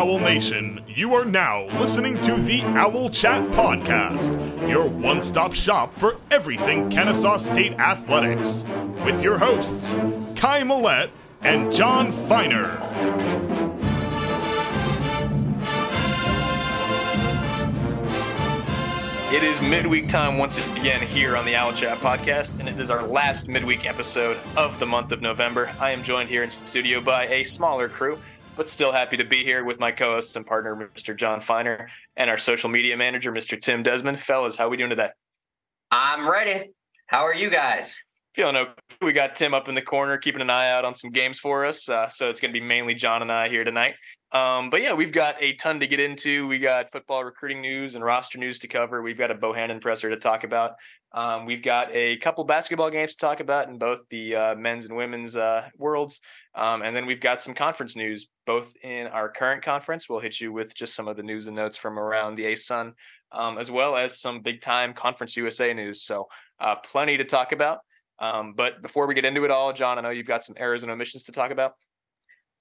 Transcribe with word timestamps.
Owl 0.00 0.18
Nation. 0.18 0.82
You 0.88 1.12
are 1.14 1.26
now 1.26 1.66
listening 1.78 2.14
to 2.22 2.34
the 2.36 2.62
Owl 2.62 3.10
Chat 3.10 3.46
Podcast, 3.50 4.66
your 4.66 4.86
one 4.86 5.20
stop 5.20 5.52
shop 5.52 5.92
for 5.92 6.16
everything 6.30 6.88
Kennesaw 6.88 7.36
State 7.36 7.74
athletics, 7.74 8.64
with 9.04 9.22
your 9.22 9.36
hosts, 9.36 9.96
Kai 10.36 10.62
Millette 10.62 11.10
and 11.42 11.70
Jon 11.70 12.12
Feiner. 12.12 12.78
It 19.32 19.44
is 19.44 19.60
midweek 19.60 20.08
time 20.08 20.38
once 20.38 20.58
again 20.78 21.06
here 21.08 21.36
on 21.36 21.44
the 21.44 21.54
Owl 21.54 21.74
Chat 21.74 21.98
podcast, 21.98 22.58
and 22.58 22.68
it 22.70 22.80
is 22.80 22.90
our 22.90 23.06
last 23.06 23.48
midweek 23.48 23.84
episode 23.84 24.38
of 24.56 24.78
the 24.80 24.86
month 24.86 25.12
of 25.12 25.20
November. 25.20 25.70
I 25.78 25.90
am 25.90 26.02
joined 26.02 26.30
here 26.30 26.42
in 26.42 26.50
studio 26.50 27.02
by 27.02 27.26
a 27.26 27.44
smaller 27.44 27.88
crew, 27.88 28.18
but 28.56 28.68
still 28.68 28.92
happy 28.92 29.16
to 29.16 29.24
be 29.24 29.44
here 29.44 29.64
with 29.64 29.78
my 29.78 29.90
co-host 29.90 30.36
and 30.36 30.46
partner, 30.46 30.90
Mr. 30.94 31.16
Jon 31.16 31.40
Feiner, 31.40 31.88
and 32.16 32.28
our 32.28 32.38
social 32.38 32.68
media 32.68 32.96
manager, 32.96 33.32
Mr. 33.32 33.60
Tim 33.60 33.82
Desmond. 33.82 34.20
Fellas, 34.20 34.56
how 34.56 34.66
are 34.66 34.70
we 34.70 34.76
doing 34.76 34.90
today? 34.90 35.10
I'm 35.90 36.28
ready. 36.28 36.70
How 37.06 37.22
are 37.22 37.34
you 37.34 37.50
guys? 37.50 37.96
Feeling 38.34 38.56
okay. 38.56 38.72
We 39.02 39.12
got 39.12 39.34
Tim 39.34 39.54
up 39.54 39.68
in 39.68 39.74
the 39.74 39.82
corner, 39.82 40.18
keeping 40.18 40.42
an 40.42 40.50
eye 40.50 40.70
out 40.70 40.84
on 40.84 40.94
some 40.94 41.10
games 41.10 41.38
for 41.38 41.64
us. 41.64 41.88
Uh, 41.88 42.08
so 42.08 42.28
it's 42.28 42.38
going 42.38 42.52
to 42.52 42.60
be 42.60 42.64
mainly 42.64 42.94
Jon 42.94 43.22
and 43.22 43.32
I 43.32 43.48
here 43.48 43.64
tonight. 43.64 43.94
Um, 44.32 44.70
but 44.70 44.82
yeah, 44.82 44.92
we've 44.92 45.12
got 45.12 45.42
a 45.42 45.54
ton 45.54 45.80
to 45.80 45.86
get 45.86 45.98
into. 45.98 46.46
We 46.46 46.58
got 46.58 46.92
football 46.92 47.24
recruiting 47.24 47.60
news 47.60 47.96
and 47.96 48.04
roster 48.04 48.38
news 48.38 48.60
to 48.60 48.68
cover. 48.68 49.02
We've 49.02 49.18
got 49.18 49.32
a 49.32 49.34
Bohannon 49.34 49.80
presser 49.80 50.10
to 50.10 50.16
talk 50.16 50.44
about. 50.44 50.74
Um, 51.12 51.46
we've 51.46 51.62
got 51.62 51.88
a 51.92 52.16
couple 52.18 52.44
basketball 52.44 52.90
games 52.90 53.12
to 53.12 53.16
talk 53.16 53.40
about 53.40 53.68
in 53.68 53.78
both 53.78 54.08
the 54.10 54.36
uh, 54.36 54.54
men's 54.54 54.84
and 54.84 54.96
women's 54.96 55.34
uh, 55.34 55.68
worlds. 55.76 56.20
Um, 56.54 56.82
and 56.82 56.94
then 56.94 57.06
we've 57.06 57.20
got 57.20 57.40
some 57.40 57.54
conference 57.54 57.94
news, 57.96 58.28
both 58.46 58.74
in 58.82 59.06
our 59.06 59.28
current 59.28 59.62
conference. 59.62 60.08
We'll 60.08 60.20
hit 60.20 60.40
you 60.40 60.52
with 60.52 60.74
just 60.74 60.94
some 60.94 61.06
of 61.06 61.16
the 61.16 61.22
news 61.22 61.46
and 61.46 61.54
notes 61.54 61.76
from 61.76 61.98
around 61.98 62.34
the 62.34 62.44
ASUN, 62.44 62.92
um, 63.32 63.58
as 63.58 63.70
well 63.70 63.96
as 63.96 64.20
some 64.20 64.40
big 64.40 64.60
time 64.60 64.92
Conference 64.92 65.36
USA 65.36 65.72
news. 65.72 66.02
So 66.02 66.28
uh, 66.58 66.76
plenty 66.76 67.16
to 67.16 67.24
talk 67.24 67.52
about. 67.52 67.78
Um, 68.18 68.54
but 68.54 68.82
before 68.82 69.06
we 69.06 69.14
get 69.14 69.24
into 69.24 69.44
it 69.44 69.50
all, 69.50 69.72
Jon, 69.72 69.98
I 69.98 70.02
know 70.02 70.10
you've 70.10 70.26
got 70.26 70.44
some 70.44 70.56
errors 70.58 70.82
and 70.82 70.92
omissions 70.92 71.24
to 71.24 71.32
talk 71.32 71.50
about. 71.50 71.72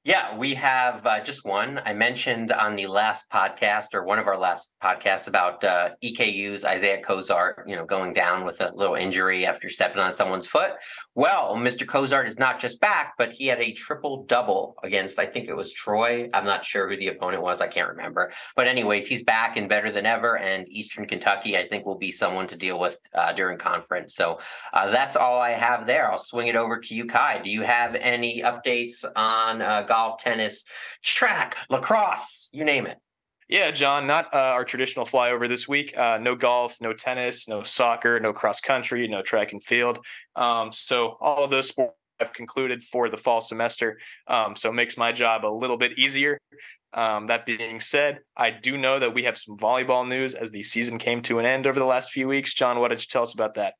Yeah, 0.05 0.37
we 0.37 0.53
have 0.53 1.05
uh, 1.05 1.19
just 1.19 1.43
one. 1.43 1.81
I 1.83 1.93
mentioned 1.93 2.53
on 2.53 2.77
the 2.77 2.87
last 2.87 3.29
podcast 3.29 3.93
or 3.93 4.05
one 4.05 4.17
of 4.17 4.27
our 4.27 4.37
last 4.37 4.71
podcasts 4.81 5.27
about 5.27 5.61
uh, 5.65 5.89
EKU's 6.01 6.63
Isaiah 6.63 7.01
Cozart, 7.01 7.65
you 7.67 7.75
know, 7.75 7.83
going 7.83 8.13
down 8.13 8.45
with 8.45 8.61
a 8.61 8.71
little 8.73 8.95
injury 8.95 9.45
after 9.45 9.67
stepping 9.67 9.99
on 9.99 10.13
someone's 10.13 10.47
foot. 10.47 10.71
Well, 11.15 11.57
Mr. 11.57 11.85
Cozart 11.85 12.29
is 12.29 12.39
not 12.39 12.61
just 12.61 12.79
back, 12.79 13.15
but 13.17 13.33
he 13.33 13.47
had 13.47 13.59
a 13.59 13.73
triple 13.73 14.23
double 14.23 14.77
against, 14.85 15.19
I 15.19 15.25
think 15.25 15.49
it 15.49 15.53
was 15.53 15.73
Troy. 15.73 16.29
I'm 16.33 16.45
not 16.45 16.63
sure 16.63 16.87
who 16.89 16.95
the 16.95 17.09
opponent 17.09 17.43
was. 17.43 17.59
I 17.59 17.67
can't 17.67 17.89
remember. 17.89 18.31
But, 18.55 18.69
anyways, 18.69 19.05
he's 19.05 19.23
back 19.23 19.57
and 19.57 19.67
better 19.67 19.91
than 19.91 20.05
ever. 20.05 20.37
And 20.37 20.65
Eastern 20.69 21.07
Kentucky, 21.07 21.57
I 21.57 21.67
think, 21.67 21.85
will 21.85 21.97
be 21.97 22.11
someone 22.11 22.47
to 22.47 22.55
deal 22.55 22.79
with 22.79 22.97
uh, 23.13 23.33
during 23.33 23.57
conference. 23.57 24.15
So 24.15 24.39
uh, 24.71 24.89
that's 24.91 25.17
all 25.17 25.41
I 25.41 25.51
have 25.51 25.85
there. 25.85 26.09
I'll 26.09 26.17
swing 26.17 26.47
it 26.47 26.55
over 26.55 26.79
to 26.79 26.95
you, 26.95 27.05
Kai. 27.05 27.39
Do 27.39 27.49
you 27.49 27.63
have 27.63 27.95
any 27.95 28.41
updates 28.43 29.03
on 29.17 29.61
uh, 29.61 29.87
golf, 29.89 30.19
tennis, 30.19 30.63
track, 31.03 31.57
lacrosse, 31.69 32.49
you 32.53 32.63
name 32.63 32.87
it. 32.87 32.97
Yeah, 33.49 33.71
Jon, 33.71 34.05
not 34.05 34.31
uh, 34.31 34.37
our 34.37 34.63
traditional 34.63 35.07
flyover 35.07 35.47
this 35.47 35.67
week. 35.67 35.97
Uh, 35.97 36.19
no 36.21 36.35
golf, 36.35 36.77
no 36.79 36.93
tennis, 36.93 37.47
no 37.47 37.63
soccer, 37.63 38.19
no 38.19 38.31
cross 38.31 38.61
country, 38.61 39.07
no 39.07 39.23
track 39.23 39.53
and 39.53 39.63
field. 39.63 39.99
Um, 40.35 40.71
so 40.71 41.17
all 41.19 41.43
of 41.43 41.49
those 41.49 41.67
sports 41.67 41.95
have 42.19 42.31
concluded 42.31 42.83
for 42.83 43.09
the 43.09 43.17
fall 43.17 43.41
semester. 43.41 43.97
Um, 44.27 44.55
so 44.55 44.69
it 44.69 44.73
makes 44.73 44.97
my 44.97 45.11
job 45.11 45.45
a 45.45 45.49
little 45.49 45.77
bit 45.77 45.97
easier. 45.97 46.37
Um, 46.93 47.27
that 47.27 47.47
being 47.47 47.79
said, 47.79 48.19
I 48.37 48.51
do 48.51 48.77
know 48.77 48.99
that 48.99 49.13
we 49.13 49.23
have 49.23 49.37
some 49.37 49.57
volleyball 49.57 50.07
news 50.07 50.35
as 50.35 50.51
the 50.51 50.61
season 50.61 50.99
came 50.99 51.21
to 51.23 51.39
an 51.39 51.45
end 51.45 51.65
over 51.65 51.79
the 51.79 51.85
last 51.85 52.11
few 52.11 52.27
weeks. 52.27 52.53
Jon, 52.53 52.79
what 52.79 52.89
did 52.89 53.01
you 53.01 53.07
tell 53.09 53.23
us 53.23 53.33
about 53.33 53.55
that? 53.55 53.73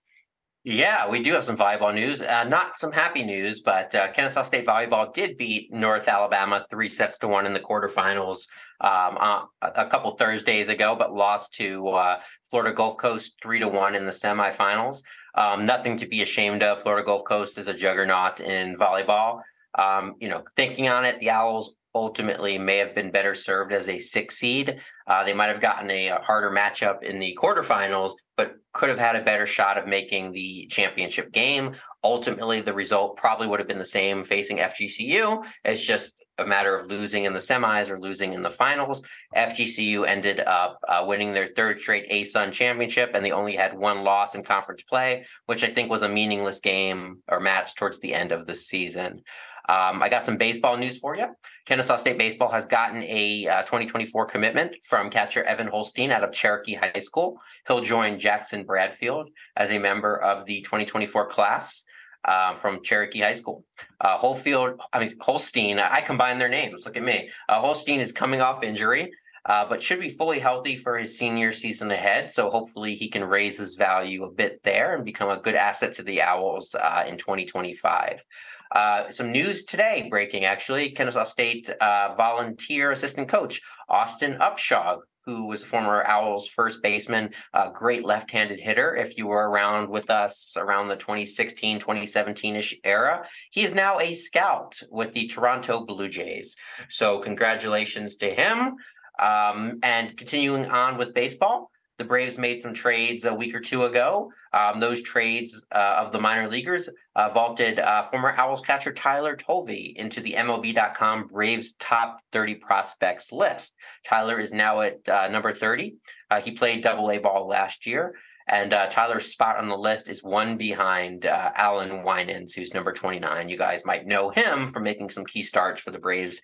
Yeah, 0.65 1.07
we 1.07 1.23
do 1.23 1.33
have 1.33 1.45
some 1.45 1.55
volleyball 1.55 1.93
news. 1.93 2.21
Uh, 2.21 2.43
not 2.43 2.75
some 2.75 2.91
happy 2.91 3.23
news, 3.23 3.61
but 3.61 3.95
uh, 3.95 4.11
Kennesaw 4.11 4.43
State 4.43 4.65
volleyball 4.65 5.13
did 5.13 5.37
beat 5.37 5.71
North 5.71 6.09
Alabama 6.09 6.65
three 6.69 6.89
sets 6.89 7.17
to 7.19 7.29
one 7.29 7.45
in 7.45 7.53
the 7.53 7.61
quarterfinals 7.61 8.45
um, 8.81 9.17
uh, 9.19 9.43
a 9.61 9.85
couple 9.85 10.11
Thursdays 10.11 10.67
ago, 10.67 10.97
but 10.99 11.13
lost 11.13 11.53
to 11.55 11.87
uh, 11.87 12.19
Florida 12.49 12.75
Gulf 12.75 12.97
Coast 12.97 13.35
three 13.41 13.59
to 13.59 13.69
one 13.69 13.95
in 13.95 14.03
the 14.03 14.11
semifinals. 14.11 15.01
Um, 15.33 15.65
nothing 15.65 15.95
to 15.95 16.05
be 16.05 16.23
ashamed 16.23 16.61
of. 16.61 16.81
Florida 16.81 17.05
Gulf 17.05 17.23
Coast 17.23 17.57
is 17.57 17.69
a 17.69 17.73
juggernaut 17.73 18.41
in 18.41 18.75
volleyball. 18.75 19.39
Um, 19.77 20.15
you 20.19 20.27
know, 20.27 20.43
thinking 20.57 20.89
on 20.89 21.05
it, 21.05 21.19
the 21.19 21.29
Owls 21.29 21.73
ultimately 21.95 22.57
may 22.57 22.77
have 22.77 22.93
been 22.93 23.11
better 23.11 23.33
served 23.33 23.73
as 23.73 23.89
a 23.89 23.97
six 23.97 24.37
seed. 24.37 24.79
Uh, 25.07 25.23
they 25.23 25.33
might 25.33 25.47
have 25.47 25.61
gotten 25.61 25.89
a, 25.89 26.07
a, 26.09 26.19
harder 26.19 26.51
matchup 26.51 27.03
in 27.03 27.19
the 27.19 27.37
quarterfinals, 27.41 28.11
but 28.37 28.55
could 28.73 28.89
have 28.89 28.99
had 28.99 29.15
a 29.15 29.23
better 29.23 29.45
shot 29.45 29.77
of 29.77 29.87
making 29.87 30.31
the 30.31 30.67
championship 30.69 31.31
game. 31.31 31.75
Ultimately, 32.03 32.61
the 32.61 32.73
result 32.73 33.17
probably 33.17 33.47
would 33.47 33.59
have 33.59 33.67
been 33.67 33.79
the 33.79 33.85
same 33.85 34.23
facing 34.23 34.57
FGCU. 34.57 35.45
It's 35.65 35.85
just 35.85 36.13
a 36.37 36.45
matter 36.45 36.75
of 36.75 36.87
losing 36.87 37.25
in 37.25 37.33
the 37.33 37.39
semis 37.39 37.89
or 37.89 37.99
losing 37.99 38.33
in 38.33 38.41
the 38.41 38.49
finals. 38.49 39.01
FGCU 39.35 40.07
ended 40.07 40.39
up 40.39 40.79
uh, 40.87 41.03
winning 41.05 41.33
their 41.33 41.47
third 41.47 41.79
straight 41.79 42.09
ASUN 42.09 42.51
championship, 42.51 43.11
and 43.13 43.25
they 43.25 43.31
only 43.31 43.55
had 43.55 43.77
one 43.77 44.03
loss 44.03 44.35
in 44.35 44.43
conference 44.43 44.83
play, 44.83 45.25
which 45.47 45.63
I 45.63 45.67
think 45.67 45.89
was 45.89 46.03
a 46.03 46.09
meaningless 46.09 46.59
game 46.59 47.21
or 47.27 47.39
match 47.39 47.75
towards 47.75 47.99
the 47.99 48.13
end 48.13 48.31
of 48.31 48.45
the 48.45 48.55
season. 48.55 49.21
Um, 49.69 50.01
I 50.01 50.09
got 50.09 50.25
some 50.25 50.35
baseball 50.35 50.77
news 50.77 50.97
for 50.97 51.15
you. 51.15 51.27
Kennesaw 51.65 51.97
State 51.97 52.17
Baseball 52.17 52.49
has 52.49 52.65
gotten 52.65 53.03
a 53.03 53.47
uh, 53.47 53.61
2024 53.61 54.25
commitment 54.25 54.75
from 54.83 55.11
catcher 55.11 55.43
Evan 55.43 55.67
Holstein 55.67 56.09
out 56.11 56.23
of 56.23 56.31
Cherokee 56.31 56.73
High 56.73 56.97
School. 56.97 57.39
He'll 57.67 57.81
join 57.81 58.17
Jackson 58.17 58.63
Bradfield 58.63 59.29
as 59.55 59.71
a 59.71 59.77
member 59.77 60.19
of 60.19 60.47
the 60.47 60.61
2024 60.61 61.27
class. 61.27 61.83
Uh, 62.25 62.53
from 62.53 62.83
Cherokee 62.83 63.21
High 63.21 63.31
School. 63.31 63.63
Uh, 64.01 64.17
Holfield, 64.17 64.77
I 64.91 64.99
mean 64.99 65.13
Holstein. 65.21 65.79
I 65.79 66.01
combine 66.01 66.37
their 66.37 66.49
names. 66.49 66.83
Look 66.85 66.97
at 66.97 67.03
me. 67.03 67.29
Uh, 67.47 67.61
Holstein 67.61 68.01
is 68.01 68.11
coming 68.11 68.41
off 68.41 68.61
injury, 68.61 69.09
uh, 69.45 69.65
but 69.67 69.81
should 69.81 69.99
be 69.99 70.09
fully 70.09 70.39
healthy 70.39 70.75
for 70.75 70.97
his 70.97 71.17
senior 71.17 71.51
season 71.51 71.91
ahead. 71.91 72.31
So 72.31 72.49
hopefully 72.49 72.95
he 72.95 73.07
can 73.07 73.23
raise 73.23 73.57
his 73.57 73.75
value 73.75 74.23
a 74.23 74.31
bit 74.31 74.61
there 74.63 74.95
and 74.95 75.05
become 75.05 75.29
a 75.29 75.41
good 75.41 75.55
asset 75.55 75.93
to 75.93 76.03
the 76.03 76.21
Owls 76.21 76.75
uh, 76.75 77.05
in 77.07 77.17
2025. 77.17 78.23
Uh, 78.71 79.09
some 79.09 79.31
news 79.31 79.63
today 79.63 80.07
breaking 80.09 80.45
actually 80.45 80.91
Kennesaw 80.91 81.23
State 81.23 81.69
uh, 81.81 82.13
volunteer 82.15 82.91
assistant 82.91 83.27
coach 83.27 83.61
Austin 83.89 84.37
Upshaw, 84.39 84.99
who 85.25 85.47
was 85.47 85.63
a 85.63 85.65
former 85.65 86.03
Owls 86.05 86.47
first 86.47 86.81
baseman, 86.83 87.31
a 87.53 87.71
great 87.71 88.05
left 88.05 88.29
handed 88.29 88.59
hitter. 88.59 88.95
If 88.95 89.17
you 89.17 89.27
were 89.27 89.49
around 89.49 89.89
with 89.89 90.09
us 90.09 90.55
around 90.55 90.87
the 90.87 90.95
2016, 90.95 91.79
2017 91.79 92.55
ish 92.55 92.75
era, 92.83 93.27
he 93.51 93.63
is 93.63 93.73
now 93.73 93.99
a 93.99 94.13
scout 94.13 94.79
with 94.91 95.13
the 95.13 95.27
Toronto 95.27 95.85
Blue 95.85 96.07
Jays. 96.07 96.55
So, 96.89 97.19
congratulations 97.19 98.17
to 98.17 98.29
him. 98.29 98.75
Um, 99.19 99.79
and 99.83 100.15
continuing 100.17 100.65
on 100.65 100.97
with 100.97 101.13
baseball, 101.13 101.69
the 101.99 102.05
Braves 102.05 102.37
made 102.37 102.61
some 102.61 102.73
trades 102.73 103.25
a 103.25 103.33
week 103.33 103.53
or 103.53 103.59
two 103.59 103.83
ago. 103.83 104.31
Um, 104.53 104.79
those 104.79 105.01
trades 105.01 105.63
uh, 105.73 105.95
of 105.97 106.13
the 106.13 106.19
minor 106.19 106.47
leaguers 106.47 106.89
uh, 107.15 107.29
vaulted 107.29 107.77
uh, 107.77 108.03
former 108.03 108.33
Owls 108.37 108.61
catcher 108.61 108.93
Tyler 108.93 109.35
Tolve 109.35 109.69
into 109.97 110.21
the 110.21 110.33
MLB.com 110.33 111.27
Braves 111.27 111.73
top 111.73 112.21
30 112.31 112.55
prospects 112.55 113.33
list. 113.33 113.75
Tyler 114.05 114.39
is 114.39 114.53
now 114.53 114.79
at 114.79 115.07
uh, 115.09 115.27
number 115.27 115.53
30. 115.53 115.97
Uh, 116.31 116.39
he 116.39 116.51
played 116.51 116.81
double 116.81 117.11
A 117.11 117.17
ball 117.17 117.47
last 117.47 117.85
year. 117.85 118.15
And 118.47 118.73
uh, 118.73 118.87
Tyler's 118.87 119.27
spot 119.27 119.57
on 119.57 119.67
the 119.67 119.77
list 119.77 120.09
is 120.09 120.23
one 120.23 120.57
behind 120.57 121.25
Allan 121.25 122.01
Winans, 122.01 122.53
who's 122.53 122.73
number 122.73 122.91
29. 122.91 123.47
You 123.47 123.57
guys 123.57 123.85
might 123.85 124.07
know 124.07 124.31
him 124.31 124.65
from 124.65 124.81
making 124.81 125.11
some 125.11 125.23
key 125.25 125.43
starts 125.43 125.79
for 125.79 125.91
the 125.91 125.99
Braves 125.99 126.41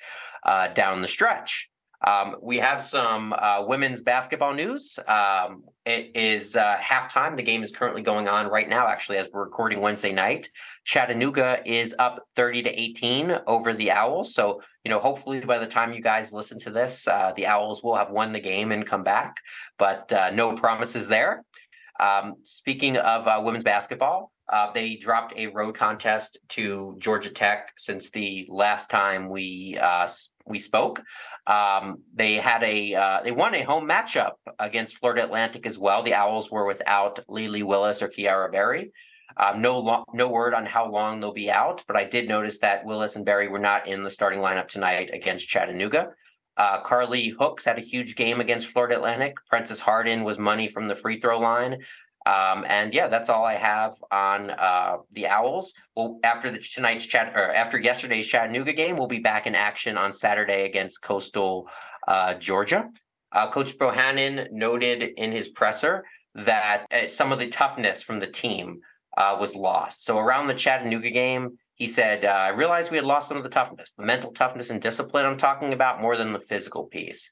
down 0.75 1.01
the 1.01 1.07
stretch. 1.07 1.67
Um, 2.01 2.35
we 2.41 2.57
have 2.57 2.81
some 2.81 3.33
uh, 3.33 3.63
women's 3.67 4.01
basketball 4.01 4.53
news. 4.53 4.99
Um, 5.07 5.63
it 5.85 6.11
is 6.15 6.55
uh, 6.55 6.77
halftime. 6.77 7.35
The 7.35 7.43
game 7.43 7.63
is 7.63 7.71
currently 7.71 8.01
going 8.01 8.27
on 8.27 8.47
right 8.47 8.67
now, 8.67 8.87
actually, 8.87 9.17
as 9.17 9.29
we're 9.31 9.43
recording 9.43 9.81
Wednesday 9.81 10.11
night. 10.11 10.49
Chattanooga 10.83 11.61
is 11.65 11.95
up 11.99 12.27
30 12.35 12.63
to 12.63 12.81
18 12.81 13.39
over 13.47 13.73
the 13.73 13.91
Owls. 13.91 14.33
So, 14.33 14.61
you 14.83 14.89
know, 14.89 14.99
hopefully 14.99 15.39
by 15.41 15.57
the 15.57 15.67
time 15.67 15.93
you 15.93 16.01
guys 16.01 16.33
listen 16.33 16.59
to 16.59 16.71
this, 16.71 17.07
uh, 17.07 17.33
the 17.35 17.47
Owls 17.47 17.83
will 17.83 17.95
have 17.95 18.11
won 18.11 18.31
the 18.31 18.39
game 18.39 18.71
and 18.71 18.85
come 18.85 19.03
back, 19.03 19.37
but 19.77 20.11
uh, 20.11 20.31
no 20.31 20.53
promises 20.55 21.07
there. 21.07 21.43
Um, 21.99 22.35
speaking 22.43 22.97
of 22.97 23.27
uh, 23.27 23.41
women's 23.43 23.63
basketball, 23.63 24.31
uh, 24.49 24.71
they 24.71 24.95
dropped 24.95 25.33
a 25.37 25.47
road 25.47 25.75
contest 25.75 26.37
to 26.49 26.95
Georgia 26.99 27.31
Tech 27.31 27.71
since 27.77 28.11
the 28.11 28.45
last 28.49 28.89
time 28.89 29.29
we 29.29 29.77
uh, 29.81 30.07
we 30.45 30.59
spoke. 30.59 31.01
Um, 31.47 32.03
they 32.13 32.35
had 32.35 32.63
a 32.63 32.95
uh, 32.95 33.21
they 33.23 33.31
won 33.31 33.55
a 33.55 33.63
home 33.63 33.87
matchup 33.87 34.33
against 34.59 34.97
Florida 34.97 35.23
Atlantic 35.23 35.65
as 35.65 35.77
well. 35.77 36.03
The 36.03 36.13
Owls 36.13 36.51
were 36.51 36.65
without 36.65 37.19
Lily 37.27 37.63
Willis 37.63 38.01
or 38.01 38.09
Kiara 38.09 38.51
Berry. 38.51 38.91
Um, 39.37 39.61
no 39.61 39.79
lo- 39.79 40.05
no 40.13 40.27
word 40.29 40.53
on 40.53 40.65
how 40.65 40.89
long 40.89 41.19
they'll 41.19 41.33
be 41.33 41.51
out, 41.51 41.83
but 41.87 41.97
I 41.97 42.05
did 42.05 42.29
notice 42.29 42.59
that 42.59 42.85
Willis 42.85 43.15
and 43.15 43.25
Berry 43.25 43.47
were 43.47 43.59
not 43.59 43.87
in 43.87 44.03
the 44.03 44.09
starting 44.09 44.39
lineup 44.39 44.67
tonight 44.67 45.09
against 45.11 45.47
Chattanooga. 45.47 46.09
Uh, 46.57 46.79
Carly 46.81 47.29
Hooks 47.37 47.65
had 47.65 47.77
a 47.77 47.81
huge 47.81 48.15
game 48.15 48.39
against 48.39 48.67
Florida 48.67 48.95
Atlantic. 48.95 49.35
Princess 49.49 49.79
Harden 49.79 50.23
was 50.23 50.37
money 50.37 50.69
from 50.69 50.87
the 50.87 50.95
free 50.95 51.19
throw 51.19 51.39
line. 51.39 51.81
Um, 52.25 52.65
and 52.67 52.93
yeah, 52.93 53.07
that's 53.07 53.29
all 53.29 53.45
I 53.45 53.53
have 53.53 53.93
on 54.11 54.49
uh, 54.49 54.97
the 55.11 55.27
Owls. 55.27 55.73
Well, 55.95 56.19
after 56.23 56.49
the, 56.49 56.57
tonight's 56.57 57.05
chat 57.05 57.33
or 57.35 57.53
after 57.53 57.79
yesterday's 57.79 58.25
Chattanooga 58.25 58.73
game, 58.73 58.97
we'll 58.97 59.07
be 59.07 59.19
back 59.19 59.45
in 59.45 59.53
action 59.53 59.95
on 59.97 60.11
Saturday 60.11 60.65
against 60.65 61.03
Coastal 61.03 61.69
uh, 62.07 62.33
Georgia. 62.35 62.89
Uh, 63.31 63.49
Coach 63.51 63.77
Bohannon 63.77 64.51
noted 64.51 65.03
in 65.03 65.31
his 65.31 65.49
presser 65.49 66.03
that 66.33 66.85
uh, 66.91 67.07
some 67.07 67.31
of 67.31 67.37
the 67.37 67.47
toughness 67.49 68.01
from 68.01 68.19
the 68.19 68.27
team 68.27 68.79
uh, 69.17 69.37
was 69.39 69.55
lost. 69.55 70.03
So 70.03 70.17
around 70.17 70.47
the 70.47 70.55
Chattanooga 70.55 71.11
game, 71.11 71.59
he 71.75 71.87
said, 71.87 72.25
uh, 72.25 72.29
"I 72.29 72.49
realized 72.49 72.89
we 72.89 72.97
had 72.97 73.05
lost 73.05 73.27
some 73.27 73.37
of 73.37 73.43
the 73.43 73.49
toughness, 73.49 73.93
the 73.93 74.05
mental 74.05 74.31
toughness 74.31 74.71
and 74.71 74.81
discipline. 74.81 75.25
I'm 75.25 75.37
talking 75.37 75.73
about 75.73 76.01
more 76.01 76.17
than 76.17 76.33
the 76.33 76.39
physical 76.39 76.85
piece." 76.85 77.29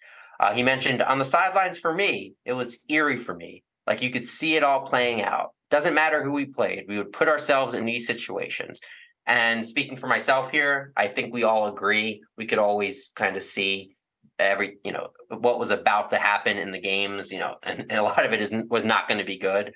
he 0.54 0.62
mentioned 0.62 1.02
on 1.02 1.20
the 1.20 1.24
sidelines 1.24 1.80
for 1.80 1.94
me, 1.94 2.34
it 2.44 2.52
was 2.52 2.80
eerie 2.90 3.16
for 3.16 3.34
me 3.34 3.64
like 3.88 4.02
you 4.02 4.10
could 4.10 4.26
see 4.26 4.56
it 4.56 4.64
all 4.64 4.82
playing 4.82 5.22
out. 5.22 5.52
Doesn't 5.70 5.94
matter 5.94 6.24
who 6.24 6.32
we 6.32 6.46
played, 6.46 6.86
we 6.88 6.98
would 6.98 7.12
put 7.12 7.28
ourselves 7.28 7.74
in 7.74 7.86
these 7.86 8.06
situations. 8.06 8.80
And 9.26 9.66
speaking 9.66 9.98
for 9.98 10.08
myself 10.08 10.52
here, 10.52 10.92
I 10.98 11.08
think 11.08 11.34
we 11.34 11.44
all 11.44 11.68
agree 11.68 12.24
we 12.38 12.46
could 12.46 12.60
always 12.60 13.12
kind 13.16 13.38
of 13.38 13.44
see 13.44 13.96
every, 14.38 14.78
you 14.84 14.92
know, 14.92 15.10
what 15.30 15.60
was 15.60 15.72
about 15.72 16.10
to 16.10 16.18
happen 16.18 16.58
in 16.58 16.72
the 16.72 16.80
games, 16.80 17.32
you 17.32 17.40
know, 17.40 17.56
and, 17.64 17.80
and 17.90 17.94
a 17.94 18.04
lot 18.04 18.26
of 18.26 18.34
it 18.34 18.42
is 18.42 18.54
was 18.70 18.84
not 18.84 19.08
going 19.08 19.20
to 19.20 19.26
be 19.26 19.38
good. 19.38 19.74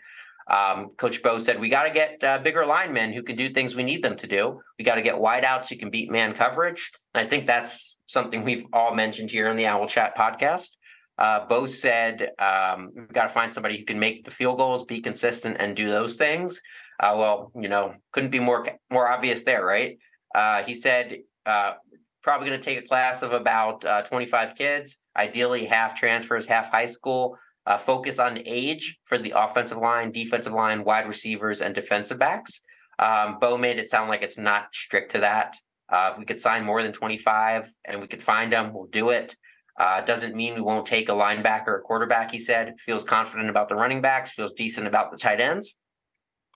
Um, 0.50 0.92
Coach 0.98 1.21
Bo 1.21 1.39
said 1.39 1.59
we 1.59 1.68
got 1.68 1.83
to 1.83 1.89
get 1.89 2.24
uh, 2.24 2.38
bigger 2.39 2.65
linemen 2.65 3.12
who 3.12 3.21
can 3.21 3.36
do 3.36 3.50
things 3.50 3.75
we 3.75 3.83
need 3.83 4.01
them 4.01 4.15
to 4.15 4.27
do. 4.27 4.62
We 4.80 4.86
got 4.86 4.95
to 4.95 5.01
get 5.01 5.15
wideouts 5.15 5.69
who 5.69 5.75
can 5.75 5.89
beat 5.89 6.09
man 6.09 6.33
coverage, 6.33 6.92
and 7.13 7.25
I 7.25 7.30
think 7.30 7.48
that's 7.48 7.98
something 8.06 8.44
we've 8.44 8.65
all 8.71 8.95
mentioned 8.95 9.30
here 9.30 9.50
in 9.50 9.57
the 9.57 9.65
Owl 9.65 9.88
Chat 9.88 10.15
podcast. 10.15 10.77
Uh, 11.18 11.46
Bo 11.48 11.66
said 11.66 12.30
um, 12.40 12.92
we've 12.96 13.12
got 13.12 13.24
to 13.24 13.30
find 13.30 13.54
somebody 13.54 13.78
who 13.78 13.86
can 13.86 14.00
make 14.00 14.24
the 14.24 14.31
field 14.31 14.60
goals, 14.60 14.84
be 14.84 15.00
consistent, 15.02 15.58
and 15.60 15.75
do 15.75 15.90
those 15.90 16.16
things. 16.16 16.62
Uh, 17.00 17.16
well, 17.18 17.52
you 17.56 17.69
know, 17.69 17.96
couldn't 18.12 18.30
be 18.30 18.40
more 18.40 18.66
more 18.92 19.08
obvious 19.08 19.44
there, 19.44 19.66
right? 19.66 19.98
Uh, 20.36 20.64
he 20.64 20.74
said 20.74 21.18
uh, 21.46 21.74
probably 22.22 22.48
going 22.48 22.60
to 22.60 22.66
take 22.66 22.78
a 22.78 22.88
class 22.88 23.22
of 23.24 23.34
about 23.34 23.84
uh, 23.86 24.02
25 24.04 24.56
kids, 24.56 24.98
ideally 25.16 25.66
half 25.66 25.96
transfers, 25.96 26.46
half 26.46 26.72
high 26.72 26.86
school. 26.86 27.38
Uh, 27.66 27.78
focus 27.78 28.18
on 28.18 28.40
age 28.46 28.98
for 29.04 29.18
the 29.18 29.34
offensive 29.36 29.78
line, 29.78 30.10
defensive 30.10 30.54
line, 30.54 30.86
wide 30.86 31.06
receivers, 31.06 31.62
and 31.62 31.75
defensive 31.75 32.18
backs. 32.18 32.62
Um, 32.98 33.40
Bo 33.40 33.58
made 33.58 33.78
it 33.78 33.90
sound 33.90 34.10
like 34.10 34.22
it's 34.22 34.38
not 34.38 34.74
strict 34.74 35.12
to 35.12 35.19
that. 35.19 35.56
if 35.92 36.18
we 36.18 36.24
could 36.24 36.40
sign 36.40 36.64
more 36.64 36.81
than 36.81 36.94
25 36.94 37.69
and 37.84 38.00
we 38.00 38.08
could 38.08 38.24
find 38.24 38.52
them, 38.52 38.74
we'll 38.74 38.86
do 38.86 39.10
it. 39.10 39.36
Uh, 39.77 40.01
doesn't 40.01 40.35
mean 40.35 40.56
we 40.56 40.62
won't 40.62 40.85
take 40.85 41.07
a 41.09 41.13
linebacker 41.13 41.68
or 41.68 41.81
quarterback, 41.81 42.31
he 42.31 42.39
said. 42.39 42.75
Feels 42.79 43.03
confident 43.03 43.50
about 43.50 43.69
the 43.69 43.75
running 43.75 44.01
backs, 44.01 44.31
feels 44.31 44.53
decent 44.53 44.88
about 44.88 45.12
the 45.12 45.18
tight 45.18 45.39
ends. 45.39 45.75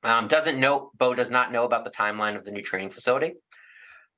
Um, 0.04 0.28
doesn't 0.28 0.60
know, 0.60 0.90
Bo 0.98 1.14
does 1.14 1.30
not 1.30 1.52
know 1.52 1.64
about 1.64 1.84
the 1.86 1.92
timeline 1.92 2.36
of 2.36 2.44
the 2.44 2.52
new 2.52 2.64
training 2.64 2.90
facility. 2.90 3.34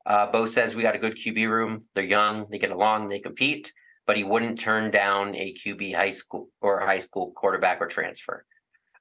Uh, 0.06 0.28
Bo 0.28 0.46
says 0.46 0.76
we 0.76 0.84
got 0.84 0.96
a 0.96 1.00
good 1.00 1.18
QB 1.18 1.50
room. 1.50 1.86
They're 1.94 2.04
young, 2.04 2.48
they 2.50 2.60
get 2.60 2.72
along, 2.72 3.10
they 3.10 3.20
compete, 3.20 3.74
but 4.06 4.16
he 4.16 4.24
wouldn't 4.24 4.60
turn 4.60 4.92
down 4.92 5.36
a 5.36 5.54
QB 5.54 5.96
high 5.96 6.12
school 6.12 6.48
or 6.62 6.80
high 6.80 7.00
school 7.00 7.32
quarterback 7.36 7.82
or 7.82 7.88
transfer. 7.88 8.46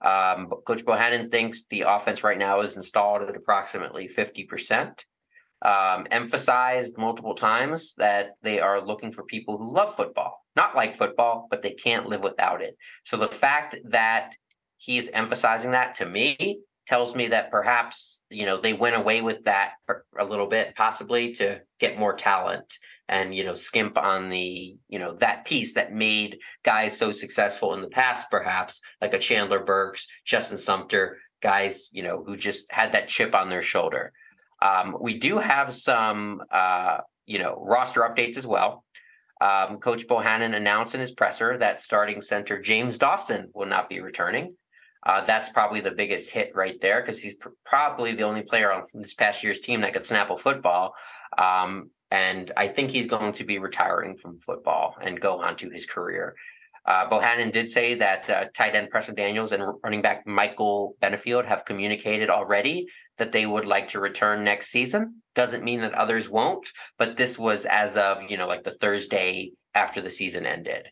Um, 0.00 0.48
Coach 0.66 0.84
Bohannon 0.84 1.30
thinks 1.30 1.66
the 1.66 1.82
offense 1.82 2.24
right 2.24 2.38
now 2.38 2.60
is 2.60 2.76
installed 2.76 3.22
at 3.22 3.36
approximately 3.36 4.08
50% 4.08 5.04
um, 5.64 6.06
emphasized 6.10 6.98
multiple 6.98 7.34
times 7.34 7.94
that 7.96 8.32
they 8.42 8.60
are 8.60 8.84
looking 8.84 9.12
for 9.12 9.24
people 9.24 9.58
who 9.58 9.72
love 9.72 9.94
football, 9.94 10.44
not 10.56 10.74
like 10.74 10.96
football, 10.96 11.46
but 11.50 11.62
they 11.62 11.72
can't 11.72 12.08
live 12.08 12.22
without 12.22 12.62
it. 12.62 12.76
So 13.04 13.16
the 13.16 13.28
fact 13.28 13.76
that 13.84 14.34
he 14.76 14.98
is 14.98 15.10
emphasizing 15.14 15.70
that 15.72 15.94
to 15.96 16.06
me 16.06 16.60
tells 16.86 17.14
me 17.14 17.28
that 17.28 17.50
perhaps 17.50 18.22
you 18.28 18.44
know 18.44 18.60
they 18.60 18.72
went 18.72 18.96
away 18.96 19.22
with 19.22 19.44
that 19.44 19.74
a 20.18 20.24
little 20.24 20.48
bit 20.48 20.74
possibly 20.74 21.32
to 21.32 21.60
get 21.78 21.98
more 21.98 22.12
talent 22.12 22.78
and 23.08 23.34
you 23.34 23.44
know 23.44 23.54
skimp 23.54 23.96
on 23.96 24.30
the 24.30 24.76
you 24.88 24.98
know 24.98 25.14
that 25.14 25.44
piece 25.44 25.74
that 25.74 25.92
made 25.92 26.38
guys 26.64 26.96
so 26.96 27.12
successful 27.12 27.74
in 27.74 27.82
the 27.82 27.88
past 27.88 28.30
perhaps 28.30 28.80
like 29.00 29.14
a 29.14 29.18
chandler 29.18 29.62
burks 29.62 30.08
justin 30.24 30.58
sumter 30.58 31.18
guys 31.40 31.88
you 31.92 32.02
know 32.02 32.24
who 32.26 32.36
just 32.36 32.70
had 32.72 32.92
that 32.92 33.08
chip 33.08 33.34
on 33.34 33.48
their 33.48 33.62
shoulder 33.62 34.12
um, 34.62 34.96
we 35.00 35.18
do 35.18 35.38
have 35.38 35.72
some, 35.72 36.42
uh, 36.50 36.98
you 37.26 37.40
know, 37.40 37.60
roster 37.60 38.02
updates 38.02 38.36
as 38.36 38.46
well. 38.46 38.84
Um, 39.40 39.78
Coach 39.78 40.06
Bohannon 40.06 40.54
announced 40.54 40.94
in 40.94 41.00
his 41.00 41.10
presser 41.10 41.58
that 41.58 41.80
starting 41.80 42.22
center 42.22 42.60
James 42.60 42.96
Dawson 42.96 43.50
will 43.54 43.66
not 43.66 43.88
be 43.88 44.00
returning. 44.00 44.48
Uh, 45.04 45.24
that's 45.24 45.48
probably 45.48 45.80
the 45.80 45.90
biggest 45.90 46.30
hit 46.30 46.54
right 46.54 46.80
there 46.80 47.00
because 47.00 47.20
he's 47.20 47.34
pr- 47.34 47.48
probably 47.66 48.12
the 48.14 48.22
only 48.22 48.42
player 48.42 48.72
on 48.72 48.84
this 48.94 49.14
past 49.14 49.42
year's 49.42 49.58
team 49.58 49.80
that 49.80 49.92
could 49.92 50.04
snap 50.04 50.30
a 50.30 50.36
football. 50.36 50.94
Um, 51.36 51.90
and 52.12 52.52
I 52.56 52.68
think 52.68 52.90
he's 52.90 53.08
going 53.08 53.32
to 53.32 53.44
be 53.44 53.58
retiring 53.58 54.16
from 54.16 54.38
football 54.38 54.94
and 55.00 55.20
go 55.20 55.40
on 55.40 55.56
to 55.56 55.70
his 55.70 55.86
career. 55.86 56.36
Uh, 56.84 57.08
Bohannon 57.08 57.52
did 57.52 57.70
say 57.70 57.94
that 57.94 58.28
uh, 58.28 58.46
tight 58.54 58.74
end 58.74 58.90
Preston 58.90 59.14
Daniels 59.14 59.52
and 59.52 59.62
running 59.84 60.02
back 60.02 60.26
Michael 60.26 60.96
Benefield 61.00 61.44
have 61.44 61.64
communicated 61.64 62.28
already 62.28 62.88
that 63.18 63.30
they 63.30 63.46
would 63.46 63.66
like 63.66 63.88
to 63.88 64.00
return 64.00 64.42
next 64.42 64.68
season. 64.68 65.22
Doesn't 65.34 65.62
mean 65.62 65.80
that 65.80 65.94
others 65.94 66.28
won't, 66.28 66.68
but 66.98 67.16
this 67.16 67.38
was 67.38 67.66
as 67.66 67.96
of 67.96 68.18
you 68.28 68.36
know 68.36 68.48
like 68.48 68.64
the 68.64 68.74
Thursday 68.74 69.52
after 69.74 70.00
the 70.00 70.10
season 70.10 70.44
ended. 70.44 70.88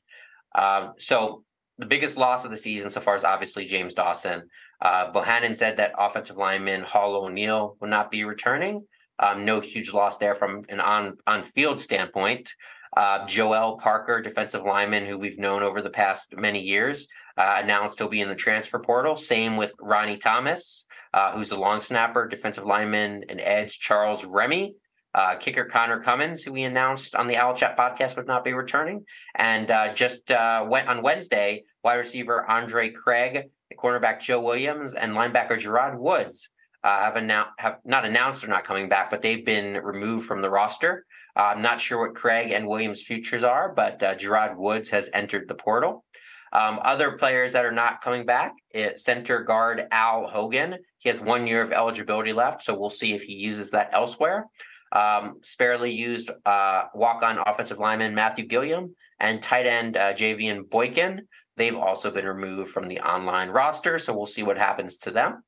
Um, 0.54 0.92
so 0.98 1.44
the 1.78 1.86
biggest 1.86 2.16
loss 2.16 2.44
of 2.44 2.50
the 2.50 2.56
season 2.56 2.90
so 2.90 3.00
far 3.00 3.16
is 3.16 3.24
obviously 3.24 3.64
James 3.64 3.94
Dawson. 3.94 4.42
Uh, 4.80 5.12
Bohannon 5.12 5.56
said 5.56 5.76
that 5.78 5.94
offensive 5.98 6.36
lineman 6.36 6.82
Hall 6.82 7.16
O'Neill 7.16 7.76
will 7.80 7.88
not 7.88 8.10
be 8.10 8.24
returning. 8.24 8.86
Um, 9.18 9.44
no 9.44 9.60
huge 9.60 9.92
loss 9.92 10.16
there 10.16 10.34
from 10.34 10.64
an 10.68 10.80
on 10.80 11.18
on 11.26 11.42
field 11.42 11.80
standpoint. 11.80 12.54
Uh, 12.96 13.24
Joel 13.26 13.78
Parker, 13.78 14.20
defensive 14.20 14.62
lineman 14.64 15.06
who 15.06 15.16
we've 15.16 15.38
known 15.38 15.62
over 15.62 15.80
the 15.80 15.90
past 15.90 16.36
many 16.36 16.60
years, 16.60 17.06
uh, 17.36 17.60
announced 17.62 17.98
he'll 17.98 18.08
be 18.08 18.20
in 18.20 18.28
the 18.28 18.34
transfer 18.34 18.78
portal. 18.78 19.16
Same 19.16 19.56
with 19.56 19.74
Ronnie 19.80 20.18
Thomas, 20.18 20.86
uh, 21.14 21.32
who's 21.32 21.52
a 21.52 21.56
long 21.56 21.80
snapper, 21.80 22.26
defensive 22.26 22.64
lineman, 22.64 23.24
and 23.28 23.40
edge 23.40 23.78
Charles 23.78 24.24
Remy. 24.24 24.74
Uh, 25.12 25.34
kicker 25.34 25.64
Connor 25.64 26.00
Cummins, 26.00 26.44
who 26.44 26.52
we 26.52 26.62
announced 26.62 27.16
on 27.16 27.26
the 27.26 27.36
Owl 27.36 27.54
Chat 27.54 27.76
podcast 27.76 28.14
would 28.16 28.28
not 28.28 28.44
be 28.44 28.52
returning. 28.52 29.04
And 29.34 29.68
uh, 29.68 29.92
just 29.92 30.30
uh, 30.30 30.64
went 30.68 30.88
on 30.88 31.02
Wednesday, 31.02 31.64
wide 31.82 31.96
receiver 31.96 32.48
Andre 32.48 32.90
Craig, 32.90 33.48
cornerback 33.76 34.20
Joe 34.20 34.40
Williams, 34.40 34.94
and 34.94 35.14
linebacker 35.14 35.58
Gerard 35.58 35.98
Woods 35.98 36.50
have, 36.84 37.16
announced 37.16 37.50
have 37.58 37.78
not 37.84 38.04
announced 38.04 38.42
they're 38.42 38.50
not 38.50 38.62
coming 38.62 38.88
back, 38.88 39.10
but 39.10 39.20
they've 39.20 39.44
been 39.44 39.74
removed 39.82 40.26
from 40.26 40.42
the 40.42 40.50
roster. 40.50 41.04
I'm 41.42 41.62
not 41.62 41.80
sure 41.80 42.00
what 42.00 42.14
Craig 42.14 42.50
and 42.50 42.66
Williams' 42.66 43.02
futures 43.02 43.44
are, 43.44 43.72
but 43.72 44.02
uh, 44.02 44.14
Gerard 44.14 44.58
Woods 44.58 44.90
has 44.90 45.10
entered 45.12 45.48
the 45.48 45.54
portal. 45.54 46.04
Um, 46.52 46.80
other 46.82 47.12
players 47.12 47.52
that 47.52 47.64
are 47.64 47.72
not 47.72 48.00
coming 48.00 48.26
back, 48.26 48.54
it, 48.72 49.00
center 49.00 49.42
guard 49.44 49.86
Al 49.92 50.26
Hogan. 50.26 50.78
He 50.98 51.08
has 51.08 51.20
one 51.20 51.46
year 51.46 51.62
of 51.62 51.72
eligibility 51.72 52.32
left, 52.32 52.62
so 52.62 52.76
we'll 52.76 52.90
see 52.90 53.14
if 53.14 53.22
he 53.22 53.34
uses 53.34 53.70
that 53.70 53.90
elsewhere. 53.92 54.46
Um, 54.92 55.36
sparely 55.42 55.92
used 55.92 56.30
uh, 56.44 56.84
walk-on 56.94 57.38
offensive 57.46 57.78
lineman 57.78 58.14
Matthew 58.14 58.46
Gilliam 58.46 58.96
and 59.20 59.40
tight 59.40 59.66
end 59.66 59.96
uh, 59.96 60.12
Javian 60.12 60.68
Boykin. 60.68 61.28
They've 61.56 61.76
also 61.76 62.10
been 62.10 62.26
removed 62.26 62.72
from 62.72 62.88
the 62.88 62.98
online 63.00 63.50
roster, 63.50 63.98
so 63.98 64.12
we'll 64.12 64.26
see 64.26 64.42
what 64.42 64.58
happens 64.58 64.96
to 64.98 65.12
them. 65.12 65.44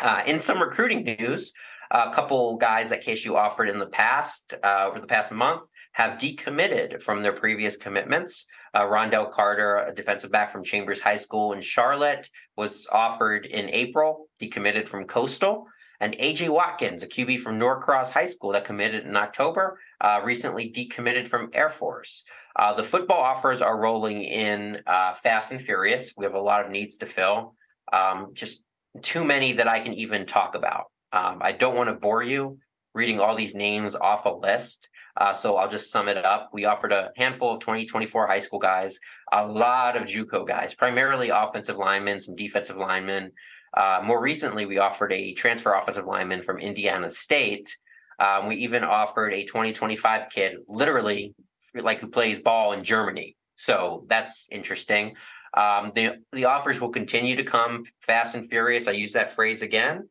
Uh, 0.00 0.22
in 0.26 0.38
some 0.38 0.60
recruiting 0.60 1.04
news, 1.04 1.52
a 1.92 2.10
couple 2.10 2.56
guys 2.56 2.88
that 2.88 3.04
KSU 3.04 3.34
offered 3.34 3.68
in 3.68 3.78
the 3.78 3.86
past, 3.86 4.54
uh, 4.64 4.86
over 4.88 4.98
the 4.98 5.06
past 5.06 5.30
month, 5.30 5.62
have 5.92 6.18
decommitted 6.18 7.02
from 7.02 7.22
their 7.22 7.34
previous 7.34 7.76
commitments. 7.76 8.46
Uh, 8.72 8.86
Rondell 8.86 9.30
Carter, 9.30 9.76
a 9.76 9.94
defensive 9.94 10.32
back 10.32 10.50
from 10.50 10.64
Chambers 10.64 11.00
High 11.00 11.16
School 11.16 11.52
in 11.52 11.60
Charlotte, 11.60 12.28
was 12.56 12.88
offered 12.90 13.44
in 13.44 13.68
April, 13.70 14.28
decommitted 14.40 14.88
from 14.88 15.04
Coastal. 15.04 15.66
And 16.00 16.16
AJ 16.16 16.48
Watkins, 16.48 17.02
a 17.02 17.06
QB 17.06 17.40
from 17.40 17.58
Norcross 17.58 18.10
High 18.10 18.26
School 18.26 18.52
that 18.52 18.64
committed 18.64 19.04
in 19.04 19.14
October, 19.14 19.78
uh, 20.00 20.20
recently 20.24 20.72
decommitted 20.72 21.28
from 21.28 21.50
Air 21.52 21.68
Force. 21.68 22.24
Uh, 22.56 22.72
the 22.74 22.82
football 22.82 23.20
offers 23.20 23.62
are 23.62 23.80
rolling 23.80 24.24
in 24.24 24.80
uh, 24.86 25.12
fast 25.12 25.52
and 25.52 25.60
furious. 25.60 26.14
We 26.16 26.24
have 26.24 26.34
a 26.34 26.40
lot 26.40 26.64
of 26.64 26.70
needs 26.70 26.96
to 26.98 27.06
fill. 27.06 27.54
Um, 27.92 28.30
just 28.32 28.62
too 29.02 29.24
many 29.24 29.52
that 29.52 29.68
I 29.68 29.80
can 29.80 29.92
even 29.94 30.26
talk 30.26 30.54
about. 30.54 30.86
Um, 31.12 31.38
I 31.40 31.52
don't 31.52 31.76
want 31.76 31.88
to 31.88 31.94
bore 31.94 32.22
you 32.22 32.58
reading 32.94 33.20
all 33.20 33.34
these 33.34 33.54
names 33.54 33.94
off 33.94 34.26
a 34.26 34.30
list. 34.30 34.88
Uh, 35.16 35.32
so 35.32 35.56
I'll 35.56 35.68
just 35.68 35.90
sum 35.90 36.08
it 36.08 36.24
up. 36.24 36.50
We 36.52 36.64
offered 36.64 36.92
a 36.92 37.10
handful 37.16 37.52
of 37.52 37.60
2024 37.60 38.26
high 38.26 38.38
school 38.38 38.58
guys, 38.58 38.98
a 39.32 39.46
lot 39.46 39.96
of 39.96 40.04
JUCO 40.04 40.46
guys, 40.46 40.74
primarily 40.74 41.28
offensive 41.28 41.76
linemen, 41.76 42.20
some 42.20 42.34
defensive 42.34 42.76
linemen. 42.76 43.32
Uh, 43.74 44.00
more 44.04 44.20
recently, 44.20 44.66
we 44.66 44.78
offered 44.78 45.12
a 45.12 45.32
transfer 45.34 45.74
offensive 45.74 46.06
lineman 46.06 46.42
from 46.42 46.58
Indiana 46.58 47.10
State. 47.10 47.76
Um, 48.18 48.48
we 48.48 48.56
even 48.56 48.84
offered 48.84 49.34
a 49.34 49.44
2025 49.44 50.28
kid, 50.30 50.56
literally 50.68 51.34
like 51.74 52.00
who 52.00 52.08
plays 52.08 52.40
ball 52.40 52.72
in 52.72 52.84
Germany. 52.84 53.36
So 53.56 54.04
that's 54.08 54.48
interesting. 54.50 55.14
Um, 55.54 55.92
the 55.94 56.16
the 56.32 56.46
offers 56.46 56.80
will 56.80 56.90
continue 56.90 57.36
to 57.36 57.44
come 57.44 57.84
fast 58.00 58.34
and 58.34 58.48
furious. 58.48 58.88
I 58.88 58.92
use 58.92 59.12
that 59.12 59.32
phrase 59.32 59.62
again, 59.62 60.08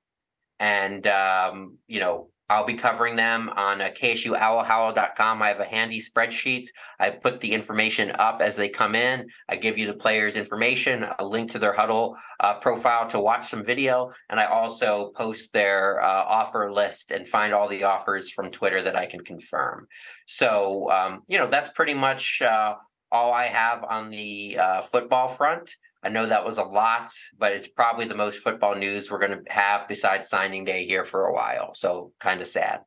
and 0.61 1.05
um, 1.07 1.77
you 1.87 1.99
know 1.99 2.29
I'll 2.51 2.65
be 2.65 2.73
covering 2.73 3.15
them 3.15 3.49
on 3.55 3.79
uh, 3.79 3.87
KSUOwlhowl.com. 3.89 5.41
I 5.41 5.47
have 5.47 5.61
a 5.61 5.65
handy 5.65 6.01
spreadsheet. 6.01 6.67
I 6.99 7.09
put 7.09 7.39
the 7.39 7.53
information 7.53 8.11
up 8.19 8.41
as 8.41 8.57
they 8.57 8.67
come 8.67 8.93
in. 8.93 9.29
I 9.47 9.55
give 9.55 9.77
you 9.77 9.87
the 9.87 9.93
players' 9.93 10.35
information, 10.35 11.05
a 11.17 11.25
link 11.25 11.51
to 11.51 11.59
their 11.59 11.71
huddle 11.71 12.17
uh, 12.41 12.55
profile 12.55 13.07
to 13.07 13.21
watch 13.21 13.47
some 13.47 13.63
video, 13.63 14.11
and 14.29 14.37
I 14.37 14.45
also 14.45 15.11
post 15.15 15.53
their 15.53 16.01
uh, 16.01 16.23
offer 16.27 16.73
list 16.73 17.11
and 17.11 17.25
find 17.25 17.53
all 17.53 17.69
the 17.69 17.85
offers 17.85 18.29
from 18.29 18.51
Twitter 18.51 18.81
that 18.81 18.97
I 18.97 19.05
can 19.05 19.21
confirm. 19.21 19.87
So, 20.25 20.91
um, 20.91 21.21
you 21.29 21.37
know, 21.37 21.47
that's 21.47 21.69
pretty 21.69 21.93
much 21.93 22.41
uh, 22.41 22.75
all 23.13 23.31
I 23.31 23.45
have 23.45 23.85
on 23.85 24.09
the 24.09 24.57
uh, 24.59 24.81
football 24.81 25.29
front. 25.29 25.73
I 26.03 26.09
know 26.09 26.25
that 26.25 26.43
was 26.43 26.57
a 26.57 26.63
lot, 26.63 27.11
but 27.37 27.51
it's 27.53 27.67
probably 27.67 28.05
the 28.05 28.15
most 28.15 28.39
football 28.39 28.75
news 28.75 29.11
we're 29.11 29.19
going 29.19 29.43
to 29.43 29.51
have 29.51 29.87
besides 29.87 30.29
signing 30.29 30.65
day 30.65 30.85
here 30.85 31.05
for 31.05 31.27
a 31.27 31.33
while. 31.33 31.75
So 31.75 32.11
kind 32.19 32.41
of 32.41 32.47
sad. 32.47 32.81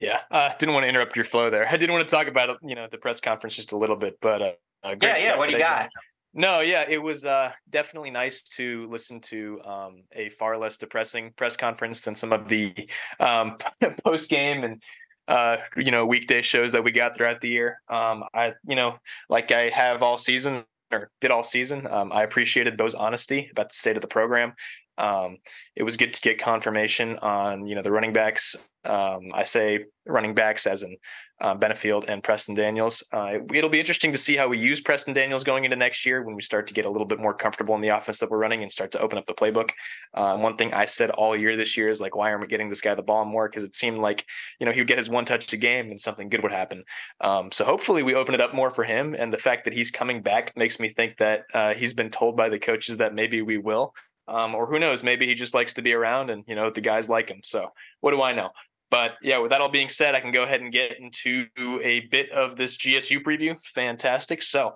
Yeah, 0.00 0.20
uh, 0.32 0.50
didn't 0.58 0.74
want 0.74 0.82
to 0.84 0.88
interrupt 0.88 1.14
your 1.14 1.24
flow 1.24 1.48
there. 1.48 1.68
I 1.68 1.76
didn't 1.76 1.92
want 1.92 2.08
to 2.08 2.14
talk 2.14 2.26
about 2.26 2.58
you 2.62 2.74
know 2.74 2.88
the 2.90 2.98
press 2.98 3.20
conference 3.20 3.54
just 3.54 3.70
a 3.70 3.76
little 3.76 3.94
bit, 3.94 4.18
but 4.20 4.42
uh, 4.42 4.52
yeah, 5.00 5.16
yeah. 5.18 5.38
What 5.38 5.46
do 5.46 5.52
you 5.52 5.60
got? 5.60 5.88
No, 6.34 6.60
yeah, 6.60 6.84
it 6.88 7.00
was 7.00 7.24
uh, 7.24 7.52
definitely 7.70 8.10
nice 8.10 8.42
to 8.42 8.88
listen 8.90 9.20
to 9.20 9.60
um, 9.64 10.02
a 10.12 10.30
far 10.30 10.56
less 10.56 10.78
depressing 10.78 11.32
press 11.36 11.56
conference 11.56 12.00
than 12.00 12.14
some 12.16 12.32
of 12.32 12.48
the 12.48 12.74
um, 13.20 13.58
post 14.04 14.28
game 14.28 14.64
and 14.64 14.82
uh, 15.28 15.58
you 15.76 15.92
know 15.92 16.04
weekday 16.04 16.42
shows 16.42 16.72
that 16.72 16.82
we 16.82 16.90
got 16.90 17.16
throughout 17.16 17.40
the 17.40 17.50
year. 17.50 17.80
Um, 17.88 18.24
I 18.34 18.54
you 18.66 18.74
know 18.74 18.96
like 19.28 19.52
I 19.52 19.68
have 19.68 20.02
all 20.02 20.18
season 20.18 20.64
or 20.92 21.10
did 21.20 21.30
all 21.30 21.42
season. 21.42 21.86
Um, 21.86 22.12
I 22.12 22.22
appreciated 22.22 22.76
Bo's 22.76 22.94
honesty 22.94 23.48
about 23.50 23.70
the 23.70 23.74
state 23.74 23.96
of 23.96 24.02
the 24.02 24.08
program. 24.08 24.54
Um, 24.98 25.38
it 25.74 25.82
was 25.82 25.96
good 25.96 26.12
to 26.12 26.20
get 26.20 26.38
confirmation 26.38 27.18
on 27.18 27.66
you 27.66 27.74
know 27.74 27.82
the 27.82 27.90
running 27.90 28.12
backs. 28.12 28.56
Um, 28.84 29.30
I 29.32 29.44
say 29.44 29.86
running 30.06 30.34
backs 30.34 30.66
as 30.66 30.82
in 30.82 30.96
uh, 31.42 31.56
Benefield 31.56 32.04
and 32.08 32.22
Preston 32.22 32.54
Daniels. 32.54 33.02
Uh, 33.12 33.38
it, 33.52 33.62
will 33.62 33.68
be 33.68 33.80
interesting 33.80 34.12
to 34.12 34.18
see 34.18 34.36
how 34.36 34.46
we 34.46 34.58
use 34.58 34.80
Preston 34.80 35.12
Daniels 35.12 35.42
going 35.42 35.64
into 35.64 35.76
next 35.76 36.06
year 36.06 36.22
when 36.22 36.36
we 36.36 36.42
start 36.42 36.68
to 36.68 36.74
get 36.74 36.86
a 36.86 36.90
little 36.90 37.06
bit 37.06 37.18
more 37.18 37.34
comfortable 37.34 37.74
in 37.74 37.80
the 37.80 37.88
offense 37.88 38.20
that 38.20 38.30
we're 38.30 38.38
running 38.38 38.62
and 38.62 38.70
start 38.70 38.92
to 38.92 39.00
open 39.00 39.18
up 39.18 39.26
the 39.26 39.34
playbook. 39.34 39.70
Uh, 40.14 40.36
one 40.36 40.56
thing 40.56 40.72
I 40.72 40.84
said 40.84 41.10
all 41.10 41.36
year 41.36 41.56
this 41.56 41.76
year 41.76 41.88
is 41.88 42.00
like, 42.00 42.14
why 42.14 42.30
aren't 42.30 42.42
we 42.42 42.46
getting 42.46 42.68
this 42.68 42.80
guy 42.80 42.94
the 42.94 43.02
ball 43.02 43.24
more? 43.24 43.48
Because 43.48 43.64
it 43.64 43.74
seemed 43.74 43.98
like 43.98 44.24
you 44.60 44.66
know 44.66 44.72
he 44.72 44.80
would 44.80 44.88
get 44.88 44.98
his 44.98 45.10
one 45.10 45.24
touch 45.24 45.52
a 45.52 45.56
game 45.56 45.90
and 45.90 46.00
something 46.00 46.28
good 46.28 46.44
would 46.44 46.52
happen. 46.52 46.84
Um, 47.20 47.50
so 47.50 47.64
hopefully 47.64 48.04
we 48.04 48.14
open 48.14 48.34
it 48.34 48.40
up 48.40 48.54
more 48.54 48.70
for 48.70 48.84
him. 48.84 49.14
And 49.18 49.32
the 49.32 49.38
fact 49.38 49.64
that 49.64 49.74
he's 49.74 49.90
coming 49.90 50.22
back 50.22 50.56
makes 50.56 50.78
me 50.78 50.90
think 50.90 51.16
that 51.16 51.42
uh, 51.52 51.74
he's 51.74 51.92
been 51.92 52.10
told 52.10 52.36
by 52.36 52.48
the 52.48 52.58
coaches 52.58 52.98
that 52.98 53.14
maybe 53.14 53.42
we 53.42 53.58
will. 53.58 53.94
Um, 54.28 54.54
or 54.54 54.66
who 54.66 54.78
knows, 54.78 55.02
maybe 55.02 55.26
he 55.26 55.34
just 55.34 55.52
likes 55.52 55.74
to 55.74 55.82
be 55.82 55.92
around 55.92 56.30
and 56.30 56.44
you 56.46 56.54
know 56.54 56.70
the 56.70 56.80
guys 56.80 57.08
like 57.08 57.28
him. 57.28 57.40
So 57.42 57.70
what 58.00 58.12
do 58.12 58.22
I 58.22 58.32
know? 58.32 58.50
But 58.92 59.12
yeah, 59.22 59.38
with 59.38 59.50
that 59.52 59.62
all 59.62 59.70
being 59.70 59.88
said, 59.88 60.14
I 60.14 60.20
can 60.20 60.32
go 60.32 60.42
ahead 60.42 60.60
and 60.60 60.70
get 60.70 61.00
into 61.00 61.46
a 61.82 62.00
bit 62.10 62.30
of 62.30 62.58
this 62.58 62.76
GSU 62.76 63.22
preview. 63.22 63.56
Fantastic. 63.64 64.42
So, 64.42 64.74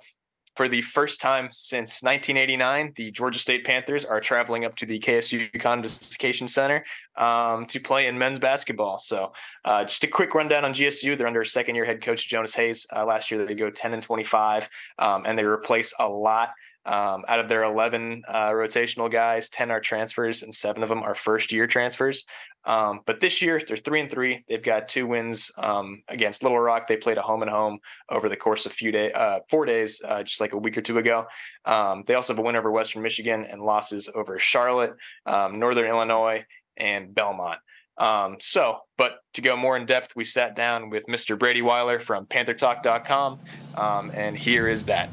for 0.54 0.70
the 0.70 0.80
first 0.80 1.20
time 1.20 1.50
since 1.52 2.02
1989, 2.02 2.94
the 2.96 3.10
Georgia 3.10 3.38
State 3.38 3.66
Panthers 3.66 4.06
are 4.06 4.22
traveling 4.22 4.64
up 4.64 4.74
to 4.76 4.86
the 4.86 4.98
KSU 4.98 5.60
Convocation 5.60 6.48
Center 6.48 6.82
um, 7.18 7.66
to 7.66 7.78
play 7.78 8.06
in 8.06 8.16
men's 8.16 8.38
basketball. 8.38 8.98
So, 8.98 9.34
uh, 9.66 9.84
just 9.84 10.02
a 10.02 10.06
quick 10.06 10.34
rundown 10.34 10.64
on 10.64 10.72
GSU. 10.72 11.18
They're 11.18 11.26
under 11.26 11.44
second 11.44 11.74
year 11.74 11.84
head 11.84 12.02
coach 12.02 12.26
Jonas 12.26 12.54
Hayes. 12.54 12.86
Uh, 12.96 13.04
last 13.04 13.30
year, 13.30 13.44
they 13.44 13.54
go 13.54 13.68
10 13.68 13.92
and 13.92 14.02
25, 14.02 14.70
um, 14.98 15.24
and 15.26 15.38
they 15.38 15.44
replace 15.44 15.92
a 16.00 16.08
lot 16.08 16.52
um, 16.86 17.24
out 17.26 17.40
of 17.40 17.48
their 17.48 17.64
11 17.64 18.22
uh, 18.28 18.50
rotational 18.50 19.10
guys, 19.10 19.48
10 19.50 19.70
are 19.70 19.80
transfers 19.80 20.42
and 20.42 20.54
seven 20.54 20.82
of 20.82 20.88
them 20.88 21.02
are 21.02 21.14
first 21.14 21.52
year 21.52 21.66
transfers. 21.66 22.24
Um, 22.64 23.00
but 23.06 23.20
this 23.20 23.42
year 23.42 23.60
they're 23.66 23.76
three 23.76 24.00
and 24.00 24.10
three. 24.10 24.44
They've 24.48 24.62
got 24.62 24.88
two 24.88 25.06
wins 25.06 25.50
um, 25.58 26.02
against 26.08 26.42
Little 26.42 26.58
Rock. 26.58 26.86
They 26.86 26.96
played 26.96 27.18
a 27.18 27.22
home 27.22 27.42
and 27.42 27.50
home 27.50 27.80
over 28.08 28.28
the 28.28 28.36
course 28.36 28.66
of 28.66 28.72
few 28.72 28.92
day, 28.92 29.12
uh, 29.12 29.40
four 29.50 29.66
days, 29.66 30.00
uh, 30.04 30.22
just 30.22 30.40
like 30.40 30.52
a 30.52 30.58
week 30.58 30.78
or 30.78 30.82
two 30.82 30.98
ago. 30.98 31.26
Um, 31.64 32.04
they 32.06 32.14
also 32.14 32.32
have 32.32 32.38
a 32.38 32.42
win 32.42 32.56
over 32.56 32.70
Western 32.70 33.02
Michigan 33.02 33.44
and 33.44 33.60
losses 33.60 34.08
over 34.14 34.38
Charlotte, 34.38 34.94
um, 35.26 35.58
Northern 35.58 35.86
Illinois, 35.86 36.44
and 36.76 37.14
Belmont. 37.14 37.58
Um, 37.98 38.36
so, 38.40 38.78
but 38.98 39.18
to 39.34 39.40
go 39.40 39.56
more 39.56 39.76
in 39.76 39.86
depth, 39.86 40.14
we 40.14 40.24
sat 40.24 40.54
down 40.54 40.90
with 40.90 41.06
Mr. 41.06 41.38
Brady 41.38 41.62
Weiler 41.62 41.98
from 41.98 42.26
PantherTalk.com, 42.26 43.40
um, 43.76 44.10
and 44.14 44.36
here 44.36 44.68
is 44.68 44.84
that. 44.84 45.08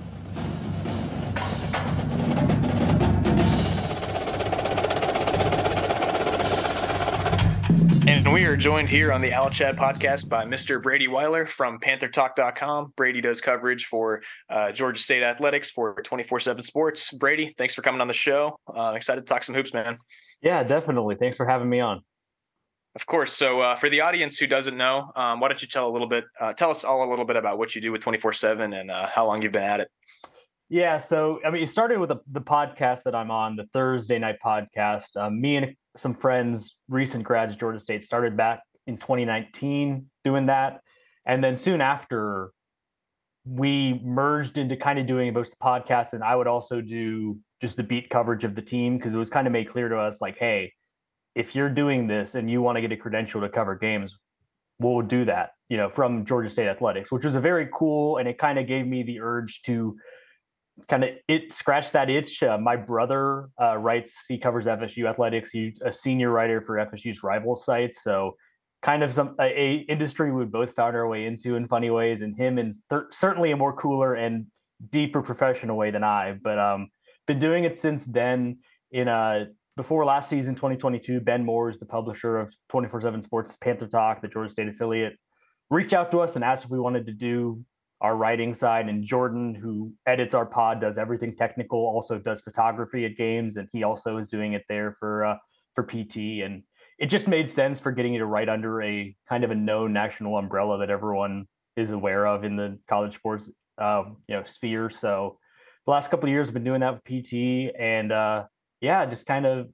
And 8.25 8.31
we 8.33 8.45
are 8.45 8.55
joined 8.55 8.87
here 8.87 9.11
on 9.11 9.19
the 9.19 9.33
Owl 9.33 9.49
Chat 9.49 9.75
podcast 9.75 10.29
by 10.29 10.45
Mr. 10.45 10.81
Brady 10.81 11.09
Weiler 11.09 11.45
from 11.45 11.77
PantherTalk.com. 11.77 12.93
Brady 12.95 13.19
does 13.19 13.41
coverage 13.41 13.87
for 13.87 14.21
uh, 14.49 14.71
Georgia 14.71 15.01
State 15.01 15.23
Athletics 15.23 15.69
for 15.69 16.01
24 16.01 16.39
7 16.39 16.63
Sports. 16.63 17.11
Brady, 17.11 17.53
thanks 17.57 17.75
for 17.75 17.81
coming 17.81 17.99
on 17.99 18.07
the 18.07 18.13
show. 18.13 18.57
Uh, 18.73 18.93
excited 18.95 19.21
to 19.21 19.27
talk 19.27 19.43
some 19.43 19.53
hoops, 19.53 19.73
man. 19.73 19.97
Yeah, 20.41 20.63
definitely. 20.63 21.15
Thanks 21.15 21.35
for 21.35 21.45
having 21.45 21.67
me 21.67 21.81
on. 21.81 22.01
Of 22.95 23.05
course. 23.05 23.33
So, 23.33 23.59
uh, 23.59 23.75
for 23.75 23.89
the 23.89 23.99
audience 23.99 24.37
who 24.37 24.47
doesn't 24.47 24.77
know, 24.77 25.11
um, 25.17 25.41
why 25.41 25.49
don't 25.49 25.61
you 25.61 25.67
tell 25.67 25.89
a 25.89 25.91
little 25.91 26.07
bit, 26.07 26.23
uh, 26.39 26.53
tell 26.53 26.69
us 26.69 26.85
all 26.85 27.05
a 27.05 27.09
little 27.09 27.25
bit 27.25 27.35
about 27.35 27.57
what 27.57 27.75
you 27.75 27.81
do 27.81 27.91
with 27.91 28.01
24 28.01 28.31
7 28.31 28.71
and 28.71 28.89
uh, 28.89 29.07
how 29.07 29.25
long 29.25 29.41
you've 29.41 29.51
been 29.51 29.63
at 29.63 29.81
it? 29.81 29.89
Yeah, 30.73 30.97
so 30.97 31.39
I 31.45 31.51
mean, 31.51 31.61
it 31.61 31.69
started 31.69 31.99
with 31.99 32.09
the, 32.09 32.15
the 32.31 32.41
podcast 32.41 33.03
that 33.03 33.13
I'm 33.13 33.29
on, 33.29 33.55
the 33.55 33.67
Thursday 33.73 34.17
night 34.17 34.37
podcast. 34.43 35.15
Um, 35.15 35.39
me 35.39 35.57
and 35.57 35.75
some 35.95 36.15
friends, 36.15 36.77
recent 36.89 37.23
grads 37.23 37.55
Georgia 37.55 37.79
State, 37.79 38.03
started 38.03 38.35
back 38.35 38.61
in 38.87 38.97
2019 38.97 40.09
doing 40.23 40.47
that. 40.47 40.79
And 41.27 41.43
then 41.43 41.57
soon 41.57 41.79
after, 41.79 42.53
we 43.45 44.01
merged 44.03 44.57
into 44.57 44.75
kind 44.75 44.97
of 44.97 45.05
doing 45.05 45.31
both 45.31 45.51
the 45.51 45.57
podcast 45.57 46.13
and 46.13 46.23
I 46.23 46.35
would 46.35 46.47
also 46.47 46.81
do 46.81 47.37
just 47.61 47.77
the 47.77 47.83
beat 47.83 48.09
coverage 48.09 48.43
of 48.43 48.55
the 48.55 48.61
team 48.63 48.97
because 48.97 49.13
it 49.13 49.17
was 49.17 49.29
kind 49.29 49.45
of 49.45 49.53
made 49.53 49.69
clear 49.69 49.89
to 49.89 49.99
us 49.99 50.21
like, 50.21 50.39
hey, 50.39 50.73
if 51.35 51.53
you're 51.53 51.69
doing 51.69 52.07
this 52.07 52.33
and 52.33 52.49
you 52.49 52.63
want 52.63 52.77
to 52.77 52.81
get 52.81 52.91
a 52.91 52.97
credential 52.97 53.41
to 53.41 53.49
cover 53.49 53.75
games, 53.75 54.17
we'll 54.79 55.03
do 55.03 55.23
that, 55.25 55.51
you 55.69 55.77
know, 55.77 55.91
from 55.91 56.25
Georgia 56.25 56.49
State 56.49 56.67
Athletics, 56.67 57.11
which 57.11 57.25
was 57.25 57.35
a 57.35 57.39
very 57.39 57.69
cool 57.71 58.17
and 58.17 58.27
it 58.27 58.39
kind 58.39 58.57
of 58.57 58.65
gave 58.65 58.87
me 58.87 59.03
the 59.03 59.19
urge 59.19 59.61
to 59.67 59.95
kind 60.87 61.03
of 61.03 61.11
it 61.27 61.53
scratched 61.53 61.93
that 61.93 62.09
itch. 62.09 62.41
Uh, 62.43 62.57
my 62.57 62.75
brother 62.75 63.49
uh, 63.61 63.77
writes; 63.77 64.15
he 64.27 64.37
covers 64.37 64.65
FSU 64.65 65.09
athletics. 65.09 65.51
He's 65.51 65.79
a 65.85 65.91
senior 65.91 66.31
writer 66.31 66.61
for 66.61 66.75
FSU's 66.75 67.23
rival 67.23 67.55
sites, 67.55 68.03
so 68.03 68.35
kind 68.81 69.03
of 69.03 69.13
some 69.13 69.35
a, 69.39 69.45
a 69.45 69.75
industry 69.89 70.31
we 70.31 70.45
both 70.45 70.73
found 70.75 70.95
our 70.95 71.07
way 71.07 71.25
into 71.25 71.55
in 71.55 71.67
funny 71.67 71.89
ways. 71.89 72.21
And 72.21 72.35
him 72.35 72.57
in 72.57 72.73
th- 72.89 73.03
certainly 73.11 73.51
a 73.51 73.57
more 73.57 73.73
cooler 73.73 74.15
and 74.15 74.47
deeper 74.89 75.21
professional 75.21 75.77
way 75.77 75.91
than 75.91 76.03
I. 76.03 76.37
But 76.41 76.59
um, 76.59 76.89
been 77.27 77.39
doing 77.39 77.63
it 77.63 77.77
since 77.77 78.05
then. 78.05 78.59
In 78.91 79.07
uh 79.07 79.45
before 79.75 80.05
last 80.05 80.29
season, 80.29 80.53
2022, 80.53 81.19
Ben 81.21 81.43
Moore 81.43 81.67
is 81.69 81.79
the 81.79 81.85
publisher 81.85 82.37
of 82.37 82.55
24/7 82.71 83.23
Sports 83.23 83.57
Panther 83.57 83.87
Talk, 83.87 84.21
the 84.21 84.27
Georgia 84.27 84.51
State 84.51 84.67
affiliate. 84.67 85.13
Reached 85.69 85.93
out 85.93 86.11
to 86.11 86.19
us 86.19 86.35
and 86.35 86.43
asked 86.43 86.65
if 86.65 86.69
we 86.69 86.79
wanted 86.79 87.07
to 87.07 87.13
do 87.13 87.63
our 88.03 88.17
writing 88.17 88.53
side, 88.53 88.89
and 88.89 89.03
Jordan, 89.03 89.55
who 89.55 89.93
edits 90.05 90.33
our 90.33 90.45
pod, 90.45 90.81
does 90.81 90.97
everything 90.97 91.35
technical. 91.35 91.79
Also 91.79 92.19
does 92.19 92.41
photography 92.41 93.05
at 93.05 93.15
games, 93.15 93.55
and 93.55 93.69
he 93.71 93.83
also 93.83 94.17
is 94.17 94.27
doing 94.27 94.53
it 94.53 94.63
there 94.67 94.91
for 94.91 95.25
uh, 95.25 95.37
for 95.73 95.83
PT. 95.83 96.43
And 96.43 96.63
it 96.99 97.07
just 97.07 97.29
made 97.29 97.49
sense 97.49 97.79
for 97.79 97.93
getting 97.93 98.13
you 98.13 98.19
to 98.19 98.25
write 98.25 98.49
under 98.49 98.81
a 98.81 99.15
kind 99.27 99.45
of 99.45 99.51
a 99.51 99.55
known 99.55 99.93
national 99.93 100.37
umbrella 100.37 100.77
that 100.79 100.89
everyone 100.89 101.47
is 101.77 101.91
aware 101.91 102.27
of 102.27 102.43
in 102.43 102.57
the 102.57 102.77
college 102.87 103.15
sports 103.15 103.49
um, 103.77 104.17
you 104.27 104.35
know 104.35 104.43
sphere. 104.43 104.89
So 104.89 105.39
the 105.85 105.91
last 105.91 106.11
couple 106.11 106.25
of 106.25 106.31
years, 106.31 106.49
I've 106.49 106.53
been 106.53 106.65
doing 106.65 106.81
that 106.81 106.95
with 106.95 107.03
PT, 107.05 107.73
and 107.79 108.11
uh, 108.11 108.43
yeah, 108.81 109.05
just 109.05 109.25
kind 109.25 109.45
of 109.45 109.69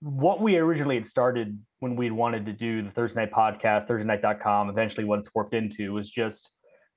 what 0.00 0.40
we 0.42 0.58
originally 0.58 0.96
had 0.96 1.06
started 1.06 1.58
when 1.80 1.96
we 1.96 2.10
wanted 2.10 2.44
to 2.46 2.52
do 2.52 2.82
the 2.82 2.90
Thursday 2.90 3.22
night 3.22 3.32
podcast, 3.32 3.88
ThursdayNight.com. 3.88 4.68
Eventually, 4.68 5.04
what 5.04 5.20
it's 5.20 5.34
warped 5.34 5.54
into 5.54 5.94
was 5.94 6.10
just 6.10 6.50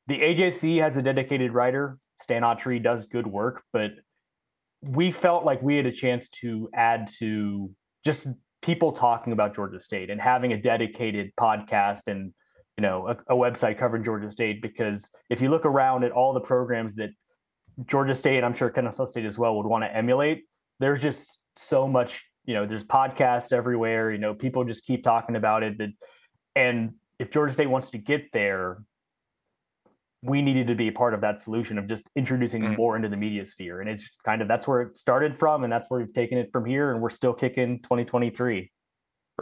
the 0.08 0.20
AJC 0.20 0.82
has 0.82 0.98
a 0.98 1.02
dedicated 1.02 1.54
writer. 1.54 1.98
Stan 2.22 2.42
Autry 2.42 2.82
does 2.82 3.06
good 3.06 3.28
work, 3.28 3.64
but 3.72 3.92
we 4.82 5.12
felt 5.12 5.46
like 5.46 5.62
we 5.62 5.76
had 5.76 5.86
a 5.86 5.92
chance 5.92 6.30
to 6.30 6.70
add 6.74 7.08
to 7.20 7.70
just 8.04 8.28
people 8.62 8.92
talking 8.92 9.34
about 9.34 9.56
Georgia 9.56 9.80
State 9.80 10.10
and 10.10 10.20
having 10.20 10.54
a 10.54 10.62
dedicated 10.62 11.32
podcast 11.40 12.08
and 12.08 12.34
you 12.78 12.82
know 12.82 13.08
a, 13.08 13.34
a, 13.34 13.36
website 13.36 13.78
covering 13.78 14.04
Georgia 14.04 14.32
State 14.32 14.62
because 14.62 15.12
if 15.30 15.42
you 15.42 15.50
look 15.50 15.66
around 15.66 16.04
at 16.04 16.12
all 16.12 16.34
the 16.34 16.40
programs 16.40 16.96
that 16.96 17.10
Georgia 17.86 18.16
State, 18.16 18.44
I'm 18.44 18.54
sure 18.54 18.70
Kennesaw 18.70 19.06
State 19.06 19.26
as 19.26 19.38
well 19.38 19.56
would 19.58 19.66
want 19.66 19.84
to 19.84 19.96
emulate, 19.96 20.44
there's 20.80 21.02
just 21.02 21.42
so 21.56 21.88
much, 21.88 22.26
you 22.46 22.54
know, 22.54 22.66
there's 22.66 22.84
podcasts 22.84 23.54
everywhere, 23.54 24.12
you 24.12 24.18
know, 24.18 24.34
people 24.34 24.64
just 24.64 24.86
keep 24.86 25.04
talking 25.04 25.36
about 25.36 25.64
it 25.64 25.78
that 25.78 25.90
and 26.56 26.94
if 27.20 27.30
Georgia 27.32 27.54
State 27.54 27.70
wants 27.70 27.92
to 27.92 27.98
get 27.98 28.32
there, 28.34 28.84
we 30.24 30.42
needed 30.42 30.68
to 30.68 30.76
be 30.76 30.88
a 30.88 30.92
part 30.92 31.14
of 31.14 31.22
that 31.22 31.40
solution 31.40 31.78
of 31.78 31.88
just 31.88 32.08
introducing 32.16 32.62
mm. 32.62 32.78
more 32.78 32.96
into 32.96 33.10
the 33.10 33.18
media 33.18 33.46
sphere. 33.46 33.82
And 33.82 33.90
it's 33.90 34.10
kind 34.24 34.42
of 34.42 34.48
that's 34.48 34.68
where 34.68 34.82
it 34.82 34.98
started 34.98 35.38
from, 35.38 35.64
and 35.64 35.74
that's 35.74 35.90
where 35.90 36.00
we've 36.00 36.14
taken 36.14 36.38
it 36.38 36.50
from 36.52 36.66
here. 36.66 36.92
And 36.92 37.02
we're 37.02 37.10
still 37.10 37.34
kicking 37.34 37.80
2023. 37.82 38.72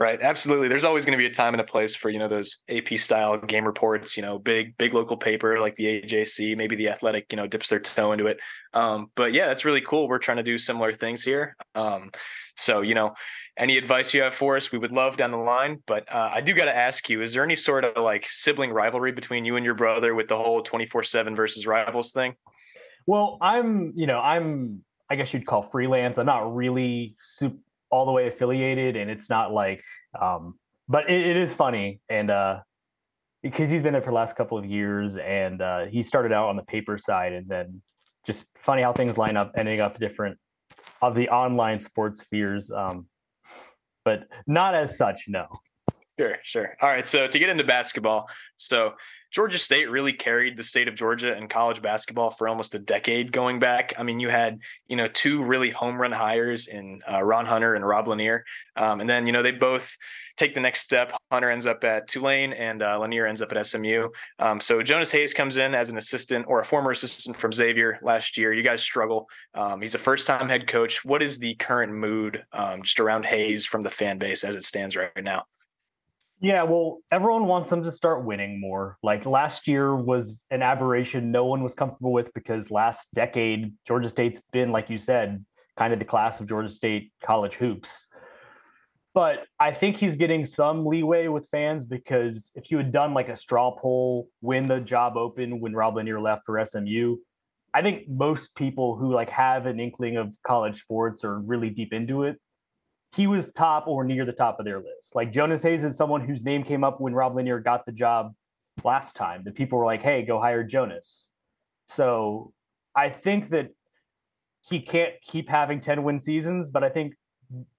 Right. 0.00 0.18
Absolutely. 0.22 0.68
There's 0.68 0.84
always 0.84 1.04
going 1.04 1.12
to 1.12 1.22
be 1.22 1.26
a 1.26 1.30
time 1.30 1.52
and 1.52 1.60
a 1.60 1.64
place 1.64 1.94
for, 1.94 2.08
you 2.08 2.18
know, 2.18 2.26
those 2.26 2.62
AP 2.70 2.96
style 2.96 3.36
game 3.36 3.66
reports, 3.66 4.16
you 4.16 4.22
know, 4.22 4.38
big, 4.38 4.74
big 4.78 4.94
local 4.94 5.18
paper 5.18 5.60
like 5.60 5.76
the 5.76 6.00
AJC, 6.00 6.56
maybe 6.56 6.74
the 6.74 6.88
athletic, 6.88 7.26
you 7.30 7.36
know, 7.36 7.46
dips 7.46 7.68
their 7.68 7.80
toe 7.80 8.12
into 8.12 8.26
it. 8.26 8.38
Um, 8.72 9.10
but 9.14 9.34
yeah, 9.34 9.46
that's 9.46 9.66
really 9.66 9.82
cool. 9.82 10.08
We're 10.08 10.16
trying 10.16 10.38
to 10.38 10.42
do 10.42 10.56
similar 10.56 10.94
things 10.94 11.22
here. 11.22 11.54
Um, 11.74 12.12
so, 12.56 12.80
you 12.80 12.94
know, 12.94 13.12
any 13.58 13.76
advice 13.76 14.14
you 14.14 14.22
have 14.22 14.34
for 14.34 14.56
us, 14.56 14.72
we 14.72 14.78
would 14.78 14.90
love 14.90 15.18
down 15.18 15.32
the 15.32 15.36
line. 15.36 15.82
But 15.86 16.10
uh, 16.10 16.30
I 16.32 16.40
do 16.40 16.54
got 16.54 16.64
to 16.64 16.74
ask 16.74 17.10
you, 17.10 17.20
is 17.20 17.34
there 17.34 17.44
any 17.44 17.56
sort 17.56 17.84
of 17.84 18.02
like 18.02 18.24
sibling 18.26 18.70
rivalry 18.70 19.12
between 19.12 19.44
you 19.44 19.56
and 19.56 19.66
your 19.66 19.74
brother 19.74 20.14
with 20.14 20.28
the 20.28 20.36
whole 20.36 20.62
24 20.62 21.04
seven 21.04 21.36
versus 21.36 21.66
rivals 21.66 22.12
thing? 22.12 22.36
Well, 23.04 23.36
I'm, 23.42 23.92
you 23.94 24.06
know, 24.06 24.18
I'm, 24.18 24.82
I 25.10 25.16
guess 25.16 25.34
you'd 25.34 25.44
call 25.44 25.62
freelance. 25.62 26.16
I'm 26.16 26.24
not 26.24 26.56
really 26.56 27.16
super 27.22 27.58
all 27.90 28.06
the 28.06 28.12
way 28.12 28.28
affiliated 28.28 28.96
and 28.96 29.10
it's 29.10 29.28
not 29.28 29.52
like 29.52 29.82
um 30.20 30.54
but 30.88 31.08
it, 31.10 31.26
it 31.28 31.36
is 31.36 31.52
funny 31.52 32.00
and 32.08 32.30
uh 32.30 32.58
because 33.42 33.70
he's 33.70 33.82
been 33.82 33.92
there 33.92 34.02
for 34.02 34.10
the 34.10 34.16
last 34.16 34.36
couple 34.36 34.56
of 34.56 34.64
years 34.64 35.16
and 35.16 35.60
uh 35.60 35.86
he 35.86 36.02
started 36.02 36.32
out 36.32 36.48
on 36.48 36.56
the 36.56 36.62
paper 36.62 36.98
side 36.98 37.32
and 37.32 37.48
then 37.48 37.82
just 38.26 38.46
funny 38.58 38.82
how 38.82 38.92
things 38.92 39.18
line 39.18 39.36
up 39.36 39.52
ending 39.56 39.80
up 39.80 39.98
different 39.98 40.38
of 41.02 41.14
the 41.14 41.28
online 41.28 41.80
sports 41.80 42.20
spheres 42.20 42.70
um 42.70 43.06
but 44.04 44.24
not 44.46 44.74
as 44.74 44.96
such 44.96 45.24
no. 45.28 45.46
Sure 46.18 46.36
sure. 46.42 46.76
All 46.80 46.90
right 46.90 47.06
so 47.06 47.26
to 47.26 47.38
get 47.38 47.48
into 47.48 47.64
basketball 47.64 48.28
so 48.56 48.92
Georgia 49.30 49.58
State 49.58 49.90
really 49.90 50.12
carried 50.12 50.56
the 50.56 50.62
state 50.62 50.88
of 50.88 50.94
Georgia 50.94 51.36
in 51.36 51.48
college 51.48 51.80
basketball 51.80 52.30
for 52.30 52.48
almost 52.48 52.74
a 52.74 52.78
decade 52.78 53.30
going 53.32 53.60
back. 53.60 53.92
I 53.96 54.02
mean, 54.02 54.18
you 54.18 54.28
had, 54.28 54.60
you 54.88 54.96
know, 54.96 55.08
two 55.08 55.42
really 55.42 55.70
home 55.70 56.00
run 56.00 56.12
hires 56.12 56.66
in 56.66 57.00
uh, 57.10 57.22
Ron 57.22 57.46
Hunter 57.46 57.74
and 57.74 57.86
Rob 57.86 58.08
Lanier. 58.08 58.44
Um, 58.76 59.00
and 59.00 59.08
then, 59.08 59.26
you 59.26 59.32
know, 59.32 59.42
they 59.42 59.52
both 59.52 59.96
take 60.36 60.54
the 60.54 60.60
next 60.60 60.80
step. 60.80 61.12
Hunter 61.30 61.50
ends 61.50 61.66
up 61.66 61.84
at 61.84 62.08
Tulane 62.08 62.52
and 62.52 62.82
uh, 62.82 62.98
Lanier 62.98 63.26
ends 63.26 63.42
up 63.42 63.52
at 63.52 63.66
SMU. 63.66 64.08
Um, 64.38 64.60
so 64.60 64.82
Jonas 64.82 65.12
Hayes 65.12 65.32
comes 65.32 65.58
in 65.58 65.74
as 65.74 65.90
an 65.90 65.98
assistant 65.98 66.46
or 66.48 66.60
a 66.60 66.64
former 66.64 66.90
assistant 66.90 67.36
from 67.36 67.52
Xavier 67.52 67.98
last 68.02 68.36
year. 68.36 68.52
You 68.52 68.62
guys 68.62 68.82
struggle. 68.82 69.28
Um, 69.54 69.80
he's 69.80 69.94
a 69.94 69.98
first 69.98 70.26
time 70.26 70.48
head 70.48 70.66
coach. 70.66 71.04
What 71.04 71.22
is 71.22 71.38
the 71.38 71.54
current 71.56 71.92
mood 71.92 72.44
um, 72.52 72.82
just 72.82 72.98
around 72.98 73.26
Hayes 73.26 73.66
from 73.66 73.82
the 73.82 73.90
fan 73.90 74.18
base 74.18 74.42
as 74.42 74.56
it 74.56 74.64
stands 74.64 74.96
right 74.96 75.12
now? 75.22 75.44
Yeah, 76.42 76.62
well, 76.62 77.00
everyone 77.12 77.44
wants 77.44 77.68
them 77.68 77.82
to 77.84 77.92
start 77.92 78.24
winning 78.24 78.60
more. 78.60 78.96
Like 79.02 79.26
last 79.26 79.68
year 79.68 79.94
was 79.94 80.46
an 80.50 80.62
aberration 80.62 81.30
no 81.30 81.44
one 81.44 81.62
was 81.62 81.74
comfortable 81.74 82.12
with 82.12 82.32
because 82.32 82.70
last 82.70 83.12
decade, 83.14 83.74
Georgia 83.86 84.08
State's 84.08 84.40
been, 84.50 84.72
like 84.72 84.88
you 84.88 84.96
said, 84.96 85.44
kind 85.76 85.92
of 85.92 85.98
the 85.98 86.06
class 86.06 86.40
of 86.40 86.48
Georgia 86.48 86.70
State 86.70 87.12
college 87.22 87.56
hoops. 87.56 88.06
But 89.12 89.44
I 89.58 89.72
think 89.72 89.96
he's 89.96 90.16
getting 90.16 90.46
some 90.46 90.86
leeway 90.86 91.28
with 91.28 91.46
fans 91.50 91.84
because 91.84 92.52
if 92.54 92.70
you 92.70 92.78
had 92.78 92.90
done 92.90 93.12
like 93.12 93.28
a 93.28 93.36
straw 93.36 93.76
poll 93.76 94.28
when 94.40 94.66
the 94.66 94.80
job 94.80 95.18
opened, 95.18 95.60
when 95.60 95.74
Rob 95.74 95.96
Lanier 95.96 96.20
left 96.20 96.42
for 96.46 96.64
SMU, 96.64 97.16
I 97.74 97.82
think 97.82 98.08
most 98.08 98.54
people 98.54 98.96
who 98.96 99.12
like 99.12 99.30
have 99.30 99.66
an 99.66 99.78
inkling 99.78 100.16
of 100.16 100.34
college 100.46 100.80
sports 100.80 101.22
or 101.22 101.38
really 101.38 101.68
deep 101.68 101.92
into 101.92 102.22
it 102.22 102.38
he 103.14 103.26
was 103.26 103.52
top 103.52 103.86
or 103.86 104.04
near 104.04 104.24
the 104.24 104.32
top 104.32 104.60
of 104.60 104.64
their 104.64 104.78
list. 104.78 105.14
Like 105.14 105.32
Jonas 105.32 105.62
Hayes 105.62 105.82
is 105.82 105.96
someone 105.96 106.20
whose 106.20 106.44
name 106.44 106.62
came 106.62 106.84
up 106.84 107.00
when 107.00 107.12
Rob 107.12 107.34
Lanier 107.34 107.58
got 107.58 107.84
the 107.84 107.92
job 107.92 108.34
last 108.84 109.16
time. 109.16 109.42
The 109.44 109.50
people 109.50 109.78
were 109.78 109.84
like, 109.84 110.02
"Hey, 110.02 110.22
go 110.22 110.40
hire 110.40 110.62
Jonas." 110.62 111.28
So 111.88 112.52
I 112.94 113.10
think 113.10 113.50
that 113.50 113.70
he 114.62 114.80
can't 114.80 115.14
keep 115.22 115.48
having 115.48 115.80
ten 115.80 116.02
win 116.04 116.20
seasons, 116.20 116.70
but 116.70 116.84
I 116.84 116.88
think 116.88 117.14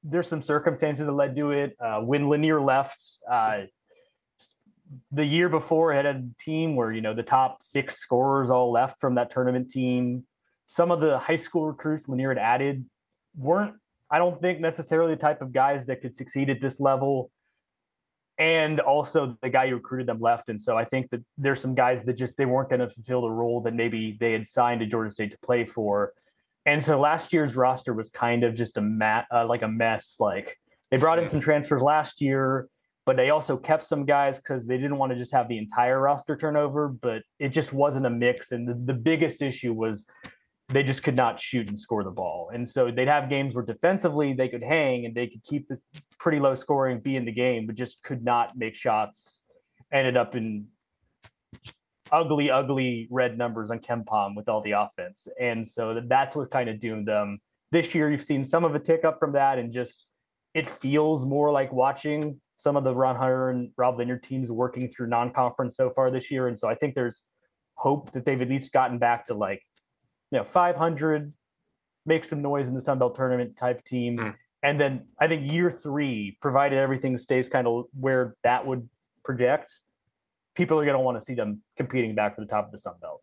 there's 0.03 0.27
some 0.27 0.41
circumstances 0.41 1.06
that 1.06 1.13
led 1.13 1.36
to 1.38 1.51
it. 1.51 1.77
Uh, 1.79 2.01
when 2.01 2.27
Lanier 2.27 2.60
left, 2.60 3.19
uh, 3.29 3.62
the 5.12 5.23
year 5.23 5.47
before, 5.47 5.93
had 5.93 6.06
a 6.06 6.23
team 6.39 6.75
where 6.75 6.91
you 6.91 6.99
know 6.99 7.13
the 7.13 7.23
top 7.23 7.63
six 7.63 7.97
scorers 7.97 8.49
all 8.49 8.71
left 8.71 8.99
from 8.99 9.15
that 9.15 9.32
tournament 9.32 9.71
team. 9.71 10.25
Some 10.65 10.91
of 10.91 10.99
the 10.99 11.19
high 11.19 11.38
school 11.38 11.67
recruits 11.67 12.10
Lanier 12.10 12.29
had 12.29 12.38
added 12.38 12.86
weren't 13.38 13.75
I 14.12 14.17
don't 14.17 14.39
think 14.41 14.60
necessarily 14.60 15.15
the 15.15 15.21
type 15.21 15.41
of 15.41 15.54
guys 15.54 15.86
that 15.86 16.02
could 16.02 16.13
succeed 16.13 16.50
at 16.50 16.60
this 16.62 16.80
level. 16.80 17.32
And 18.38 18.80
also 18.80 19.38
the 19.41 19.50
guy 19.50 19.69
who 19.69 19.76
recruited 19.76 20.08
them 20.08 20.19
left. 20.19 20.50
And 20.50 20.60
so 20.60 20.76
I 20.78 20.84
think 20.84 21.10
that 21.12 21.21
there's 21.38 21.62
some 21.62 21.76
guys 21.76 22.04
that 22.04 22.13
just 22.13 22.38
they 22.38 22.45
weren't 22.45 22.69
going 22.69 22.80
to 22.80 22.89
fulfill 22.89 23.21
the 23.21 23.30
role 23.30 23.62
that 23.62 23.74
maybe 23.74 24.17
they 24.19 24.34
had 24.34 24.47
signed 24.47 24.80
to 24.82 24.86
Georgia 24.86 25.12
State 25.12 25.32
to 25.32 25.38
play 25.39 25.63
for. 25.63 26.13
And 26.65 26.84
so 26.84 27.00
last 27.00 27.34
year's 27.34 27.56
roster 27.56 27.93
was 27.93 28.10
kind 28.10 28.43
of 28.43 28.56
just 28.56 28.78
a 28.78 28.82
mat 28.82 29.28
uh, 29.34 29.45
like 29.47 29.62
a 29.62 29.67
mess. 29.67 30.17
Like 30.19 30.58
they 30.89 30.97
brought 30.97 31.19
in 31.19 31.30
some 31.30 31.39
transfers 31.39 31.82
last 31.82 32.19
year, 32.19 32.67
but 33.06 33.15
they 33.15 33.30
also 33.30 33.58
kept 33.58 33.84
some 33.84 34.06
guys 34.06 34.38
because 34.38 34.65
they 34.65 34.78
didn't 34.78 34.97
want 34.97 35.12
to 35.12 35.17
just 35.17 35.32
have 35.32 35.47
the 35.47 35.58
entire 35.58 36.00
roster 36.00 36.36
turnover. 36.36 36.88
But 36.89 37.24
it 37.39 37.50
just 37.50 37.74
wasn't 37.74 38.06
a 38.06 38.12
mix. 38.12 38.52
And 38.52 38.67
the, 38.67 38.74
the 38.74 39.00
biggest 39.00 39.41
issue 39.41 39.74
was 39.74 40.06
they 40.71 40.84
just 40.84 41.03
could 41.03 41.17
not 41.17 41.39
shoot 41.39 41.67
and 41.67 41.77
score 41.77 42.03
the 42.03 42.12
ball. 42.12 42.49
And 42.53 42.67
so 42.67 42.91
they'd 42.91 43.07
have 43.07 43.29
games 43.29 43.53
where 43.53 43.65
defensively 43.65 44.34
they 44.34 44.47
could 44.47 44.63
hang 44.63 45.05
and 45.05 45.13
they 45.13 45.27
could 45.27 45.43
keep 45.43 45.67
the 45.67 45.77
pretty 46.17 46.39
low 46.39 46.55
scoring, 46.55 46.99
be 46.99 47.15
in 47.15 47.25
the 47.25 47.31
game, 47.31 47.67
but 47.67 47.75
just 47.75 48.01
could 48.03 48.23
not 48.23 48.57
make 48.57 48.75
shots. 48.75 49.41
Ended 49.91 50.15
up 50.15 50.36
in 50.36 50.67
ugly, 52.12 52.49
ugly 52.49 53.07
red 53.12 53.38
numbers 53.38 53.69
on 53.69 53.79
KenPom 53.79 54.36
with 54.36 54.47
all 54.47 54.62
the 54.62 54.71
offense. 54.71 55.27
And 55.39 55.67
so 55.67 56.01
that's 56.07 56.36
what 56.36 56.51
kind 56.51 56.69
of 56.69 56.79
doomed 56.79 57.07
them. 57.07 57.39
This 57.71 57.93
year, 57.93 58.10
you've 58.10 58.23
seen 58.23 58.43
some 58.43 58.63
of 58.63 58.75
a 58.75 58.79
tick 58.79 59.05
up 59.05 59.19
from 59.19 59.34
that, 59.34 59.57
and 59.57 59.71
just 59.73 60.07
it 60.53 60.67
feels 60.67 61.25
more 61.25 61.51
like 61.51 61.71
watching 61.71 62.41
some 62.57 62.75
of 62.75 62.84
the 62.84 62.93
Ron 62.93 63.15
Hunter 63.15 63.49
and 63.49 63.71
Rob 63.77 63.97
Lanier 63.97 64.17
teams 64.17 64.51
working 64.51 64.89
through 64.89 65.07
non 65.07 65.31
conference 65.31 65.77
so 65.77 65.89
far 65.89 66.12
this 66.12 66.29
year. 66.29 66.47
And 66.47 66.60
so 66.60 66.67
I 66.67 66.75
think 66.75 66.95
there's 66.95 67.21
hope 67.75 68.12
that 68.12 68.25
they've 68.25 68.41
at 68.41 68.49
least 68.49 68.73
gotten 68.73 68.99
back 68.99 69.27
to 69.27 69.34
like 69.34 69.63
you 70.32 70.38
know 70.38 70.44
500 70.44 71.34
make 72.06 72.26
some 72.26 72.41
noise 72.41 72.67
in 72.67 72.74
the 72.74 72.82
Sun 72.82 73.00
Belt 73.00 73.15
tournament 73.15 73.56
type 73.56 73.84
team. 73.84 74.17
Mm. 74.17 74.36
And 74.63 74.80
then 74.80 75.06
I 75.20 75.28
think 75.28 75.52
year 75.52 75.70
three, 75.72 76.38
provided 76.41 76.78
everything 76.78 77.17
stays 77.17 77.50
kind 77.50 77.67
of 77.67 77.86
where 78.00 78.36
that 78.44 78.65
would 78.65 78.88
project, 79.24 79.80
people 80.56 80.80
are 80.80 80.86
going 80.86 80.98
to 80.98 81.02
want 81.02 81.20
to 81.20 81.26
see 81.26 81.34
them 81.34 81.62
competing 81.78 82.15
back 82.15 82.36
for 82.36 82.41
the 82.41 82.48
top 82.48 82.65
of 82.65 82.72
the 82.72 82.78
Sun 82.78 82.96
Belt. 83.02 83.22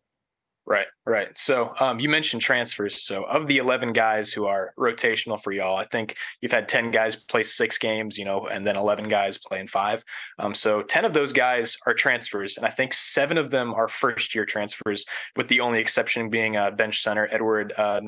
Right, 0.69 0.85
right. 1.07 1.35
So 1.35 1.73
um, 1.79 1.99
you 1.99 2.09
mentioned 2.09 2.43
transfers. 2.43 3.01
So 3.03 3.23
of 3.23 3.47
the 3.47 3.57
11 3.57 3.91
guys 3.91 4.31
who 4.31 4.45
are 4.45 4.71
rotational 4.77 5.41
for 5.41 5.51
y'all, 5.51 5.75
I 5.75 5.85
think 5.85 6.15
you've 6.41 6.51
had 6.51 6.69
10 6.69 6.91
guys 6.91 7.15
play 7.15 7.41
six 7.41 7.79
games, 7.79 8.19
you 8.19 8.25
know, 8.25 8.45
and 8.45 8.67
then 8.67 8.75
11 8.75 9.09
guys 9.09 9.39
playing 9.39 9.65
five. 9.65 10.03
Um, 10.37 10.53
so 10.53 10.83
10 10.83 11.05
of 11.05 11.13
those 11.13 11.33
guys 11.33 11.75
are 11.87 11.95
transfers. 11.95 12.55
And 12.55 12.67
I 12.67 12.69
think 12.69 12.93
seven 12.93 13.39
of 13.39 13.49
them 13.49 13.73
are 13.73 13.87
first 13.87 14.35
year 14.35 14.45
transfers, 14.45 15.05
with 15.35 15.47
the 15.47 15.61
only 15.61 15.79
exception 15.79 16.29
being 16.29 16.55
uh, 16.55 16.69
bench 16.69 17.01
center 17.01 17.27
Edward 17.31 17.73
uh, 17.75 17.99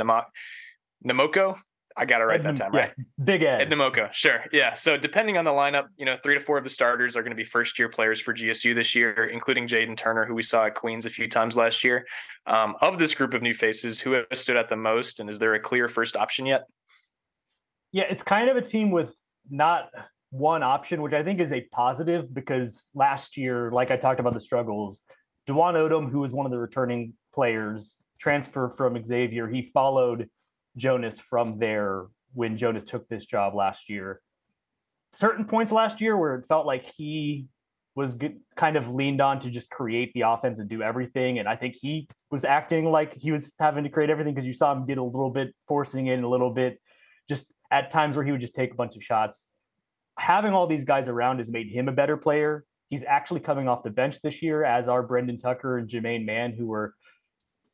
Namoko. 1.03 1.57
I 1.97 2.05
got 2.05 2.21
it 2.21 2.25
right 2.25 2.39
Ed, 2.39 2.45
that 2.45 2.55
time, 2.55 2.71
right? 2.71 2.91
big 3.23 3.43
Ed. 3.43 3.61
Ed 3.61 3.69
Namoko, 3.69 4.11
sure. 4.13 4.45
Yeah. 4.51 4.73
So 4.73 4.97
depending 4.97 5.37
on 5.37 5.45
the 5.45 5.51
lineup, 5.51 5.87
you 5.97 6.05
know, 6.05 6.17
three 6.23 6.35
to 6.35 6.39
four 6.39 6.57
of 6.57 6.63
the 6.63 6.69
starters 6.69 7.15
are 7.15 7.21
going 7.21 7.31
to 7.31 7.35
be 7.35 7.43
first 7.43 7.77
year 7.77 7.89
players 7.89 8.19
for 8.19 8.33
GSU 8.33 8.73
this 8.73 8.95
year, 8.95 9.25
including 9.25 9.67
Jaden 9.67 9.97
Turner, 9.97 10.25
who 10.25 10.33
we 10.33 10.43
saw 10.43 10.65
at 10.65 10.75
Queens 10.75 11.05
a 11.05 11.09
few 11.09 11.27
times 11.27 11.57
last 11.57 11.83
year. 11.83 12.05
Um, 12.47 12.75
of 12.81 12.97
this 12.99 13.13
group 13.13 13.33
of 13.33 13.41
new 13.41 13.53
faces, 13.53 13.99
who 13.99 14.13
has 14.13 14.39
stood 14.39 14.57
out 14.57 14.69
the 14.69 14.75
most, 14.75 15.19
and 15.19 15.29
is 15.29 15.39
there 15.39 15.53
a 15.53 15.59
clear 15.59 15.87
first 15.87 16.15
option 16.15 16.45
yet? 16.45 16.63
Yeah, 17.91 18.05
it's 18.09 18.23
kind 18.23 18.49
of 18.49 18.57
a 18.57 18.61
team 18.61 18.91
with 18.91 19.13
not 19.49 19.89
one 20.31 20.63
option, 20.63 21.01
which 21.01 21.13
I 21.13 21.23
think 21.23 21.39
is 21.39 21.51
a 21.51 21.61
positive 21.71 22.33
because 22.33 22.89
last 22.95 23.37
year, 23.37 23.69
like 23.71 23.91
I 23.91 23.97
talked 23.97 24.19
about 24.19 24.33
the 24.33 24.39
struggles, 24.39 25.01
Dwon 25.47 25.73
Odom, 25.73 26.09
who 26.09 26.19
was 26.19 26.31
one 26.31 26.45
of 26.45 26.51
the 26.51 26.57
returning 26.57 27.13
players, 27.33 27.97
transfer 28.19 28.69
from 28.69 29.03
Xavier, 29.03 29.47
he 29.47 29.61
followed 29.61 30.29
Jonas 30.77 31.19
from 31.19 31.59
there 31.59 32.05
when 32.33 32.57
Jonas 32.57 32.83
took 32.83 33.07
this 33.07 33.25
job 33.25 33.55
last 33.55 33.89
year. 33.89 34.21
Certain 35.11 35.45
points 35.45 35.71
last 35.71 35.99
year 35.99 36.15
where 36.15 36.35
it 36.35 36.45
felt 36.47 36.65
like 36.65 36.83
he 36.83 37.47
was 37.95 38.13
good, 38.13 38.39
kind 38.55 38.77
of 38.77 38.89
leaned 38.89 39.19
on 39.19 39.39
to 39.41 39.49
just 39.49 39.69
create 39.69 40.13
the 40.13 40.21
offense 40.21 40.59
and 40.59 40.69
do 40.69 40.81
everything. 40.81 41.39
And 41.39 41.47
I 41.47 41.55
think 41.57 41.75
he 41.75 42.07
was 42.29 42.45
acting 42.45 42.89
like 42.89 43.13
he 43.13 43.31
was 43.31 43.51
having 43.59 43.83
to 43.83 43.89
create 43.89 44.09
everything 44.09 44.33
because 44.33 44.47
you 44.47 44.53
saw 44.53 44.71
him 44.71 44.85
get 44.85 44.97
a 44.97 45.03
little 45.03 45.29
bit 45.29 45.53
forcing 45.67 46.07
it 46.07 46.23
a 46.23 46.27
little 46.27 46.51
bit, 46.51 46.79
just 47.27 47.47
at 47.69 47.91
times 47.91 48.15
where 48.15 48.25
he 48.25 48.31
would 48.31 48.41
just 48.41 48.55
take 48.55 48.71
a 48.71 48.75
bunch 48.75 48.95
of 48.95 49.03
shots. 49.03 49.45
Having 50.17 50.53
all 50.53 50.67
these 50.67 50.85
guys 50.85 51.09
around 51.09 51.39
has 51.39 51.49
made 51.49 51.67
him 51.67 51.89
a 51.89 51.91
better 51.91 52.15
player. 52.15 52.63
He's 52.89 53.03
actually 53.03 53.39
coming 53.41 53.67
off 53.67 53.83
the 53.83 53.89
bench 53.89 54.21
this 54.21 54.41
year, 54.41 54.63
as 54.63 54.87
are 54.87 55.03
Brendan 55.03 55.39
Tucker 55.39 55.77
and 55.77 55.89
Jermaine 55.89 56.25
Mann, 56.25 56.53
who 56.53 56.67
were 56.67 56.93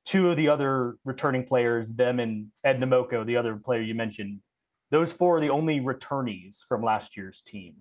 two 0.07 0.31
of 0.31 0.37
the 0.37 0.47
other 0.47 0.95
returning 1.03 1.45
players, 1.45 1.89
them 1.91 2.19
and 2.21 2.47
Ed 2.63 2.79
Namoko, 2.79 3.25
the 3.25 3.35
other 3.35 3.57
player 3.57 3.81
you 3.81 3.93
mentioned, 3.93 4.39
those 4.89 5.11
four 5.11 5.37
are 5.37 5.41
the 5.41 5.49
only 5.49 5.81
returnees 5.81 6.59
from 6.67 6.81
last 6.81 7.17
year's 7.17 7.41
team. 7.41 7.75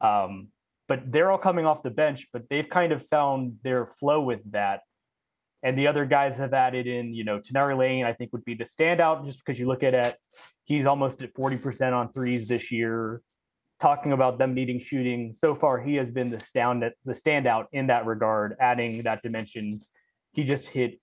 Um, 0.00 0.48
but 0.88 1.12
they're 1.12 1.30
all 1.30 1.38
coming 1.38 1.66
off 1.66 1.82
the 1.82 1.90
bench, 1.90 2.26
but 2.32 2.44
they've 2.48 2.68
kind 2.68 2.90
of 2.90 3.06
found 3.08 3.58
their 3.62 3.84
flow 3.84 4.22
with 4.22 4.40
that. 4.52 4.80
And 5.62 5.76
the 5.76 5.88
other 5.88 6.06
guys 6.06 6.38
have 6.38 6.54
added 6.54 6.86
in, 6.86 7.12
you 7.12 7.24
know, 7.24 7.38
Toneari 7.38 7.76
Lane, 7.76 8.04
I 8.06 8.14
think 8.14 8.32
would 8.32 8.46
be 8.46 8.54
the 8.54 8.64
standout 8.64 9.26
just 9.26 9.44
because 9.44 9.58
you 9.58 9.66
look 9.66 9.82
at 9.82 9.92
it, 9.92 10.16
he's 10.64 10.86
almost 10.86 11.20
at 11.20 11.34
40% 11.34 11.92
on 11.92 12.10
threes 12.10 12.48
this 12.48 12.70
year. 12.70 13.20
Talking 13.78 14.12
about 14.12 14.38
them 14.38 14.54
needing 14.54 14.80
shooting, 14.80 15.32
so 15.32 15.54
far 15.54 15.78
he 15.78 15.96
has 15.96 16.10
been 16.10 16.30
the 16.30 16.40
stand 16.40 16.82
the 17.04 17.12
standout 17.12 17.66
in 17.72 17.88
that 17.88 18.06
regard, 18.06 18.56
adding 18.58 19.02
that 19.04 19.22
dimension. 19.22 19.82
He 20.32 20.42
just 20.42 20.66
hit 20.66 20.98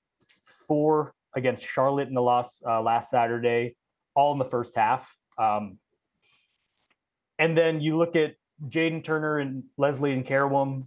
four 0.46 1.14
against 1.36 1.68
Charlotte 1.68 2.08
in 2.08 2.14
the 2.14 2.22
last 2.22 2.64
uh, 2.68 2.82
last 2.82 3.12
Saturday, 3.12 3.76
all 4.16 4.32
in 4.34 4.40
the 4.40 4.46
first 4.46 4.76
half. 4.76 5.14
Um, 5.38 5.78
and 7.38 7.58
then 7.58 7.82
you 7.82 7.98
look 7.98 8.16
at 8.16 8.36
Jaden 8.68 9.04
Turner 9.04 9.40
and 9.40 9.64
Leslie 9.78 10.16
Nkereuwem. 10.16 10.86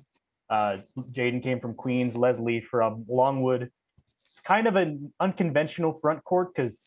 Uh, 0.49 0.79
Jaden 1.13 1.43
came 1.43 1.61
from 1.61 1.75
Queens, 1.75 2.17
Leslie 2.17 2.61
from 2.61 3.05
Longwood. 3.09 3.71
It's 4.31 4.41
kind 4.41 4.67
of 4.67 4.77
an 4.77 5.13
unconventional 5.21 5.93
front 5.93 6.25
court 6.25 6.55
because 6.55 6.81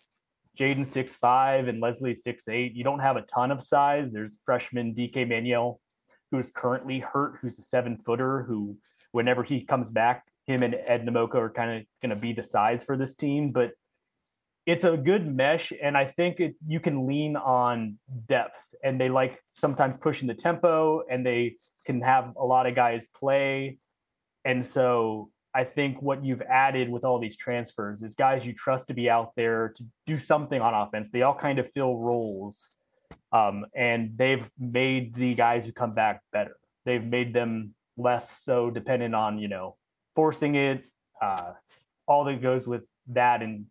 Jaden 0.60 0.86
six 0.86 1.16
five 1.16 1.68
and 1.68 1.80
Leslie 1.80 2.16
six 2.16 2.48
eight. 2.48 2.74
You 2.74 2.84
don't 2.84 3.00
have 3.00 3.18
a 3.18 3.22
ton 3.22 3.52
of 3.52 3.64
size. 3.64 4.12
There's 4.12 4.38
freshman 4.46 4.96
DK 4.96 5.28
Manuel, 5.28 5.80
who 6.32 6.40
is 6.40 6.50
currently 6.50 7.00
hurt, 7.00 7.38
who's 7.42 7.60
a 7.60 7.62
seven 7.62 7.98
footer, 8.06 8.44
who 8.44 8.78
whenever 9.12 9.44
he 9.44 9.66
comes 9.66 9.92
back, 9.92 10.26
him 10.52 10.64
and 10.64 10.76
Ed 10.76 11.06
Namoko 11.06 11.36
are 11.36 11.50
kind 11.50 11.80
of 11.80 11.86
going 12.02 12.10
to 12.10 12.22
be 12.22 12.34
the 12.34 12.44
size 12.44 12.84
for 12.84 12.98
this 12.98 13.16
team. 13.16 13.52
But 13.52 13.72
it's 14.66 14.84
a 14.84 14.96
good 14.96 15.26
mesh, 15.26 15.74
and 15.82 15.98
I 15.98 16.06
think 16.06 16.40
it, 16.40 16.56
you 16.68 16.80
can 16.80 17.08
lean 17.08 17.36
on 17.36 17.98
depth. 18.28 18.62
And 18.84 19.00
they 19.00 19.10
like 19.10 19.40
sometimes 19.56 19.96
pushing 20.02 20.28
the 20.28 20.34
tempo, 20.34 21.04
and 21.10 21.26
they 21.26 21.56
can 21.86 22.02
have 22.02 22.34
a 22.40 22.46
lot 22.46 22.68
of 22.68 22.76
guys 22.76 23.08
play. 23.16 23.78
And 24.46 24.66
so 24.66 25.30
I 25.54 25.64
think 25.64 26.02
what 26.02 26.24
you've 26.24 26.42
added 26.42 26.90
with 26.90 27.04
all 27.04 27.20
these 27.20 27.36
transfers 27.36 28.02
is 28.04 28.14
guys 28.14 28.46
you 28.46 28.54
trust 28.54 28.88
to 28.88 28.94
be 28.94 29.10
out 29.10 29.34
there 29.36 29.74
to 29.76 29.84
do 30.06 30.18
something 30.18 30.62
on 30.62 30.74
offense. 30.74 31.10
They 31.10 31.24
all 31.24 31.36
kind 31.36 31.60
of 31.60 31.72
fill 31.74 31.98
roles, 31.98 32.70
um, 33.32 33.66
and 33.76 34.12
they've 34.16 34.48
made 34.60 35.16
the 35.16 35.34
guys 35.34 35.66
who 35.66 35.72
come 35.72 35.94
back 35.94 36.22
better. 36.32 36.56
They've 36.86 37.04
made 37.04 37.34
them 37.34 37.74
less 37.98 38.42
so 38.42 38.70
dependent 38.70 39.14
on 39.14 39.38
you 39.38 39.48
know 39.48 39.76
forcing 40.16 40.56
it, 40.56 40.84
uh, 41.22 41.54
all 42.08 42.24
that 42.26 42.42
goes 42.42 42.68
with 42.68 42.84
that. 43.08 43.42
And 43.42 43.66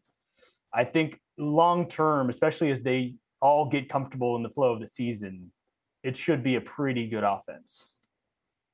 I 0.72 0.84
think 0.84 1.18
long 1.38 1.88
term, 1.88 2.30
especially 2.30 2.70
as 2.70 2.82
they 2.82 3.14
all 3.40 3.68
get 3.68 3.88
comfortable 3.88 4.36
in 4.36 4.42
the 4.42 4.50
flow 4.50 4.72
of 4.72 4.80
the 4.80 4.86
season, 4.86 5.52
it 6.02 6.16
should 6.16 6.42
be 6.42 6.56
a 6.56 6.60
pretty 6.60 7.08
good 7.08 7.24
offense. 7.24 7.84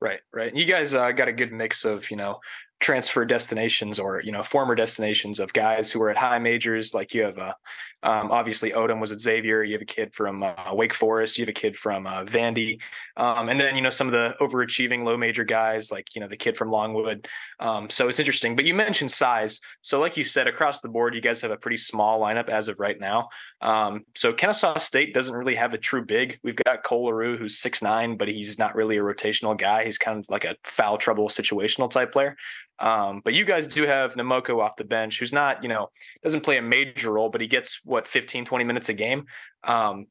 Right, 0.01 0.21
right. 0.33 0.55
You 0.55 0.67
guys 0.67 0.95
uh, 0.95 1.11
got 1.13 1.29
a 1.29 1.33
good 1.33 1.53
mix 1.53 1.85
of 1.85 2.11
you 2.11 2.17
know 2.17 2.41
transfer 2.79 3.25
destinations 3.25 3.99
or 3.99 4.21
you 4.23 4.31
know 4.31 4.43
former 4.43 4.75
destinations 4.75 5.41
of 5.41 5.53
guys 5.53 5.91
who 5.91 5.99
were 5.99 6.11
at 6.11 6.17
high 6.17 6.39
majors 6.39 6.93
like 6.93 7.15
you 7.15 7.23
have 7.23 7.39
uh, 7.39 7.55
um, 8.03 8.31
obviously 8.31 8.71
odom 8.73 9.01
was 9.01 9.11
at 9.11 9.21
xavier 9.21 9.63
you 9.63 9.73
have 9.73 9.81
a 9.81 9.87
kid 9.87 10.13
from 10.15 10.43
uh, 10.43 10.75
wake 10.75 10.93
forest 10.93 11.39
you 11.39 11.43
have 11.43 11.49
a 11.49 11.55
kid 11.55 11.75
from 11.75 12.07
uh, 12.07 12.23
vandy 12.25 12.79
um, 13.17 13.49
and 13.49 13.59
then 13.59 13.75
you 13.77 13.81
know 13.81 13.89
some 13.89 14.07
of 14.07 14.13
the 14.13 14.35
overachieving 14.43 15.05
low 15.05 15.17
major 15.17 15.43
guys 15.43 15.91
like 15.91 16.15
you 16.15 16.21
know 16.21 16.29
the 16.29 16.37
kid 16.37 16.55
from 16.55 16.71
longwood 16.71 17.27
um, 17.61 17.89
so 17.89 18.09
it's 18.09 18.19
interesting 18.19 18.55
but 18.55 18.67
you 18.67 18.75
mentioned 18.75 19.11
size 19.11 19.59
so 19.81 19.99
like 19.99 20.19
you 20.19 20.25
said 20.25 20.47
across 20.47 20.83
the 20.83 20.89
board 20.89 21.15
you 21.15 21.23
guys 21.23 21.41
have 21.41 21.51
a 21.51 21.57
pretty 21.57 21.79
small 21.79 22.21
lineup 22.21 22.51
as 22.51 22.69
of 22.69 22.79
right 22.79 23.01
now 23.01 23.27
um, 23.63 24.05
so 24.15 24.35
kennesaw 24.35 24.77
state 24.77 25.15
doesn't 25.15 25.35
really 25.35 25.55
have 25.55 25.73
a 25.73 25.79
true 25.79 26.05
big 26.05 26.39
we've 26.45 26.57
got 26.57 26.85
cole 26.85 27.07
LaRue, 27.07 27.39
who's 27.39 27.59
six 27.59 27.81
nine 27.81 28.19
but 28.19 28.29
he's 28.29 28.59
not 28.59 28.75
really 28.75 28.99
a 28.99 29.03
rotational 29.03 29.57
guy 29.57 29.83
he's 29.83 29.97
kind 29.97 30.19
of 30.19 30.27
like 30.29 30.45
a 30.45 30.55
foul 30.65 30.99
trouble 30.99 31.31
situational 31.31 31.91
type 31.91 32.13
player 32.13 32.37
um, 32.79 33.23
but 33.25 33.35
you 33.35 33.45
guys 33.45 33.67
do 33.67 33.85
have 33.85 34.15
Namoko 34.15 34.61
off 34.61 34.77
the 34.77 34.85
bench, 34.85 35.19
who's 35.19 35.33
not, 35.33 35.63
you 35.63 35.69
know, 35.69 35.89
doesn't 36.23 36.43
play 36.43 36.59
a 36.59 36.63
major 36.63 37.13
role, 37.13 37.31
but 37.31 37.41
he 37.41 37.47
gets 37.47 37.81
what 37.85 38.07
15, 38.07 38.45
20 38.45 38.65
minutes 38.65 38.89
a 38.89 38.95
game. 38.95 39.27
Um, 39.65 40.07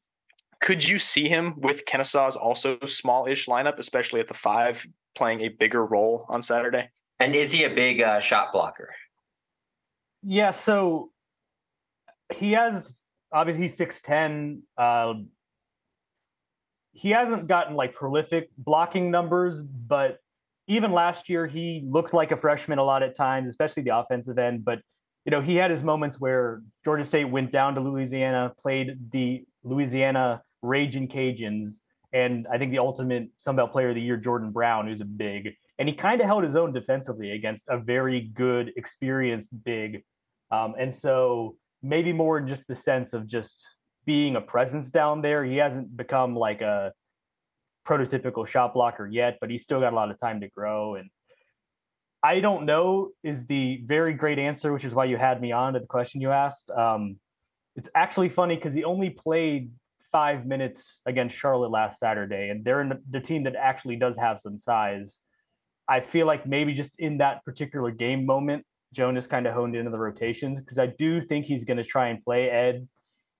could 0.60 0.86
you 0.86 0.98
see 0.98 1.28
him 1.28 1.60
with 1.60 1.84
Kennesaw's 1.84 2.34
also 2.34 2.78
small-ish 2.84 3.46
lineup, 3.46 3.78
especially 3.78 4.20
at 4.20 4.28
the 4.28 4.34
five, 4.34 4.86
playing 5.14 5.42
a 5.42 5.48
bigger 5.48 5.84
role 5.84 6.26
on 6.28 6.42
Saturday? 6.42 6.90
And 7.20 7.34
is 7.34 7.52
he 7.52 7.64
a 7.64 7.70
big 7.70 8.00
uh, 8.00 8.20
shot 8.20 8.52
blocker? 8.52 8.94
Yeah, 10.22 10.50
so 10.50 11.10
he 12.34 12.52
has 12.52 13.00
obviously 13.32 13.68
six 13.68 14.00
ten. 14.00 14.62
Uh, 14.76 15.14
he 16.92 17.10
hasn't 17.10 17.46
gotten 17.46 17.76
like 17.76 17.94
prolific 17.94 18.50
blocking 18.58 19.10
numbers, 19.10 19.62
but 19.62 20.18
even 20.68 20.92
last 20.92 21.28
year 21.28 21.46
he 21.46 21.82
looked 21.86 22.12
like 22.12 22.32
a 22.32 22.36
freshman 22.36 22.78
a 22.78 22.84
lot 22.84 23.02
at 23.02 23.14
times, 23.14 23.48
especially 23.48 23.82
the 23.82 23.96
offensive 23.96 24.38
end. 24.38 24.64
But 24.64 24.80
you 25.24 25.30
know, 25.30 25.40
he 25.40 25.56
had 25.56 25.70
his 25.70 25.82
moments 25.82 26.20
where 26.20 26.62
Georgia 26.84 27.04
State 27.04 27.24
went 27.24 27.50
down 27.50 27.74
to 27.74 27.80
Louisiana, 27.80 28.52
played 28.62 29.10
the 29.10 29.44
Louisiana 29.64 30.42
Raging 30.62 31.08
Cajuns, 31.08 31.80
and 32.12 32.46
I 32.50 32.58
think 32.58 32.70
the 32.70 32.78
ultimate 32.78 33.28
Sun 33.36 33.56
Belt 33.56 33.72
Player 33.72 33.88
of 33.88 33.96
the 33.96 34.00
Year, 34.00 34.16
Jordan 34.16 34.52
Brown, 34.52 34.86
who's 34.86 35.00
a 35.00 35.04
big, 35.04 35.54
and 35.78 35.88
he 35.88 35.94
kind 35.94 36.20
of 36.20 36.26
held 36.26 36.44
his 36.44 36.54
own 36.54 36.72
defensively 36.72 37.32
against 37.32 37.64
a 37.68 37.78
very 37.78 38.20
good, 38.20 38.72
experienced 38.76 39.50
big. 39.64 40.04
Um, 40.50 40.74
and 40.78 40.94
so 40.94 41.56
maybe 41.82 42.12
more 42.12 42.38
in 42.38 42.48
just 42.48 42.66
the 42.68 42.74
sense 42.74 43.12
of 43.12 43.26
just 43.26 43.66
being 44.06 44.36
a 44.36 44.40
presence 44.40 44.90
down 44.90 45.20
there. 45.20 45.44
He 45.44 45.56
hasn't 45.56 45.96
become 45.96 46.34
like 46.36 46.62
a 46.62 46.92
prototypical 47.86 48.46
shot 48.46 48.74
blocker 48.74 49.06
yet, 49.06 49.38
but 49.40 49.50
he's 49.50 49.62
still 49.62 49.80
got 49.80 49.92
a 49.92 49.96
lot 49.96 50.10
of 50.10 50.18
time 50.18 50.40
to 50.40 50.48
grow. 50.48 50.96
And 50.96 51.10
I 52.22 52.40
don't 52.40 52.66
know 52.66 53.10
is 53.22 53.46
the 53.46 53.82
very 53.84 54.14
great 54.14 54.38
answer, 54.38 54.72
which 54.72 54.84
is 54.84 54.94
why 54.94 55.04
you 55.04 55.16
had 55.16 55.40
me 55.40 55.52
on 55.52 55.74
to 55.74 55.80
the 55.80 55.86
question 55.86 56.20
you 56.20 56.32
asked. 56.32 56.70
Um, 56.70 57.18
it's 57.76 57.88
actually 57.94 58.28
funny 58.28 58.56
because 58.56 58.74
he 58.74 58.84
only 58.84 59.10
played 59.10 59.70
five 60.10 60.46
minutes 60.46 61.00
against 61.06 61.36
Charlotte 61.36 61.70
last 61.70 61.98
Saturday, 61.98 62.48
and 62.48 62.64
they're 62.64 62.80
in 62.80 62.92
the, 63.10 63.20
team 63.20 63.44
that 63.44 63.54
actually 63.54 63.96
does 63.96 64.16
have 64.16 64.40
some 64.40 64.56
size. 64.56 65.18
I 65.88 66.00
feel 66.00 66.26
like 66.26 66.46
maybe 66.46 66.74
just 66.74 66.94
in 66.98 67.18
that 67.18 67.44
particular 67.44 67.90
game 67.90 68.26
moment, 68.26 68.64
Jonas 68.92 69.26
kind 69.26 69.46
of 69.46 69.54
honed 69.54 69.76
into 69.76 69.90
the 69.90 69.98
rotations 69.98 70.58
because 70.58 70.78
I 70.78 70.86
do 70.86 71.20
think 71.20 71.44
he's 71.44 71.64
going 71.64 71.76
to 71.76 71.84
try 71.84 72.08
and 72.08 72.24
play 72.24 72.48
Ed 72.48 72.88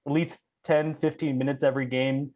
at 0.06 0.12
least 0.12 0.40
10, 0.64 0.96
15 0.96 1.38
minutes 1.38 1.62
every 1.62 1.86
game 1.86 2.30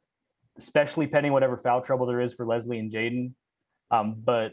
especially 0.61 1.07
pending 1.07 1.33
whatever 1.33 1.57
foul 1.57 1.81
trouble 1.81 2.07
there 2.07 2.20
is 2.20 2.35
for 2.35 2.46
Leslie 2.46 2.79
and 2.79 2.92
Jaden. 2.92 3.33
Um, 3.90 4.16
but 4.23 4.53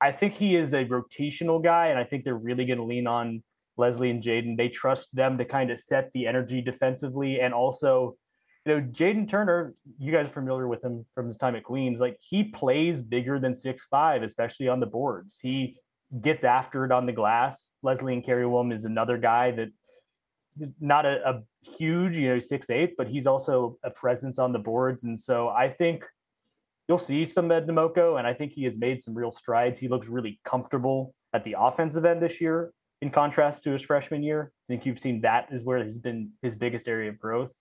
I 0.00 0.12
think 0.12 0.34
he 0.34 0.54
is 0.56 0.72
a 0.72 0.84
rotational 0.84 1.62
guy, 1.62 1.88
and 1.88 1.98
I 1.98 2.04
think 2.04 2.24
they're 2.24 2.36
really 2.36 2.64
going 2.64 2.78
to 2.78 2.84
lean 2.84 3.06
on 3.06 3.42
Leslie 3.76 4.10
and 4.10 4.22
Jaden. 4.22 4.56
They 4.56 4.68
trust 4.68 5.14
them 5.14 5.38
to 5.38 5.44
kind 5.44 5.70
of 5.70 5.80
set 5.80 6.10
the 6.12 6.26
energy 6.26 6.60
defensively, 6.60 7.40
and 7.40 7.52
also, 7.52 8.16
you 8.64 8.74
know, 8.74 8.80
Jaden 8.80 9.28
Turner. 9.28 9.74
You 9.98 10.12
guys 10.12 10.26
are 10.26 10.32
familiar 10.32 10.68
with 10.68 10.84
him 10.84 11.04
from 11.14 11.26
his 11.26 11.36
time 11.36 11.56
at 11.56 11.64
Queens. 11.64 12.00
Like 12.00 12.18
he 12.20 12.44
plays 12.44 13.02
bigger 13.02 13.38
than 13.38 13.54
six 13.54 13.86
five, 13.90 14.22
especially 14.22 14.68
on 14.68 14.80
the 14.80 14.86
boards. 14.86 15.38
He 15.40 15.76
gets 16.20 16.44
after 16.44 16.84
it 16.84 16.92
on 16.92 17.06
the 17.06 17.12
glass. 17.12 17.70
Leslie 17.82 18.20
Nkereuwem 18.20 18.72
is 18.72 18.84
another 18.84 19.18
guy 19.18 19.50
that 19.50 19.68
is 20.60 20.72
not 20.80 21.04
a, 21.06 21.28
a 21.28 21.42
huge, 21.64 22.16
you 22.16 22.28
know, 22.28 22.38
six 22.38 22.70
eight, 22.70 22.94
but 22.96 23.08
he's 23.08 23.26
also 23.26 23.78
a 23.82 23.90
presence 23.90 24.38
on 24.38 24.52
the 24.52 24.58
boards. 24.58 25.04
And 25.04 25.18
so 25.18 25.48
I 25.48 25.68
think 25.68 26.04
you'll 26.88 26.98
see 26.98 27.24
some 27.24 27.50
Ed 27.50 27.66
Namoko, 27.66 28.18
and 28.18 28.26
I 28.26 28.34
think 28.34 28.52
he 28.52 28.64
has 28.64 28.78
made 28.78 29.00
some 29.00 29.14
real 29.14 29.30
strides. 29.30 29.78
He 29.78 29.88
looks 29.88 30.08
really 30.08 30.40
comfortable 30.44 31.14
at 31.32 31.44
the 31.44 31.56
offensive 31.58 32.04
end 32.04 32.22
this 32.22 32.40
year, 32.40 32.72
in 33.02 33.10
contrast 33.10 33.62
to 33.64 33.72
his 33.72 33.82
freshman 33.82 34.22
year. 34.22 34.52
I 34.68 34.72
think 34.72 34.86
you've 34.86 34.98
seen 34.98 35.20
that 35.22 35.48
is 35.50 35.64
where 35.64 35.84
he's 35.84 35.98
been 35.98 36.30
his 36.42 36.56
biggest 36.56 36.88
area 36.88 37.10
of 37.10 37.18
growth. 37.18 37.52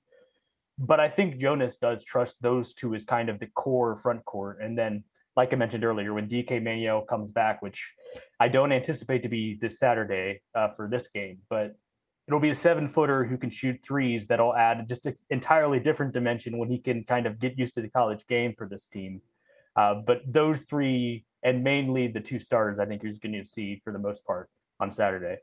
But 0.78 1.00
I 1.00 1.10
think 1.10 1.39
Jonas 1.39 1.78
does 1.78 2.04
trust 2.04 2.42
those 2.42 2.74
two 2.74 2.96
as 2.96 3.04
kind 3.04 3.30
of 3.30 3.39
the 3.39 3.48
core 3.48 3.96
front 3.96 4.26
court. 4.26 4.60
And 4.62 4.78
then, 4.78 5.04
like 5.36 5.54
I 5.54 5.56
mentioned 5.56 5.84
earlier, 5.84 6.13
when 6.13 6.28
DK 6.28 6.62
Manuel 6.62 7.02
comes 7.02 7.32
back, 7.32 7.62
which 7.62 7.94
I 8.39 8.48
don't 8.48 8.72
anticipate 8.72 9.24
to 9.24 9.30
be 9.30 9.58
this 9.62 9.80
Saturday 9.80 10.42
uh, 10.56 10.70
for 10.70 10.88
this 10.89 11.08
game, 11.08 11.39
but 11.50 11.76
it'll 12.28 12.40
be 12.40 12.50
a 12.50 12.56
seven 12.56 12.88
footer 12.88 13.26
who 13.26 13.38
can 13.38 13.50
shoot 13.50 13.80
threes 13.84 14.28
that'll 14.28 14.56
add 14.56 14.88
just 14.88 15.06
an 15.06 15.16
entirely 15.30 15.80
different 15.80 16.14
dimension 16.14 16.58
when 16.58 16.70
he 16.70 16.78
can 16.78 17.04
kind 17.04 17.26
of 17.26 17.40
get 17.40 17.58
used 17.58 17.74
to 17.76 17.82
the 17.82 17.90
college 17.90 18.26
game 18.28 18.54
for 18.58 18.68
this 18.68 18.88
team. 18.88 19.22
Uh, 19.76 19.96
but 19.96 20.22
those 20.26 20.62
three, 20.62 21.26
and 21.44 21.64
mainly 21.64 22.08
the 22.08 22.22
two 22.22 22.40
starters, 22.40 22.80
I 22.80 22.86
think 22.86 23.04
you're 23.04 23.14
going 23.22 23.34
to 23.34 23.46
see 23.46 23.82
for 23.84 23.92
the 23.92 24.00
most 24.00 24.26
part 24.26 24.50
on 24.80 24.92
Saturday. 24.92 25.38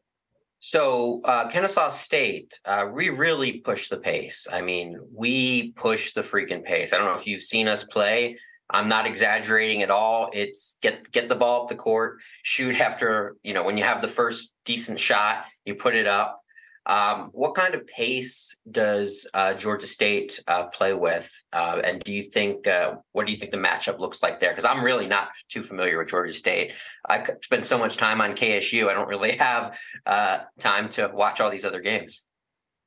So, 0.62 1.22
uh, 1.24 1.48
Kennesaw 1.48 1.88
State, 1.88 2.60
uh, 2.66 2.86
we 2.92 3.08
really 3.08 3.60
push 3.60 3.88
the 3.88 3.96
pace. 3.96 4.46
I 4.50 4.60
mean, 4.60 4.98
we 5.12 5.72
push 5.72 6.12
the 6.12 6.20
freaking 6.20 6.62
pace. 6.62 6.92
I 6.92 6.98
don't 6.98 7.06
know 7.06 7.14
if 7.14 7.26
you've 7.26 7.42
seen 7.42 7.66
us 7.66 7.82
play. 7.82 8.36
I'm 8.68 8.88
not 8.88 9.06
exaggerating 9.06 9.82
at 9.82 9.90
all. 9.90 10.30
It's 10.32 10.76
get 10.80 11.10
get 11.10 11.28
the 11.28 11.34
ball 11.34 11.62
up 11.62 11.68
the 11.68 11.74
court, 11.74 12.18
shoot 12.42 12.80
after 12.80 13.36
you 13.42 13.52
know 13.52 13.64
when 13.64 13.76
you 13.76 13.84
have 13.84 14.00
the 14.00 14.08
first 14.08 14.54
decent 14.64 15.00
shot, 15.00 15.46
you 15.64 15.74
put 15.74 15.96
it 15.96 16.06
up 16.06 16.39
Um, 16.86 17.28
what 17.32 17.54
kind 17.54 17.74
of 17.74 17.86
pace 17.86 18.56
does 18.70 19.28
uh, 19.34 19.54
Georgia 19.54 19.86
State 19.86 20.40
uh, 20.48 20.66
play 20.66 20.94
with? 20.94 21.30
Uh, 21.52 21.80
and 21.84 22.02
do 22.02 22.12
you 22.12 22.22
think 22.22 22.66
uh, 22.66 22.96
what 23.12 23.26
do 23.26 23.32
you 23.32 23.38
think 23.38 23.52
the 23.52 23.58
matchup 23.58 23.98
looks 23.98 24.22
like 24.22 24.40
there? 24.40 24.50
Because 24.50 24.64
I'm 24.64 24.82
really 24.82 25.06
not 25.06 25.28
too 25.48 25.62
familiar 25.62 25.98
with 25.98 26.08
Georgia 26.08 26.32
State. 26.32 26.74
I 27.08 27.24
spend 27.42 27.64
so 27.64 27.78
much 27.78 27.96
time 27.96 28.20
on 28.20 28.32
KSU. 28.32 28.88
I 28.88 28.94
don't 28.94 29.08
really 29.08 29.32
have 29.36 29.78
uh, 30.06 30.40
time 30.58 30.88
to 30.90 31.10
watch 31.12 31.40
all 31.40 31.50
these 31.50 31.64
other 31.64 31.80
games. 31.80 32.24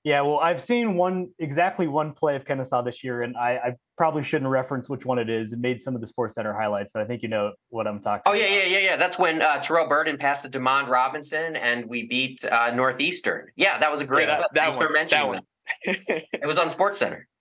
Yeah, 0.04 0.20
well, 0.22 0.40
I've 0.40 0.62
seen 0.62 0.96
one 0.96 1.30
exactly 1.40 1.88
one 1.88 2.12
play 2.12 2.36
of 2.36 2.44
Kennesaw 2.44 2.82
this 2.82 3.06
year, 3.06 3.22
and 3.22 3.38
I, 3.38 3.52
I, 3.52 3.76
probably 3.96 4.22
shouldn't 4.22 4.50
reference 4.50 4.90
which 4.90 5.06
one 5.06 5.18
it 5.18 5.30
is. 5.30 5.54
It 5.54 5.60
made 5.60 5.80
some 5.80 5.96
of 5.96 6.02
the 6.02 6.08
Sports 6.08 6.36
Center 6.36 6.52
highlights, 6.52 6.92
but 6.92 7.04
I 7.04 7.06
think 7.06 7.22
you 7.22 7.30
know 7.30 7.54
what 7.70 7.88
I'm 7.88 8.02
talking. 8.02 8.24
About. 8.26 8.36
Oh 8.36 8.38
yeah, 8.38 8.46
about. 8.46 8.70
yeah, 8.70 8.80
yeah, 8.80 8.86
yeah. 8.86 8.96
That's 8.98 9.18
when 9.18 9.42
uh, 9.42 9.62
Terrell 9.62 9.88
Burden 9.88 10.18
passed 10.18 10.44
to 10.44 10.60
Demond 10.60 10.90
Robinson, 10.90 11.56
and 11.56 11.86
we 11.86 12.06
beat 12.08 12.44
uh, 12.44 12.72
Northeastern. 12.76 13.48
Yeah, 13.56 13.78
that 13.78 13.90
was 13.90 14.02
a 14.02 14.06
great. 14.06 14.28
Yeah, 14.28 14.40
that, 14.40 14.54
that 14.54 14.76
one, 14.76 15.06
that 15.08 15.28
one. 15.28 15.42
it 15.84 16.46
was 16.46 16.58
on 16.58 16.70
Sports 16.70 16.98
Center. 16.98 17.28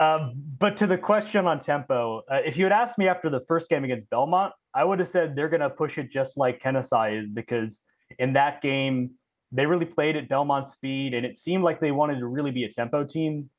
Um, 0.00 0.32
but 0.58 0.76
to 0.78 0.88
the 0.88 0.98
question 0.98 1.46
on 1.46 1.60
tempo, 1.60 2.22
uh, 2.28 2.38
if 2.44 2.56
you 2.56 2.64
had 2.64 2.72
asked 2.72 2.98
me 2.98 3.06
after 3.06 3.30
the 3.30 3.38
first 3.46 3.68
game 3.68 3.84
against 3.84 4.10
Belmont, 4.10 4.52
I 4.74 4.82
would 4.82 4.98
have 4.98 5.06
said 5.06 5.36
they're 5.36 5.50
going 5.50 5.60
to 5.60 5.70
push 5.70 5.96
it 5.96 6.10
just 6.10 6.36
like 6.36 6.60
Kennesaw 6.60 7.12
is 7.12 7.30
because 7.30 7.80
in 8.18 8.32
that 8.32 8.62
game 8.62 9.12
they 9.52 9.66
really 9.66 9.84
played 9.84 10.16
at 10.16 10.28
Belmont 10.28 10.66
speed, 10.68 11.12
and 11.14 11.26
it 11.26 11.36
seemed 11.36 11.62
like 11.62 11.78
they 11.78 11.92
wanted 11.92 12.18
to 12.18 12.26
really 12.26 12.50
be 12.50 12.64
a 12.64 12.72
tempo 12.72 13.04
team. 13.04 13.50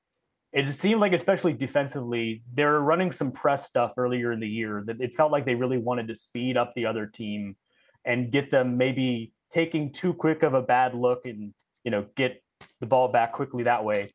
It 0.51 0.73
seemed 0.73 0.99
like, 0.99 1.13
especially 1.13 1.53
defensively, 1.53 2.43
they 2.53 2.63
were 2.63 2.81
running 2.81 3.11
some 3.11 3.31
press 3.31 3.65
stuff 3.65 3.93
earlier 3.97 4.31
in 4.31 4.39
the 4.39 4.47
year 4.47 4.83
that 4.87 4.99
it 4.99 5.13
felt 5.13 5.31
like 5.31 5.45
they 5.45 5.55
really 5.55 5.77
wanted 5.77 6.07
to 6.09 6.15
speed 6.15 6.57
up 6.57 6.73
the 6.75 6.85
other 6.87 7.05
team 7.05 7.55
and 8.05 8.31
get 8.31 8.51
them 8.51 8.77
maybe 8.77 9.31
taking 9.51 9.91
too 9.91 10.13
quick 10.13 10.43
of 10.43 10.53
a 10.53 10.61
bad 10.61 10.95
look 10.95 11.25
and 11.25 11.53
you 11.83 11.91
know 11.91 12.05
get 12.15 12.43
the 12.79 12.85
ball 12.85 13.07
back 13.07 13.33
quickly 13.33 13.63
that 13.63 13.83
way. 13.83 14.13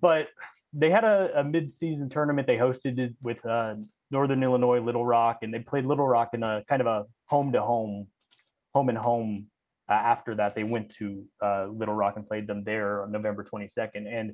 But 0.00 0.28
they 0.72 0.90
had 0.90 1.04
a, 1.04 1.40
a 1.40 1.44
mid-season 1.44 2.08
tournament 2.08 2.46
they 2.46 2.56
hosted 2.56 3.14
with 3.22 3.44
uh, 3.44 3.74
Northern 4.10 4.42
Illinois 4.42 4.80
Little 4.80 5.04
Rock, 5.04 5.38
and 5.42 5.52
they 5.52 5.58
played 5.58 5.84
Little 5.84 6.06
Rock 6.06 6.30
in 6.32 6.42
a 6.42 6.62
kind 6.68 6.80
of 6.80 6.86
a 6.86 7.04
home-to-home, 7.26 8.06
home 8.72 8.88
and 8.88 8.98
home 8.98 9.46
uh, 9.92 9.94
after 9.94 10.34
that, 10.36 10.54
they 10.54 10.64
went 10.64 10.88
to 10.88 11.22
uh, 11.42 11.66
Little 11.66 11.94
Rock 11.94 12.14
and 12.16 12.26
played 12.26 12.46
them 12.46 12.64
there 12.64 13.02
on 13.02 13.12
November 13.12 13.44
22nd. 13.44 14.06
And 14.10 14.32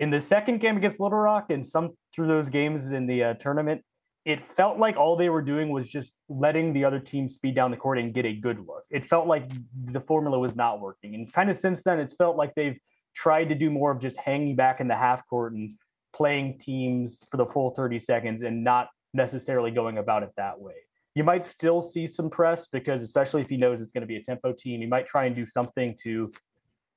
in 0.00 0.10
the 0.10 0.20
second 0.20 0.58
game 0.58 0.76
against 0.76 0.98
Little 0.98 1.18
Rock, 1.18 1.50
and 1.50 1.64
some 1.64 1.96
through 2.12 2.26
those 2.26 2.48
games 2.48 2.90
in 2.90 3.06
the 3.06 3.22
uh, 3.22 3.34
tournament, 3.34 3.82
it 4.24 4.42
felt 4.42 4.78
like 4.78 4.96
all 4.96 5.16
they 5.16 5.28
were 5.28 5.40
doing 5.40 5.70
was 5.70 5.86
just 5.86 6.14
letting 6.28 6.72
the 6.72 6.84
other 6.84 6.98
team 6.98 7.28
speed 7.28 7.54
down 7.54 7.70
the 7.70 7.76
court 7.76 7.98
and 7.98 8.12
get 8.12 8.24
a 8.24 8.32
good 8.32 8.58
look. 8.58 8.82
It 8.90 9.06
felt 9.06 9.28
like 9.28 9.48
the 9.92 10.00
formula 10.00 10.36
was 10.36 10.56
not 10.56 10.80
working. 10.80 11.14
And 11.14 11.32
kind 11.32 11.48
of 11.48 11.56
since 11.56 11.84
then, 11.84 12.00
it's 12.00 12.14
felt 12.14 12.36
like 12.36 12.52
they've 12.56 12.78
tried 13.14 13.44
to 13.50 13.54
do 13.54 13.70
more 13.70 13.92
of 13.92 14.00
just 14.00 14.16
hanging 14.16 14.56
back 14.56 14.80
in 14.80 14.88
the 14.88 14.96
half 14.96 15.24
court 15.28 15.52
and 15.52 15.74
playing 16.12 16.58
teams 16.58 17.20
for 17.30 17.36
the 17.36 17.46
full 17.46 17.70
30 17.70 18.00
seconds 18.00 18.42
and 18.42 18.64
not 18.64 18.88
necessarily 19.14 19.70
going 19.70 19.98
about 19.98 20.24
it 20.24 20.30
that 20.36 20.58
way 20.58 20.74
you 21.16 21.24
might 21.24 21.46
still 21.46 21.80
see 21.80 22.06
some 22.06 22.28
press 22.28 22.66
because 22.66 23.02
especially 23.02 23.40
if 23.40 23.48
he 23.48 23.56
knows 23.56 23.80
it's 23.80 23.90
going 23.90 24.02
to 24.02 24.06
be 24.06 24.16
a 24.16 24.22
tempo 24.22 24.52
team, 24.52 24.82
he 24.82 24.86
might 24.86 25.06
try 25.06 25.24
and 25.24 25.34
do 25.34 25.46
something 25.46 25.96
to, 26.02 26.30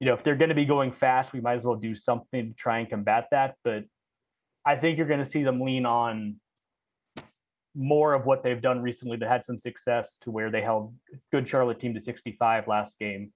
you 0.01 0.05
know, 0.05 0.13
if 0.13 0.23
they're 0.23 0.36
going 0.36 0.49
to 0.49 0.55
be 0.55 0.65
going 0.65 0.91
fast, 0.91 1.32
we 1.32 1.39
might 1.39 1.55
as 1.55 1.63
well 1.63 1.77
do 1.77 1.95
something 1.95 2.49
to 2.49 2.53
try 2.53 2.79
and 2.79 2.89
combat 2.89 3.27
that. 3.32 3.55
But 3.63 3.86
I 4.65 4.75
think 4.75 4.97
you're 4.97 5.08
going 5.08 5.21
to 5.21 5.25
see 5.25 5.43
them 5.43 5.62
lean 5.62 5.86
on 5.86 6.36
more 7.73 8.13
of 8.13 8.25
what 8.25 8.43
they've 8.43 8.62
done 8.62 8.82
recently 8.82 9.15
that 9.15 9.29
had 9.29 9.45
some 9.45 9.58
success 9.58 10.17
to 10.19 10.32
where 10.32 10.51
they 10.51 10.62
held 10.62 10.93
good 11.32 11.47
Charlotte 11.47 11.79
team 11.79 11.93
to 11.93 12.01
65 12.01 12.67
last 12.67 12.99
game. 12.99 13.32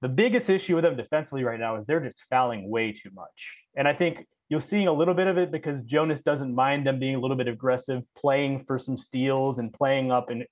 The 0.00 0.08
biggest 0.08 0.48
issue 0.48 0.76
with 0.76 0.84
them 0.84 0.96
defensively 0.96 1.44
right 1.44 1.60
now 1.60 1.76
is 1.76 1.84
they're 1.84 2.00
just 2.00 2.24
fouling 2.30 2.70
way 2.70 2.90
too 2.90 3.10
much. 3.14 3.58
And 3.76 3.86
I 3.86 3.92
think 3.92 4.26
you're 4.48 4.60
seeing 4.60 4.86
a 4.86 4.92
little 4.92 5.14
bit 5.14 5.26
of 5.26 5.38
it 5.38 5.50
because 5.50 5.82
Jonas 5.82 6.22
doesn't 6.22 6.54
mind 6.54 6.86
them 6.86 6.98
being 6.98 7.16
a 7.16 7.20
little 7.20 7.36
bit 7.36 7.48
aggressive, 7.48 8.02
playing 8.16 8.64
for 8.64 8.78
some 8.78 8.96
steals 8.96 9.58
and 9.58 9.72
playing 9.72 10.12
up 10.12 10.30
and 10.30 10.44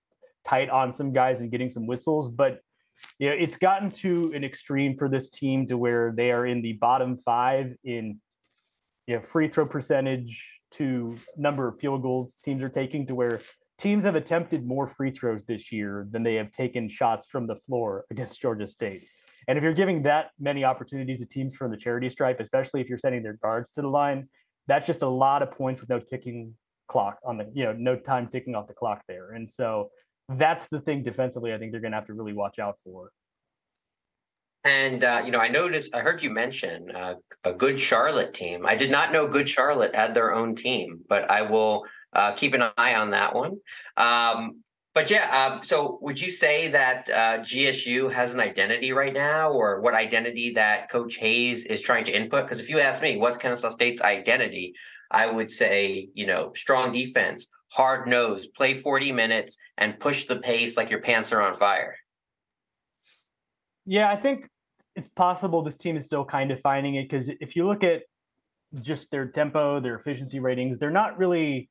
tight 0.45 0.69
on 0.69 0.93
some 0.93 1.13
guys 1.13 1.41
and 1.41 1.51
getting 1.51 1.71
some 1.71 1.87
whistles. 1.87 2.29
But 2.29 2.61
you 3.19 3.29
know, 3.29 3.37
it's 3.39 3.57
gotten 3.57 3.91
to 3.91 4.33
an 4.35 4.45
extreme 4.45 4.97
for 4.97 5.09
this 5.09 5.31
team 5.31 5.67
to 5.69 5.77
where 5.77 6.13
they 6.17 6.31
are 6.33 6.47
in 6.47 6.63
the 6.63 6.73
bottom 6.75 7.17
five 7.17 7.75
in 7.85 8.21
you 9.07 9.17
know, 9.17 9.23
free 9.23 9.49
throw 9.49 9.67
percentage 9.67 10.61
to 10.73 11.17
number 11.37 11.69
of 11.69 11.79
field 11.79 12.03
goals 12.03 12.37
teams 12.43 12.63
are 12.63 12.69
taking 12.69 13.07
to 13.07 13.15
where 13.15 13.41
teams 13.79 14.05
have 14.05 14.17
attempted 14.17 14.67
more 14.67 14.87
free 14.87 15.11
throws 15.11 15.45
this 15.45 15.71
year 15.71 16.07
than 16.11 16.23
they 16.23 16.35
have 16.35 16.51
taken 16.51 16.89
shots 16.89 17.27
from 17.27 17.47
the 17.47 17.57
floor 17.57 18.05
against 18.11 18.41
Georgia 18.41 18.67
State. 18.67 19.07
And 19.49 19.59
if 19.59 19.65
you're 19.65 19.75
giving 19.75 20.03
that 20.05 20.31
many 20.39 20.65
opportunities 20.65 21.21
to 21.21 21.27
teams 21.27 21.55
from 21.55 21.71
the 21.71 21.77
charity 21.77 22.09
stripe, 22.11 22.41
especially 22.41 22.81
if 22.81 22.89
you're 22.89 22.99
sending 22.99 23.23
their 23.23 23.39
guards 23.43 23.73
to 23.73 23.83
the 23.83 23.89
line, 23.89 24.29
that's 24.67 24.87
just 24.87 25.03
a 25.03 25.09
lot 25.09 25.43
of 25.43 25.51
points 25.51 25.81
with 25.81 25.91
no 25.91 26.01
ticking 26.01 26.55
clock 26.89 27.19
on 27.25 27.39
the, 27.39 27.51
you 27.55 27.65
know, 27.65 27.73
no 27.73 27.97
time 27.97 28.29
ticking 28.29 28.55
off 28.55 28.67
the 28.67 28.75
clock 28.75 29.03
there. 29.09 29.33
And 29.33 29.49
so 29.49 29.91
that's 30.29 30.69
the 30.69 30.81
thing 30.81 31.03
defensively, 31.03 31.53
I 31.53 31.59
think 31.59 31.73
they're 31.73 31.81
going 31.81 31.93
to 31.93 31.99
have 31.99 32.07
to 32.07 32.15
really 32.15 32.33
watch 32.33 32.59
out 32.59 32.77
for. 32.85 33.11
And 34.65 35.05
uh, 35.05 35.23
you 35.25 35.31
know, 35.31 35.41
I 35.41 35.49
noticed, 35.49 35.95
I 35.95 36.01
heard 36.01 36.23
you 36.23 36.31
mention 36.31 36.91
uh, 36.91 37.15
a 37.45 37.53
good 37.53 37.79
Charlotte 37.79 38.33
team. 38.33 38.65
I 38.67 38.75
did 38.75 38.91
not 38.91 39.13
know 39.13 39.29
Good 39.29 39.49
Charlotte 39.49 39.95
had 39.95 40.15
their 40.15 40.33
own 40.33 40.55
team, 40.55 41.01
but 41.07 41.31
I 41.31 41.43
will 41.43 41.85
uh, 42.15 42.33
keep 42.33 42.55
an 42.55 42.63
eye 42.79 42.95
on 42.95 43.11
that 43.11 43.35
one. 43.35 43.59
Um, 43.99 44.63
but 44.95 45.11
yeah, 45.11 45.51
um, 45.55 45.65
so 45.65 45.99
would 46.03 46.21
you 46.21 46.31
say 46.31 46.69
that 46.69 47.11
uh, 47.11 47.39
GSU 47.39 48.13
has 48.13 48.33
an 48.33 48.41
identity 48.41 48.93
right 48.93 49.13
now, 49.13 49.51
or 49.51 49.81
what 49.81 49.93
identity 49.95 50.51
that 50.51 50.89
Coach 50.89 51.17
Hayes 51.17 51.65
is 51.65 51.81
trying 51.81 52.05
to 52.05 52.13
input? 52.13 52.45
Because 52.45 52.61
if 52.61 52.71
you 52.71 52.79
ask 52.79 53.03
me, 53.03 53.17
what's 53.17 53.37
Kennesaw 53.37 53.71
State's 53.71 54.01
identity? 54.01 54.75
I 55.11 55.27
would 55.27 55.51
say, 55.51 56.11
you 56.15 56.27
know, 56.27 56.53
strong 56.55 56.93
defense, 56.93 57.49
hard 57.73 58.07
nose, 58.07 58.47
play 58.47 58.75
40 58.75 59.11
minutes, 59.11 59.57
and 59.79 59.99
push 59.99 60.27
the 60.27 60.37
pace 60.37 60.77
like 60.77 60.91
your 60.91 61.01
pants 61.01 61.33
are 61.33 61.43
on 61.43 61.57
fire. 61.57 61.97
Yeah, 63.87 64.11
I 64.11 64.17
think 64.17 64.49
it's 64.95 65.09
possible 65.09 65.63
this 65.63 65.77
team 65.77 65.97
is 65.97 66.05
still 66.05 66.25
kind 66.25 66.53
of 66.53 66.61
finding 66.61 66.95
it 66.95 67.09
because 67.09 67.31
if 67.41 67.57
you 67.57 67.67
look 67.67 67.83
at 67.83 68.03
just 68.81 69.11
their 69.11 69.27
tempo, 69.27 69.81
their 69.81 69.97
efficiency 69.97 70.39
ratings, 70.39 70.79
they're 70.79 70.91
not 70.91 71.19
really 71.19 71.69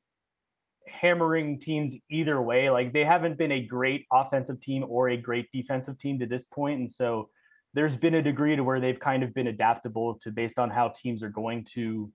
hammering 0.86 1.58
teams 1.58 1.96
either 2.10 2.40
way. 2.40 2.70
Like 2.70 2.92
they 2.92 3.04
haven't 3.04 3.38
been 3.38 3.52
a 3.52 3.62
great 3.62 4.06
offensive 4.12 4.60
team 4.60 4.84
or 4.88 5.10
a 5.10 5.16
great 5.16 5.50
defensive 5.52 5.98
team 5.98 6.18
to 6.18 6.26
this 6.26 6.44
point, 6.44 6.80
and 6.80 6.90
so 6.90 7.30
there's 7.74 7.96
been 7.96 8.14
a 8.14 8.22
degree 8.22 8.54
to 8.56 8.62
where 8.62 8.80
they've 8.80 8.98
kind 8.98 9.22
of 9.22 9.34
been 9.34 9.48
adaptable 9.48 10.14
to 10.22 10.30
based 10.30 10.58
on 10.58 10.70
how 10.70 10.88
teams 10.88 11.22
are 11.22 11.28
going 11.28 11.64
to 11.74 12.10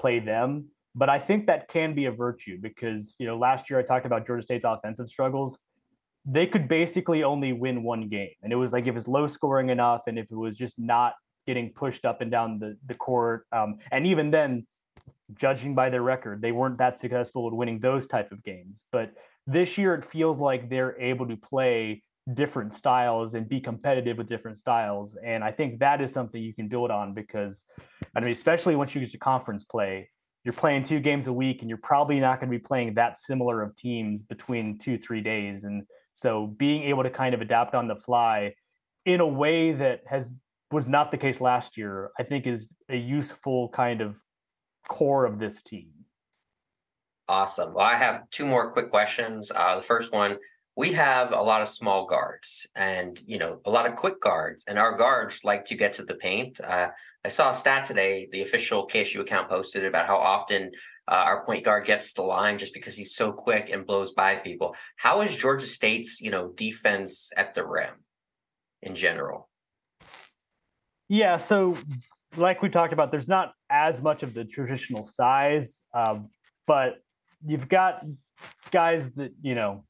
play 0.00 0.18
them. 0.18 0.66
But 0.96 1.08
I 1.08 1.18
think 1.18 1.46
that 1.46 1.68
can 1.68 1.94
be 1.94 2.06
a 2.06 2.12
virtue 2.12 2.58
because 2.60 3.16
you 3.18 3.26
know 3.26 3.36
last 3.36 3.70
year 3.70 3.78
I 3.78 3.82
talked 3.82 4.06
about 4.06 4.26
Georgia 4.26 4.42
State's 4.42 4.64
offensive 4.64 5.08
struggles. 5.08 5.58
They 6.26 6.46
could 6.46 6.68
basically 6.68 7.22
only 7.22 7.52
win 7.52 7.82
one 7.82 8.08
game, 8.08 8.30
and 8.42 8.52
it 8.52 8.56
was 8.56 8.72
like 8.72 8.84
if 8.84 8.88
it 8.88 8.94
was 8.94 9.08
low 9.08 9.26
scoring 9.26 9.68
enough, 9.70 10.02
and 10.06 10.18
if 10.18 10.30
it 10.30 10.36
was 10.36 10.56
just 10.56 10.78
not 10.78 11.14
getting 11.46 11.70
pushed 11.70 12.04
up 12.04 12.20
and 12.20 12.30
down 12.30 12.58
the 12.58 12.76
the 12.86 12.94
court, 12.94 13.46
um, 13.52 13.76
and 13.92 14.06
even 14.06 14.30
then 14.30 14.66
judging 15.32 15.74
by 15.74 15.90
their 15.90 16.02
record, 16.02 16.42
they 16.42 16.52
weren't 16.52 16.78
that 16.78 16.98
successful 16.98 17.46
at 17.46 17.52
winning 17.52 17.80
those 17.80 18.06
type 18.06 18.32
of 18.32 18.42
games. 18.44 18.84
But 18.92 19.12
this 19.46 19.78
year, 19.78 19.94
it 19.94 20.04
feels 20.04 20.38
like 20.38 20.68
they're 20.68 21.00
able 21.00 21.26
to 21.28 21.36
play 21.36 22.02
different 22.32 22.72
styles 22.72 23.34
and 23.34 23.48
be 23.48 23.60
competitive 23.60 24.16
with 24.16 24.28
different 24.28 24.58
styles. 24.58 25.16
And 25.22 25.44
I 25.44 25.52
think 25.52 25.80
that 25.80 26.00
is 26.00 26.12
something 26.12 26.42
you 26.42 26.54
can 26.54 26.68
build 26.68 26.90
on 26.90 27.12
because, 27.12 27.64
I 28.16 28.20
mean, 28.20 28.32
especially 28.32 28.76
once 28.76 28.94
you 28.94 29.00
get 29.00 29.12
to 29.12 29.18
conference 29.18 29.64
play, 29.64 30.08
you're 30.44 30.54
playing 30.54 30.84
two 30.84 31.00
games 31.00 31.26
a 31.26 31.32
week 31.32 31.60
and 31.60 31.68
you're 31.68 31.78
probably 31.78 32.20
not 32.20 32.40
going 32.40 32.50
to 32.50 32.58
be 32.58 32.62
playing 32.62 32.94
that 32.94 33.18
similar 33.18 33.62
of 33.62 33.76
teams 33.76 34.22
between 34.22 34.78
two, 34.78 34.98
three 34.98 35.20
days. 35.20 35.64
And 35.64 35.84
so 36.14 36.46
being 36.46 36.84
able 36.84 37.02
to 37.02 37.10
kind 37.10 37.34
of 37.34 37.40
adapt 37.40 37.74
on 37.74 37.88
the 37.88 37.96
fly 37.96 38.54
in 39.04 39.20
a 39.20 39.26
way 39.26 39.72
that 39.72 40.00
has 40.06 40.30
was 40.70 40.88
not 40.88 41.10
the 41.10 41.18
case 41.18 41.40
last 41.40 41.76
year, 41.76 42.10
I 42.18 42.24
think 42.24 42.46
is 42.46 42.68
a 42.88 42.96
useful 42.96 43.68
kind 43.70 44.00
of 44.00 44.16
core 44.88 45.24
of 45.24 45.38
this 45.38 45.62
team. 45.62 45.90
Awesome. 47.28 47.72
Well, 47.74 47.86
I 47.86 47.94
have 47.94 48.28
two 48.30 48.44
more 48.44 48.70
quick 48.70 48.90
questions. 48.90 49.50
Uh, 49.54 49.76
the 49.76 49.82
first 49.82 50.12
one 50.12 50.38
we 50.76 50.92
have 50.92 51.32
a 51.32 51.40
lot 51.40 51.60
of 51.60 51.68
small 51.68 52.06
guards 52.06 52.66
and 52.74 53.20
you 53.26 53.38
know 53.38 53.60
a 53.64 53.70
lot 53.70 53.86
of 53.86 53.94
quick 53.94 54.20
guards 54.20 54.64
and 54.66 54.78
our 54.78 54.96
guards 54.96 55.44
like 55.44 55.64
to 55.64 55.74
get 55.74 55.92
to 55.92 56.04
the 56.04 56.14
paint 56.14 56.60
uh, 56.60 56.88
i 57.24 57.28
saw 57.28 57.50
a 57.50 57.54
stat 57.54 57.84
today 57.84 58.28
the 58.32 58.42
official 58.42 58.86
ksu 58.86 59.20
account 59.20 59.48
posted 59.48 59.84
about 59.84 60.06
how 60.06 60.16
often 60.16 60.70
uh, 61.06 61.14
our 61.14 61.44
point 61.44 61.64
guard 61.64 61.86
gets 61.86 62.12
the 62.14 62.22
line 62.22 62.58
just 62.58 62.72
because 62.72 62.96
he's 62.96 63.14
so 63.14 63.30
quick 63.32 63.70
and 63.70 63.86
blows 63.86 64.12
by 64.12 64.36
people 64.36 64.74
how 64.96 65.20
is 65.20 65.34
georgia 65.34 65.66
state's 65.66 66.20
you 66.20 66.30
know 66.30 66.48
defense 66.56 67.30
at 67.36 67.54
the 67.54 67.64
rim 67.64 67.94
in 68.82 68.94
general 68.94 69.48
yeah 71.08 71.36
so 71.36 71.76
like 72.36 72.62
we 72.62 72.68
talked 72.68 72.92
about, 72.92 73.10
there's 73.10 73.28
not 73.28 73.54
as 73.74 74.00
much 74.00 74.22
of 74.22 74.32
the 74.32 74.44
traditional 74.44 75.04
size, 75.04 75.80
um, 75.92 76.30
but 76.66 76.94
you've 77.44 77.68
got 77.68 78.04
guys 78.70 79.10
that 79.12 79.32
you 79.42 79.54
know. 79.54 79.84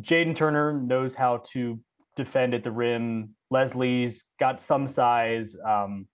Jaden 0.00 0.34
Turner 0.34 0.72
knows 0.72 1.14
how 1.14 1.42
to 1.52 1.78
defend 2.16 2.54
at 2.54 2.64
the 2.64 2.70
rim 2.70 3.34
Leslie's 3.50 4.24
got 4.40 4.60
some 4.60 4.86
size. 4.86 5.54
Um, 5.64 6.08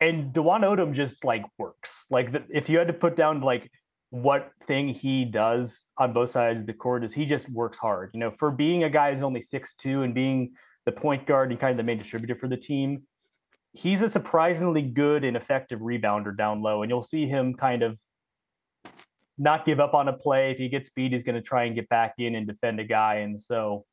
and 0.00 0.34
Dwon 0.34 0.60
Odom 0.60 0.92
just 0.92 1.24
like 1.24 1.44
works. 1.58 2.04
Like 2.10 2.32
the, 2.32 2.44
if 2.50 2.68
you 2.68 2.78
had 2.78 2.88
to 2.88 2.92
put 2.92 3.16
down 3.16 3.40
like 3.40 3.70
what 4.10 4.50
thing 4.66 4.88
he 4.88 5.24
does 5.24 5.84
on 5.98 6.12
both 6.12 6.30
sides 6.30 6.60
of 6.60 6.66
the 6.66 6.74
court 6.74 7.02
is 7.02 7.14
he 7.14 7.24
just 7.24 7.48
works 7.48 7.78
hard. 7.78 8.10
You 8.12 8.20
know, 8.20 8.30
for 8.30 8.50
being 8.50 8.84
a 8.84 8.90
guy 8.90 9.12
who's 9.12 9.22
only 9.22 9.42
six 9.42 9.74
two 9.74 10.02
and 10.02 10.14
being 10.14 10.52
the 10.84 10.92
point 10.92 11.26
guard 11.26 11.50
and 11.50 11.58
kind 11.58 11.70
of 11.70 11.78
the 11.78 11.82
main 11.82 11.98
distributor 11.98 12.36
for 12.36 12.46
the 12.46 12.56
team, 12.56 13.02
he's 13.76 14.02
a 14.02 14.08
surprisingly 14.08 14.82
good 14.82 15.24
and 15.24 15.36
effective 15.36 15.80
rebounder 15.80 16.36
down 16.36 16.62
low. 16.62 16.82
And 16.82 16.90
you'll 16.90 17.02
see 17.02 17.26
him 17.26 17.54
kind 17.54 17.82
of 17.82 17.98
not 19.38 19.66
give 19.66 19.80
up 19.80 19.92
on 19.92 20.08
a 20.08 20.12
play. 20.12 20.50
If 20.50 20.58
he 20.58 20.68
gets 20.68 20.88
beat, 20.88 21.12
he's 21.12 21.22
going 21.22 21.34
to 21.34 21.42
try 21.42 21.64
and 21.64 21.74
get 21.74 21.88
back 21.88 22.14
in 22.18 22.34
and 22.34 22.46
defend 22.46 22.80
a 22.80 22.84
guy. 22.84 23.16
And 23.16 23.38
so 23.38 23.84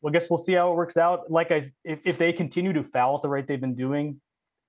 well, 0.00 0.12
I 0.14 0.18
guess 0.18 0.28
we'll 0.30 0.38
see 0.38 0.52
how 0.52 0.72
it 0.72 0.76
works 0.76 0.96
out. 0.96 1.30
Like 1.30 1.50
I, 1.50 1.64
if, 1.84 2.00
if 2.04 2.18
they 2.18 2.32
continue 2.32 2.72
to 2.74 2.82
foul 2.82 3.16
at 3.16 3.22
the 3.22 3.28
rate 3.28 3.46
they've 3.48 3.60
been 3.60 3.74
doing, 3.74 4.20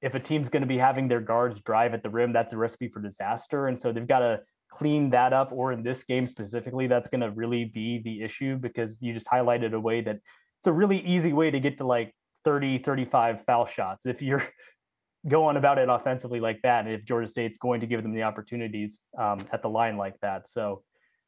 if 0.02 0.16
a 0.16 0.20
team's 0.20 0.48
going 0.50 0.62
to 0.62 0.68
be 0.68 0.78
having 0.78 1.08
their 1.08 1.20
guards 1.20 1.62
drive 1.62 1.94
at 1.94 2.02
the 2.02 2.10
rim, 2.10 2.32
that's 2.32 2.54
a 2.54 2.58
recipe 2.58 2.88
for 2.88 3.02
disaster. 3.02 3.68
And 3.68 3.78
so 3.78 3.92
they've 3.92 4.08
got 4.08 4.20
to 4.20 4.40
clean 4.72 5.10
that 5.10 5.34
up. 5.34 5.52
Or 5.52 5.74
in 5.74 5.84
this 5.84 6.04
game 6.04 6.26
specifically, 6.26 6.88
that's 6.88 7.10
going 7.10 7.22
to 7.22 7.32
really 7.32 7.66
be 7.66 8.00
the 8.04 8.24
issue 8.24 8.56
because 8.58 8.98
you 9.02 9.14
just 9.14 9.28
highlighted 9.28 9.74
a 9.74 9.80
way 9.80 10.02
that 10.02 10.20
it's 10.60 10.68
a 10.68 10.74
really 10.74 11.00
easy 11.06 11.34
way 11.34 11.52
to 11.52 11.60
get 11.60 11.78
to 11.80 11.86
like 11.86 12.14
30, 12.46 12.80
35 12.80 13.44
foul 13.46 13.66
shots. 13.66 14.06
If 14.06 14.22
you're 14.22 14.44
going 15.28 15.58
about 15.58 15.78
it 15.78 15.90
offensively 15.90 16.40
like 16.40 16.62
that, 16.64 16.86
and 16.86 16.94
if 16.94 17.04
Georgia 17.06 17.28
State's 17.28 17.58
going 17.58 17.82
to 17.82 17.88
give 17.88 18.04
them 18.04 18.14
the 18.14 18.24
opportunities 18.24 19.02
um, 19.18 19.40
at 19.52 19.62
the 19.62 19.70
line 19.70 19.98
like 19.98 20.16
that. 20.22 20.50
So 20.50 20.84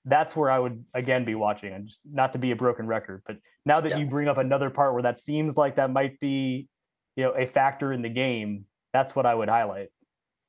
that's 0.06 0.36
where 0.36 0.50
I 0.50 0.60
would 0.60 0.84
again 0.94 1.26
be 1.26 1.36
watching, 1.36 1.74
and 1.74 1.88
just 1.88 2.02
not 2.12 2.34
to 2.34 2.40
be 2.40 2.52
a 2.52 2.56
broken 2.56 2.88
record, 2.88 3.22
but 3.26 3.38
now 3.66 3.82
that 3.82 3.92
yeah. 3.92 3.98
you 3.98 4.06
bring 4.06 4.28
up 4.28 4.38
another 4.38 4.70
part 4.70 4.94
where 4.94 5.04
that 5.04 5.20
seems 5.20 5.58
like 5.58 5.76
that 5.76 5.92
might 5.92 6.20
be, 6.20 6.68
you 7.16 7.24
know, 7.24 7.32
a 7.32 7.46
factor 7.46 7.94
in 7.94 8.02
the 8.02 8.10
game, 8.10 8.66
that's 8.94 9.16
what 9.16 9.26
I 9.26 9.36
would 9.36 9.50
highlight. 9.50 9.90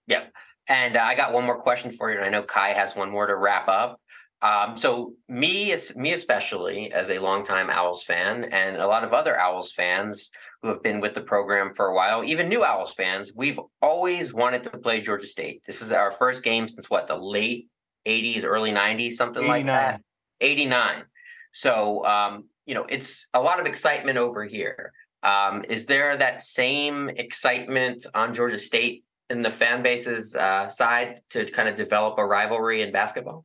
Yeah, 0.06 0.24
and 0.68 0.96
uh, 0.96 1.02
I 1.02 1.14
got 1.14 1.32
one 1.32 1.44
more 1.44 1.60
question 1.60 1.90
for 1.90 2.10
you, 2.10 2.16
and 2.16 2.24
I 2.24 2.30
know 2.30 2.42
Kai 2.42 2.70
has 2.70 2.96
one 2.96 3.10
more 3.10 3.26
to 3.26 3.36
wrap 3.36 3.68
up. 3.68 4.00
Um, 4.42 4.76
so 4.76 5.14
me, 5.28 5.74
me 5.94 6.12
especially, 6.12 6.92
as 6.92 7.10
a 7.10 7.20
longtime 7.20 7.70
Owls 7.70 8.02
fan, 8.02 8.44
and 8.44 8.76
a 8.76 8.86
lot 8.86 9.04
of 9.04 9.12
other 9.12 9.38
Owls 9.38 9.70
fans 9.70 10.32
who 10.60 10.68
have 10.68 10.82
been 10.82 11.00
with 11.00 11.14
the 11.14 11.20
program 11.20 11.72
for 11.76 11.86
a 11.86 11.94
while, 11.94 12.24
even 12.24 12.48
new 12.48 12.64
Owls 12.64 12.92
fans, 12.92 13.32
we've 13.36 13.60
always 13.80 14.34
wanted 14.34 14.64
to 14.64 14.70
play 14.70 15.00
Georgia 15.00 15.28
State. 15.28 15.62
This 15.64 15.80
is 15.80 15.92
our 15.92 16.10
first 16.10 16.42
game 16.42 16.66
since 16.66 16.90
what 16.90 17.06
the 17.06 17.16
late 17.16 17.68
80s, 18.04 18.44
early 18.44 18.72
90s, 18.72 19.12
something 19.12 19.44
89. 19.44 19.66
like 19.66 19.66
that. 19.66 20.00
89. 20.40 21.04
So, 21.52 22.04
um, 22.04 22.48
you 22.66 22.74
know, 22.74 22.84
it's 22.88 23.28
a 23.34 23.40
lot 23.40 23.60
of 23.60 23.66
excitement 23.66 24.18
over 24.18 24.44
here. 24.44 24.92
Um, 25.22 25.64
is 25.68 25.86
there 25.86 26.16
that 26.16 26.42
same 26.42 27.08
excitement 27.10 28.06
on 28.12 28.34
Georgia 28.34 28.58
State 28.58 29.04
in 29.30 29.42
the 29.42 29.50
fan 29.50 29.84
base's 29.84 30.34
uh, 30.34 30.68
side 30.68 31.20
to 31.30 31.44
kind 31.44 31.68
of 31.68 31.76
develop 31.76 32.18
a 32.18 32.26
rivalry 32.26 32.82
in 32.82 32.90
basketball? 32.90 33.44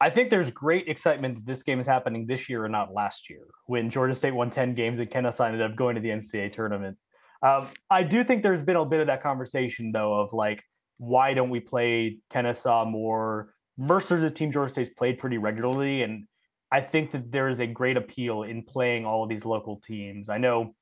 I 0.00 0.10
think 0.10 0.30
there's 0.30 0.50
great 0.50 0.88
excitement 0.88 1.34
that 1.36 1.46
this 1.46 1.62
game 1.62 1.80
is 1.80 1.86
happening 1.86 2.26
this 2.26 2.48
year 2.48 2.64
and 2.64 2.72
not 2.72 2.94
last 2.94 3.28
year 3.28 3.46
when 3.66 3.90
Georgia 3.90 4.14
State 4.14 4.34
won 4.34 4.50
10 4.50 4.74
games 4.74 5.00
and 5.00 5.10
Kennesaw 5.10 5.44
ended 5.44 5.62
up 5.62 5.74
going 5.76 5.96
to 5.96 6.00
the 6.00 6.10
NCAA 6.10 6.52
tournament. 6.52 6.96
Um, 7.42 7.68
I 7.90 8.04
do 8.04 8.22
think 8.22 8.42
there's 8.42 8.62
been 8.62 8.76
a 8.76 8.84
bit 8.84 9.00
of 9.00 9.08
that 9.08 9.22
conversation, 9.22 9.90
though, 9.92 10.20
of 10.20 10.32
like, 10.32 10.62
why 10.98 11.34
don't 11.34 11.50
we 11.50 11.60
play 11.60 12.18
Kennesaw 12.30 12.84
more? 12.84 13.54
Mercer's 13.76 14.24
a 14.24 14.30
team 14.30 14.52
Georgia 14.52 14.72
State's 14.72 14.90
played 14.96 15.18
pretty 15.18 15.38
regularly, 15.38 16.02
and 16.02 16.26
I 16.70 16.80
think 16.80 17.12
that 17.12 17.30
there 17.30 17.48
is 17.48 17.60
a 17.60 17.66
great 17.66 17.96
appeal 17.96 18.42
in 18.42 18.62
playing 18.64 19.06
all 19.06 19.22
of 19.22 19.28
these 19.28 19.44
local 19.44 19.80
teams. 19.80 20.28
I 20.28 20.38
know 20.38 20.74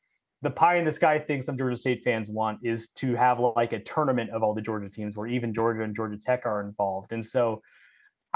the 0.43 0.51
pie 0.51 0.77
in 0.77 0.85
the 0.85 0.93
sky 0.93 1.19
thing 1.19 1.43
some 1.43 1.57
Georgia 1.59 1.77
State 1.77 2.03
fans 2.05 2.29
want 2.29 2.61
is 2.63 2.91
to 2.91 3.15
have 3.15 3.39
like 3.55 3.73
a 3.73 3.81
tournament 3.81 4.31
of 4.31 4.43
all 4.43 4.55
the 4.55 4.63
Georgia 4.63 4.89
teams 4.89 5.17
where 5.17 5.27
even 5.27 5.55
Georgia 5.55 5.83
and 5.83 5.95
Georgia 5.95 6.19
Tech 6.19 6.45
are 6.45 6.61
involved. 6.61 7.13
And 7.13 7.25
so 7.25 7.63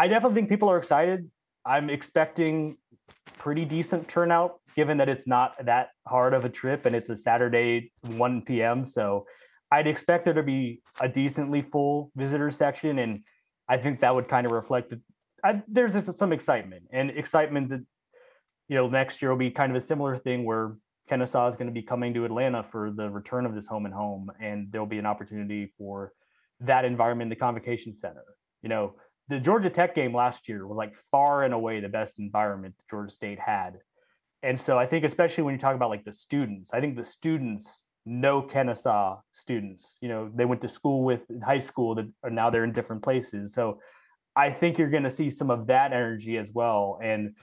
I 0.00 0.08
definitely 0.08 0.36
think 0.36 0.48
people 0.48 0.70
are 0.70 0.78
excited. 0.78 1.30
I'm 1.66 1.90
expecting 1.90 2.78
pretty 3.36 3.66
decent 3.66 4.08
turnout 4.08 4.58
given 4.74 4.96
that 4.96 5.10
it's 5.10 5.26
not 5.26 5.52
that 5.66 5.90
hard 6.06 6.32
of 6.32 6.46
a 6.46 6.48
trip 6.48 6.86
and 6.86 6.96
it's 6.96 7.10
a 7.10 7.18
Saturday 7.18 7.92
1 8.16 8.40
p.m. 8.42 8.86
So 8.86 9.26
I'd 9.70 9.86
expect 9.86 10.24
there 10.24 10.32
to 10.32 10.42
be 10.42 10.80
a 11.02 11.08
decently 11.08 11.60
full 11.60 12.12
visitor 12.16 12.50
section, 12.50 12.98
and 12.98 13.20
I 13.68 13.76
think 13.76 14.00
that 14.00 14.14
would 14.14 14.26
kind 14.26 14.46
of 14.46 14.52
reflect 14.52 14.88
that 14.88 15.00
I, 15.44 15.62
there's 15.68 15.94
some 16.16 16.32
excitement 16.32 16.84
and 16.90 17.10
excitement 17.10 17.68
that 17.68 17.84
you 18.68 18.76
know 18.76 18.88
next 18.88 19.20
year 19.20 19.30
will 19.30 19.38
be 19.38 19.50
kind 19.50 19.70
of 19.70 19.82
a 19.82 19.84
similar 19.84 20.16
thing 20.16 20.46
where 20.46 20.76
Kennesaw 21.10 21.46
is 21.48 21.56
going 21.56 21.68
to 21.68 21.74
be 21.74 21.82
coming 21.82 22.14
to 22.14 22.24
Atlanta 22.24 22.62
for 22.62 22.90
the 22.90 23.10
return 23.10 23.44
of 23.44 23.54
this 23.54 23.66
home 23.66 23.84
and 23.84 23.92
home, 23.92 24.30
and 24.40 24.72
there'll 24.72 24.86
be 24.86 24.98
an 24.98 25.04
opportunity 25.04 25.74
for 25.76 26.14
that 26.60 26.86
environment, 26.86 27.28
the 27.28 27.36
convocation 27.36 27.92
center. 27.92 28.24
You 28.62 28.70
know, 28.70 28.94
the 29.30 29.38
Georgia 29.38 29.70
Tech 29.70 29.94
game 29.94 30.14
last 30.14 30.48
year 30.48 30.66
was 30.66 30.76
like 30.76 30.94
far 31.12 31.44
and 31.44 31.54
away 31.54 31.78
the 31.78 31.88
best 31.88 32.18
environment 32.18 32.74
that 32.76 32.90
Georgia 32.90 33.12
State 33.12 33.38
had. 33.38 33.78
And 34.42 34.60
so 34.60 34.76
I 34.76 34.86
think, 34.86 35.04
especially 35.04 35.44
when 35.44 35.54
you 35.54 35.60
talk 35.60 35.76
about 35.76 35.88
like 35.88 36.04
the 36.04 36.12
students, 36.12 36.74
I 36.74 36.80
think 36.80 36.96
the 36.96 37.04
students 37.04 37.84
know 38.04 38.42
Kennesaw 38.42 39.20
students. 39.30 39.98
You 40.00 40.08
know, 40.08 40.30
they 40.34 40.44
went 40.44 40.62
to 40.62 40.68
school 40.68 41.04
with 41.04 41.30
in 41.30 41.40
high 41.40 41.60
school 41.60 41.94
that 41.94 42.10
are 42.24 42.30
now 42.30 42.50
they're 42.50 42.64
in 42.64 42.72
different 42.72 43.02
places. 43.02 43.54
So 43.54 43.78
I 44.34 44.50
think 44.50 44.78
you're 44.78 44.90
going 44.90 45.04
to 45.04 45.10
see 45.10 45.30
some 45.30 45.50
of 45.50 45.68
that 45.68 45.92
energy 45.92 46.36
as 46.36 46.50
well. 46.52 46.98
And 47.00 47.36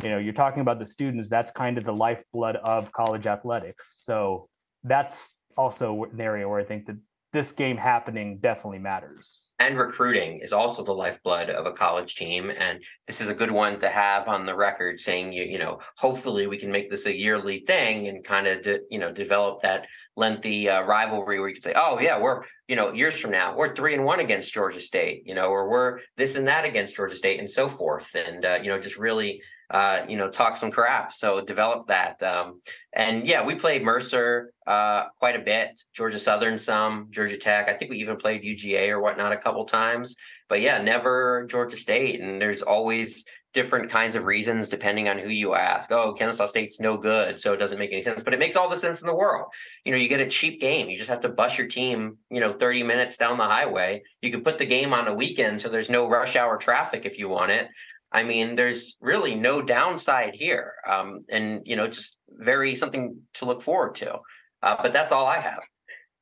you 0.00 0.10
know, 0.10 0.18
you're 0.18 0.34
talking 0.34 0.60
about 0.60 0.78
the 0.78 0.86
students. 0.86 1.28
That's 1.28 1.50
kind 1.50 1.76
of 1.76 1.84
the 1.84 1.92
lifeblood 1.92 2.56
of 2.56 2.92
college 2.92 3.26
athletics. 3.26 4.00
So 4.02 4.48
that's 4.84 5.36
also 5.56 6.04
an 6.04 6.20
area 6.20 6.48
where 6.48 6.60
I 6.60 6.64
think 6.64 6.86
that 6.86 6.98
this 7.32 7.50
game 7.50 7.78
happening 7.78 8.38
definitely 8.38 8.78
matters 8.78 9.46
and 9.62 9.78
recruiting 9.78 10.38
is 10.38 10.52
also 10.52 10.82
the 10.82 10.92
lifeblood 10.92 11.48
of 11.48 11.66
a 11.66 11.72
college 11.72 12.16
team 12.16 12.50
and 12.50 12.82
this 13.06 13.20
is 13.20 13.28
a 13.28 13.34
good 13.34 13.50
one 13.50 13.78
to 13.78 13.88
have 13.88 14.26
on 14.26 14.44
the 14.44 14.54
record 14.54 14.98
saying 14.98 15.32
you 15.32 15.44
you 15.44 15.58
know 15.58 15.78
hopefully 15.98 16.46
we 16.46 16.56
can 16.56 16.70
make 16.70 16.90
this 16.90 17.06
a 17.06 17.16
yearly 17.16 17.60
thing 17.60 18.08
and 18.08 18.24
kind 18.24 18.46
of 18.46 18.60
de, 18.62 18.80
you 18.90 18.98
know 18.98 19.12
develop 19.12 19.60
that 19.60 19.86
lengthy 20.16 20.68
uh, 20.68 20.82
rivalry 20.82 21.38
where 21.38 21.48
you 21.48 21.54
can 21.54 21.62
say 21.62 21.74
oh 21.76 21.98
yeah 22.00 22.18
we're 22.18 22.42
you 22.66 22.76
know 22.76 22.92
years 22.92 23.16
from 23.16 23.30
now 23.30 23.54
we're 23.54 23.74
three 23.74 23.94
and 23.94 24.04
one 24.04 24.20
against 24.20 24.52
georgia 24.52 24.80
state 24.80 25.22
you 25.26 25.34
know 25.34 25.48
or 25.48 25.68
we're 25.68 26.00
this 26.16 26.34
and 26.36 26.48
that 26.48 26.64
against 26.64 26.96
georgia 26.96 27.16
state 27.16 27.38
and 27.38 27.50
so 27.50 27.68
forth. 27.68 28.14
And 28.14 28.44
uh, 28.44 28.58
you 28.62 28.68
know 28.68 28.78
just 28.78 28.98
really 28.98 29.42
uh, 29.70 30.04
you 30.08 30.16
know, 30.16 30.28
talk 30.28 30.56
some 30.56 30.70
crap. 30.70 31.12
So 31.12 31.40
develop 31.40 31.88
that. 31.88 32.22
Um, 32.22 32.60
and 32.92 33.26
yeah, 33.26 33.44
we 33.44 33.54
played 33.54 33.82
Mercer 33.82 34.52
uh, 34.66 35.06
quite 35.18 35.36
a 35.36 35.40
bit, 35.40 35.80
Georgia 35.94 36.18
Southern 36.18 36.58
some, 36.58 37.08
Georgia 37.10 37.36
Tech. 37.36 37.68
I 37.68 37.74
think 37.74 37.90
we 37.90 37.98
even 37.98 38.16
played 38.16 38.42
UGA 38.42 38.90
or 38.90 39.00
whatnot 39.00 39.32
a 39.32 39.36
couple 39.36 39.64
times. 39.64 40.16
But 40.48 40.60
yeah, 40.60 40.82
never 40.82 41.46
Georgia 41.46 41.76
State. 41.76 42.20
And 42.20 42.40
there's 42.40 42.60
always 42.60 43.24
different 43.52 43.90
kinds 43.90 44.16
of 44.16 44.24
reasons 44.24 44.68
depending 44.68 45.08
on 45.08 45.18
who 45.18 45.28
you 45.28 45.54
ask. 45.54 45.90
Oh, 45.92 46.12
Kennesaw 46.12 46.46
State's 46.46 46.80
no 46.80 46.96
good, 46.96 47.38
so 47.38 47.52
it 47.52 47.58
doesn't 47.58 47.78
make 47.78 47.92
any 47.92 48.02
sense. 48.02 48.22
But 48.22 48.34
it 48.34 48.40
makes 48.40 48.56
all 48.56 48.68
the 48.68 48.76
sense 48.76 49.02
in 49.02 49.06
the 49.06 49.14
world. 49.14 49.52
You 49.84 49.92
know, 49.92 49.98
you 49.98 50.08
get 50.08 50.20
a 50.20 50.26
cheap 50.26 50.60
game. 50.60 50.88
You 50.88 50.96
just 50.96 51.10
have 51.10 51.20
to 51.20 51.28
bus 51.28 51.58
your 51.58 51.66
team, 51.66 52.16
you 52.30 52.40
know, 52.40 52.52
30 52.52 52.82
minutes 52.82 53.16
down 53.16 53.36
the 53.36 53.44
highway. 53.44 54.02
You 54.22 54.30
can 54.30 54.42
put 54.42 54.58
the 54.58 54.64
game 54.64 54.92
on 54.92 55.06
a 55.06 55.14
weekend 55.14 55.60
so 55.60 55.68
there's 55.68 55.90
no 55.90 56.08
rush 56.08 56.36
hour 56.36 56.56
traffic 56.56 57.04
if 57.04 57.18
you 57.18 57.28
want 57.28 57.50
it. 57.50 57.68
I 58.12 58.22
mean, 58.22 58.56
there's 58.56 58.96
really 59.00 59.34
no 59.34 59.62
downside 59.62 60.34
here, 60.34 60.74
um, 60.88 61.20
and 61.28 61.62
you 61.64 61.76
know, 61.76 61.86
just 61.88 62.18
very 62.28 62.76
something 62.76 63.16
to 63.34 63.44
look 63.44 63.62
forward 63.62 63.94
to. 63.96 64.18
Uh, 64.62 64.76
but 64.80 64.92
that's 64.92 65.12
all 65.12 65.26
I 65.26 65.38
have. 65.38 65.60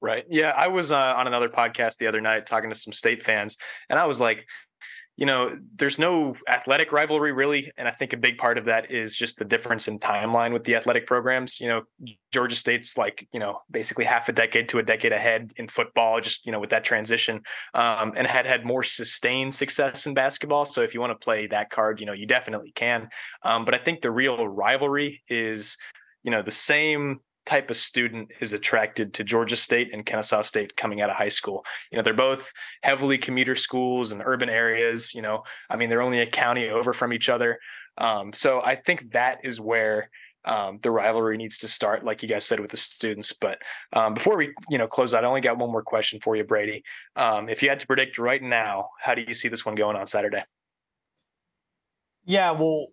Right. 0.00 0.24
Yeah, 0.30 0.54
I 0.56 0.68
was 0.68 0.92
uh, 0.92 1.14
on 1.16 1.26
another 1.26 1.48
podcast 1.48 1.98
the 1.98 2.06
other 2.06 2.22
night 2.22 2.46
talking 2.46 2.70
to 2.70 2.76
some 2.76 2.92
state 2.92 3.22
fans, 3.22 3.58
and 3.90 3.98
I 3.98 4.06
was 4.06 4.20
like, 4.20 4.46
you 5.20 5.26
know, 5.26 5.54
there's 5.76 5.98
no 5.98 6.34
athletic 6.48 6.92
rivalry 6.92 7.32
really. 7.32 7.70
And 7.76 7.86
I 7.86 7.90
think 7.90 8.14
a 8.14 8.16
big 8.16 8.38
part 8.38 8.56
of 8.56 8.64
that 8.64 8.90
is 8.90 9.14
just 9.14 9.38
the 9.38 9.44
difference 9.44 9.86
in 9.86 9.98
timeline 9.98 10.54
with 10.54 10.64
the 10.64 10.74
athletic 10.74 11.06
programs. 11.06 11.60
You 11.60 11.68
know, 11.68 11.82
Georgia 12.32 12.56
State's 12.56 12.96
like, 12.96 13.28
you 13.30 13.38
know, 13.38 13.60
basically 13.70 14.06
half 14.06 14.30
a 14.30 14.32
decade 14.32 14.70
to 14.70 14.78
a 14.78 14.82
decade 14.82 15.12
ahead 15.12 15.52
in 15.56 15.68
football, 15.68 16.22
just, 16.22 16.46
you 16.46 16.52
know, 16.52 16.58
with 16.58 16.70
that 16.70 16.84
transition, 16.84 17.42
um, 17.74 18.14
and 18.16 18.26
had 18.26 18.46
had 18.46 18.64
more 18.64 18.82
sustained 18.82 19.54
success 19.54 20.06
in 20.06 20.14
basketball. 20.14 20.64
So 20.64 20.80
if 20.80 20.94
you 20.94 21.00
want 21.00 21.10
to 21.10 21.22
play 21.22 21.46
that 21.48 21.68
card, 21.68 22.00
you 22.00 22.06
know, 22.06 22.14
you 22.14 22.26
definitely 22.26 22.72
can. 22.72 23.10
Um, 23.42 23.66
but 23.66 23.74
I 23.74 23.78
think 23.78 24.00
the 24.00 24.10
real 24.10 24.48
rivalry 24.48 25.22
is, 25.28 25.76
you 26.22 26.30
know, 26.30 26.40
the 26.40 26.50
same 26.50 27.20
type 27.50 27.68
of 27.68 27.76
student 27.76 28.30
is 28.38 28.52
attracted 28.52 29.12
to 29.12 29.24
Georgia 29.24 29.56
State 29.56 29.90
and 29.92 30.06
Kennesaw 30.06 30.42
State 30.42 30.76
coming 30.76 31.00
out 31.00 31.10
of 31.10 31.16
high 31.16 31.30
school. 31.30 31.64
You 31.90 31.96
know, 31.96 32.02
they're 32.02 32.14
both 32.14 32.52
heavily 32.84 33.18
commuter 33.18 33.56
schools 33.56 34.12
and 34.12 34.22
urban 34.24 34.48
areas. 34.48 35.12
You 35.12 35.22
know, 35.22 35.42
I 35.68 35.74
mean, 35.74 35.90
they're 35.90 36.00
only 36.00 36.20
a 36.20 36.26
county 36.26 36.68
over 36.68 36.92
from 36.92 37.12
each 37.12 37.28
other. 37.28 37.58
Um, 37.98 38.32
so 38.32 38.62
I 38.62 38.76
think 38.76 39.10
that 39.14 39.38
is 39.42 39.60
where 39.60 40.10
um, 40.44 40.78
the 40.80 40.92
rivalry 40.92 41.36
needs 41.36 41.58
to 41.58 41.68
start, 41.68 42.04
like 42.04 42.22
you 42.22 42.28
guys 42.28 42.46
said 42.46 42.60
with 42.60 42.70
the 42.70 42.76
students. 42.76 43.32
But 43.32 43.58
um, 43.92 44.14
before 44.14 44.36
we, 44.36 44.54
you 44.70 44.78
know, 44.78 44.86
close 44.86 45.12
out, 45.12 45.24
I 45.24 45.26
only 45.26 45.40
got 45.40 45.58
one 45.58 45.72
more 45.72 45.82
question 45.82 46.20
for 46.20 46.36
you, 46.36 46.44
Brady. 46.44 46.84
Um, 47.16 47.48
if 47.48 47.64
you 47.64 47.68
had 47.68 47.80
to 47.80 47.86
predict 47.88 48.16
right 48.16 48.40
now, 48.40 48.90
how 49.00 49.16
do 49.16 49.22
you 49.26 49.34
see 49.34 49.48
this 49.48 49.66
one 49.66 49.74
going 49.74 49.96
on 49.96 50.06
Saturday? 50.06 50.44
Yeah, 52.24 52.52
well, 52.52 52.86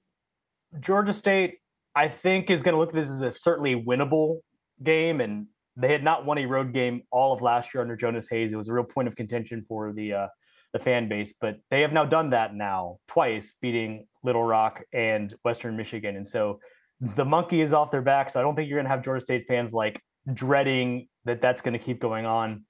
Georgia 0.79 1.13
State 1.13 1.59
I 1.97 2.09
think 2.09 2.51
is 2.51 2.61
going 2.61 2.73
to 2.73 2.79
look 2.79 2.89
at 2.89 2.95
this 2.95 3.09
as 3.09 3.21
a 3.21 3.33
certainly 3.33 3.75
winnable 3.75 4.41
game, 4.83 5.21
and 5.21 5.47
they 5.75 5.91
had 5.91 6.03
not 6.03 6.25
won 6.25 6.37
a 6.37 6.45
road 6.45 6.73
game 6.73 7.03
all 7.11 7.33
of 7.33 7.41
last 7.41 7.73
year 7.73 7.81
under 7.81 7.95
Jonas 7.95 8.27
Hayes. 8.29 8.51
It 8.51 8.55
was 8.55 8.67
a 8.67 8.73
real 8.73 8.83
point 8.83 9.07
of 9.07 9.15
contention 9.15 9.65
for 9.67 9.93
the 9.93 10.13
uh, 10.13 10.27
the 10.73 10.79
fan 10.79 11.07
base, 11.07 11.33
but 11.39 11.59
they 11.71 11.81
have 11.81 11.93
now 11.93 12.05
done 12.05 12.31
that 12.31 12.53
now 12.53 12.97
twice, 13.07 13.55
beating 13.61 14.05
Little 14.23 14.43
Rock 14.43 14.83
and 14.93 15.33
Western 15.43 15.77
Michigan, 15.77 16.15
and 16.17 16.27
so 16.27 16.59
the 16.99 17.25
monkey 17.25 17.61
is 17.61 17.73
off 17.73 17.91
their 17.91 18.01
back. 18.01 18.29
So 18.29 18.39
I 18.39 18.43
don't 18.43 18.55
think 18.55 18.69
you're 18.69 18.77
going 18.77 18.85
to 18.85 18.89
have 18.89 19.03
Georgia 19.03 19.21
State 19.21 19.45
fans 19.47 19.73
like 19.73 20.01
dreading 20.33 21.07
that 21.25 21.41
that's 21.41 21.61
going 21.61 21.73
to 21.73 21.79
keep 21.79 21.99
going 21.99 22.25
on. 22.25 22.65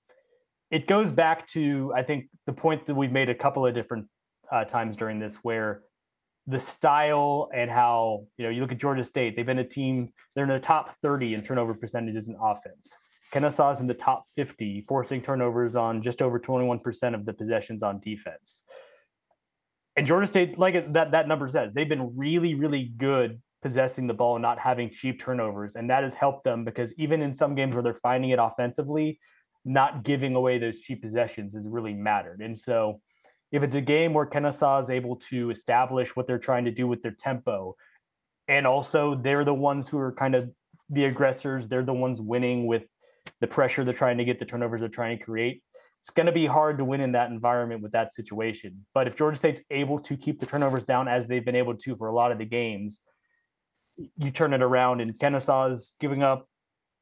It 0.70 0.86
goes 0.86 1.12
back 1.12 1.47
to 1.49 1.93
I 1.95 2.03
think 2.03 2.30
the 2.45 2.53
point 2.53 2.86
that 2.88 2.95
we've 2.95 3.12
made 3.12 3.30
a 3.30 3.36
couple 3.36 3.66
of 3.66 3.74
different 3.74 4.08
uh, 4.51 4.66
times 4.66 4.95
during 4.97 5.20
this, 5.20 5.36
where 5.38 5.82
the 6.47 6.59
style 6.59 7.49
and 7.53 7.69
how 7.69 8.25
you 8.37 8.45
know 8.45 8.49
you 8.49 8.61
look 8.61 8.71
at 8.71 8.77
Georgia 8.77 9.03
State, 9.03 9.35
they've 9.35 9.45
been 9.45 9.59
a 9.59 9.67
team 9.67 10.13
they're 10.33 10.45
in 10.45 10.49
the 10.49 10.59
top 10.59 10.95
30 11.01 11.33
in 11.33 11.43
turnover 11.43 11.73
percentages 11.73 12.29
in 12.29 12.35
offense. 12.41 12.97
Kennesaw's 13.31 13.81
in 13.81 13.87
the 13.87 13.93
top 13.93 14.25
50, 14.37 14.85
forcing 14.87 15.21
turnovers 15.21 15.75
on 15.75 16.01
just 16.01 16.21
over 16.21 16.39
21% 16.39 17.13
of 17.13 17.25
the 17.25 17.33
possessions 17.33 17.83
on 17.83 17.99
defense. 17.99 18.63
And 19.97 20.07
Georgia 20.07 20.27
State, 20.27 20.57
like 20.57 20.93
that 20.93 21.11
that 21.11 21.27
number 21.27 21.49
says, 21.49 21.73
they've 21.73 21.89
been 21.89 22.15
really 22.15 22.55
really 22.55 22.93
good 22.97 23.41
possessing 23.61 24.07
the 24.07 24.13
ball 24.13 24.35
and 24.35 24.41
not 24.41 24.59
having 24.59 24.89
cheap 24.89 25.19
turnovers, 25.19 25.75
and 25.75 25.89
that 25.89 26.03
has 26.03 26.13
helped 26.13 26.45
them 26.45 26.63
because 26.63 26.93
even 26.97 27.21
in 27.21 27.33
some 27.33 27.55
games 27.55 27.75
where 27.75 27.83
they're 27.83 27.93
finding 27.93 28.29
it 28.29 28.39
offensively, 28.39 29.19
not 29.65 30.03
giving 30.03 30.35
away 30.35 30.59
those 30.59 30.79
cheap 30.79 31.01
possessions 31.01 31.53
has 31.53 31.67
really 31.67 31.93
mattered. 31.93 32.39
And 32.39 32.57
so 32.57 33.01
if 33.51 33.63
it's 33.63 33.75
a 33.75 33.81
game 33.81 34.13
where 34.13 34.25
Kennesaw 34.25 34.79
is 34.79 34.89
able 34.89 35.15
to 35.15 35.49
establish 35.49 36.15
what 36.15 36.27
they're 36.27 36.39
trying 36.39 36.65
to 36.65 36.71
do 36.71 36.87
with 36.87 37.01
their 37.01 37.11
tempo, 37.11 37.75
and 38.47 38.67
also 38.67 39.15
they're 39.15 39.45
the 39.45 39.53
ones 39.53 39.87
who 39.87 39.97
are 39.97 40.11
kind 40.11 40.35
of 40.35 40.49
the 40.89 41.05
aggressors, 41.05 41.67
they're 41.67 41.83
the 41.83 41.93
ones 41.93 42.21
winning 42.21 42.65
with 42.65 42.83
the 43.41 43.47
pressure 43.47 43.83
they're 43.83 43.93
trying 43.93 44.17
to 44.17 44.25
get, 44.25 44.39
the 44.39 44.45
turnovers 44.45 44.81
they're 44.81 44.89
trying 44.89 45.17
to 45.17 45.23
create. 45.23 45.61
It's 46.01 46.09
going 46.09 46.27
to 46.27 46.31
be 46.31 46.45
hard 46.45 46.77
to 46.77 46.85
win 46.85 47.01
in 47.01 47.13
that 47.13 47.29
environment 47.29 47.81
with 47.81 47.91
that 47.93 48.13
situation. 48.13 48.85
But 48.93 49.07
if 49.07 49.15
Georgia 49.15 49.37
State's 49.37 49.61
able 49.71 49.99
to 50.01 50.15
keep 50.15 50.39
the 50.39 50.45
turnovers 50.45 50.85
down 50.85 51.07
as 51.07 51.27
they've 51.27 51.43
been 51.43 51.55
able 51.55 51.75
to 51.75 51.95
for 51.95 52.07
a 52.07 52.13
lot 52.13 52.31
of 52.31 52.37
the 52.37 52.45
games, 52.45 53.01
you 54.17 54.31
turn 54.31 54.53
it 54.53 54.61
around 54.61 55.01
and 55.01 55.17
Kennesaw 55.17 55.71
is 55.71 55.91
giving 55.99 56.23
up 56.23 56.47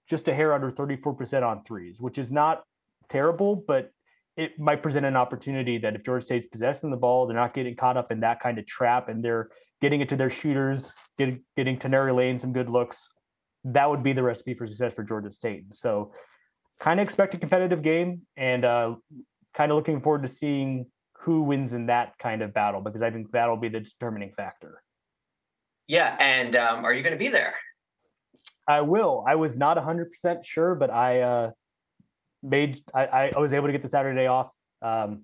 just 0.09 0.27
a 0.27 0.33
hair 0.33 0.53
under 0.53 0.71
34% 0.71 1.43
on 1.43 1.63
threes, 1.63 1.99
which 1.99 2.17
is 2.17 2.31
not 2.31 2.63
terrible, 3.09 3.63
but 3.67 3.91
it 4.38 4.59
might 4.59 4.83
present 4.83 5.05
an 5.05 5.15
opportunity 5.15 5.77
that 5.77 5.95
if 5.95 6.03
Georgia 6.03 6.25
State's 6.25 6.47
possessing 6.47 6.91
the 6.91 6.97
ball, 6.97 7.25
they're 7.25 7.36
not 7.36 7.53
getting 7.53 7.75
caught 7.75 7.97
up 7.97 8.11
in 8.11 8.19
that 8.21 8.41
kind 8.41 8.59
of 8.59 8.65
trap 8.65 9.07
and 9.09 9.23
they're 9.23 9.49
getting 9.81 10.01
it 10.01 10.09
to 10.09 10.15
their 10.15 10.29
shooters, 10.29 10.91
getting 11.17 11.41
getting 11.55 11.77
Toneari 11.77 12.15
Lane 12.15 12.38
some 12.38 12.53
good 12.53 12.69
looks. 12.69 13.09
That 13.63 13.89
would 13.89 14.03
be 14.03 14.13
the 14.13 14.23
recipe 14.23 14.53
for 14.53 14.67
success 14.67 14.93
for 14.93 15.03
Georgia 15.03 15.31
State. 15.31 15.73
So 15.73 16.11
kind 16.79 16.99
of 16.99 17.07
expect 17.07 17.33
a 17.33 17.38
competitive 17.38 17.81
game 17.81 18.21
and 18.36 18.65
uh, 18.65 18.95
kind 19.53 19.71
of 19.71 19.77
looking 19.77 20.01
forward 20.01 20.23
to 20.23 20.27
seeing 20.27 20.88
who 21.21 21.41
wins 21.41 21.73
in 21.73 21.88
that 21.88 22.13
kind 22.19 22.41
of 22.41 22.53
battle 22.53 22.81
because 22.81 23.01
I 23.01 23.09
think 23.09 23.31
that'll 23.31 23.57
be 23.57 23.69
the 23.69 23.79
determining 23.79 24.33
factor. 24.36 24.81
Yeah, 25.88 26.15
and 26.19 26.55
um, 26.55 26.83
are 26.83 26.93
you 26.93 27.03
going 27.03 27.13
to 27.13 27.19
be 27.19 27.29
there? 27.29 27.53
I 28.67 28.81
will. 28.81 29.23
I 29.27 29.36
was 29.36 29.55
not 29.55 29.77
100% 29.77 30.43
sure, 30.43 30.75
but 30.75 30.89
I 30.89 31.21
uh, 31.21 31.51
made 32.45 32.83
I, 32.93 33.31
I 33.35 33.39
was 33.39 33.53
able 33.53 33.67
to 33.67 33.71
get 33.71 33.81
the 33.81 33.89
Saturday 33.89 34.27
off 34.27 34.51
um, 34.81 35.23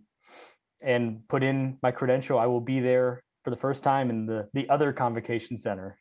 and 0.81 1.27
put 1.27 1.43
in 1.43 1.77
my 1.81 1.91
credential. 1.91 2.39
I 2.39 2.47
will 2.47 2.61
be 2.61 2.79
there 2.79 3.23
for 3.43 3.49
the 3.49 3.57
first 3.57 3.83
time 3.83 4.09
in 4.09 4.25
the 4.25 4.47
the 4.53 4.69
other 4.69 4.93
convocation 4.93 5.57
center. 5.57 5.97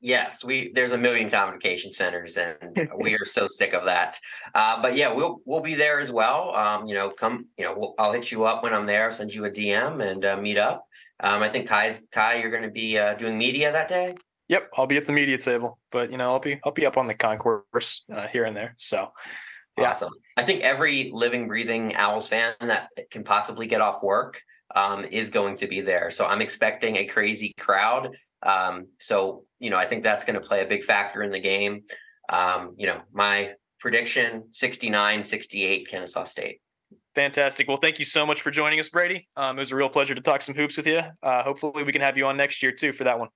Yes, 0.00 0.44
we 0.44 0.70
there's 0.74 0.92
a 0.92 0.98
million 0.98 1.30
convocation 1.30 1.92
centers, 1.92 2.36
and 2.36 2.90
we 2.98 3.14
are 3.14 3.24
so 3.24 3.46
sick 3.46 3.72
of 3.72 3.84
that. 3.86 4.18
Uh, 4.54 4.80
but 4.82 4.96
yeah, 4.96 5.12
we'll 5.12 5.38
we'll 5.46 5.62
be 5.62 5.74
there 5.74 6.00
as 6.00 6.12
well. 6.12 6.54
Um, 6.54 6.86
you 6.86 6.94
know, 6.94 7.10
come. 7.10 7.46
You 7.56 7.64
know, 7.64 7.74
we'll, 7.76 7.94
I'll 7.98 8.12
hit 8.12 8.30
you 8.30 8.44
up 8.44 8.62
when 8.62 8.74
I'm 8.74 8.86
there. 8.86 9.10
Send 9.10 9.32
you 9.32 9.44
a 9.46 9.50
DM 9.50 10.04
and 10.06 10.24
uh, 10.24 10.36
meet 10.36 10.58
up. 10.58 10.84
Um, 11.20 11.42
I 11.42 11.48
think 11.48 11.68
Kai's 11.68 12.06
Kai, 12.12 12.34
you're 12.40 12.50
going 12.50 12.64
to 12.64 12.70
be 12.70 12.98
uh, 12.98 13.14
doing 13.14 13.38
media 13.38 13.70
that 13.70 13.88
day. 13.88 14.14
Yep, 14.48 14.70
I'll 14.76 14.86
be 14.86 14.98
at 14.98 15.06
the 15.06 15.12
media 15.12 15.38
table, 15.38 15.78
but 15.90 16.10
you 16.10 16.18
know, 16.18 16.32
I'll 16.32 16.40
be 16.40 16.60
I'll 16.64 16.72
be 16.72 16.84
up 16.84 16.98
on 16.98 17.06
the 17.06 17.14
concourse 17.14 18.04
uh, 18.12 18.26
here 18.26 18.44
and 18.44 18.54
there. 18.54 18.74
So 18.76 19.10
yeah. 19.78 19.90
Awesome. 19.90 20.12
I 20.36 20.44
think 20.44 20.60
every 20.60 21.10
living, 21.12 21.48
breathing 21.48 21.94
Owls 21.96 22.28
fan 22.28 22.54
that 22.60 22.90
can 23.10 23.24
possibly 23.24 23.66
get 23.66 23.80
off 23.80 24.02
work 24.02 24.40
um, 24.74 25.04
is 25.04 25.30
going 25.30 25.56
to 25.56 25.66
be 25.66 25.80
there. 25.80 26.10
So 26.10 26.26
I'm 26.26 26.40
expecting 26.40 26.96
a 26.96 27.06
crazy 27.06 27.52
crowd. 27.58 28.16
Um, 28.42 28.86
so, 29.00 29.44
you 29.58 29.70
know, 29.70 29.76
I 29.76 29.86
think 29.86 30.02
that's 30.02 30.24
going 30.24 30.38
to 30.38 30.46
play 30.46 30.62
a 30.62 30.66
big 30.66 30.84
factor 30.84 31.22
in 31.22 31.30
the 31.30 31.40
game. 31.40 31.82
Um, 32.28 32.74
you 32.76 32.86
know, 32.86 33.00
my 33.12 33.54
prediction 33.80 34.44
69 34.52 35.24
68 35.24 35.88
Kennesaw 35.88 36.24
State. 36.24 36.60
Fantastic. 37.14 37.68
Well, 37.68 37.76
thank 37.76 37.98
you 37.98 38.04
so 38.04 38.26
much 38.26 38.42
for 38.42 38.50
joining 38.50 38.80
us, 38.80 38.88
Brady. 38.88 39.28
Um, 39.36 39.56
it 39.56 39.60
was 39.60 39.72
a 39.72 39.76
real 39.76 39.88
pleasure 39.88 40.14
to 40.14 40.20
talk 40.20 40.42
some 40.42 40.54
hoops 40.54 40.76
with 40.76 40.86
you. 40.86 41.00
Uh, 41.22 41.42
hopefully, 41.42 41.84
we 41.84 41.92
can 41.92 42.00
have 42.00 42.16
you 42.16 42.26
on 42.26 42.36
next 42.36 42.62
year 42.62 42.72
too 42.72 42.92
for 42.92 43.04
that 43.04 43.18
one. 43.18 43.28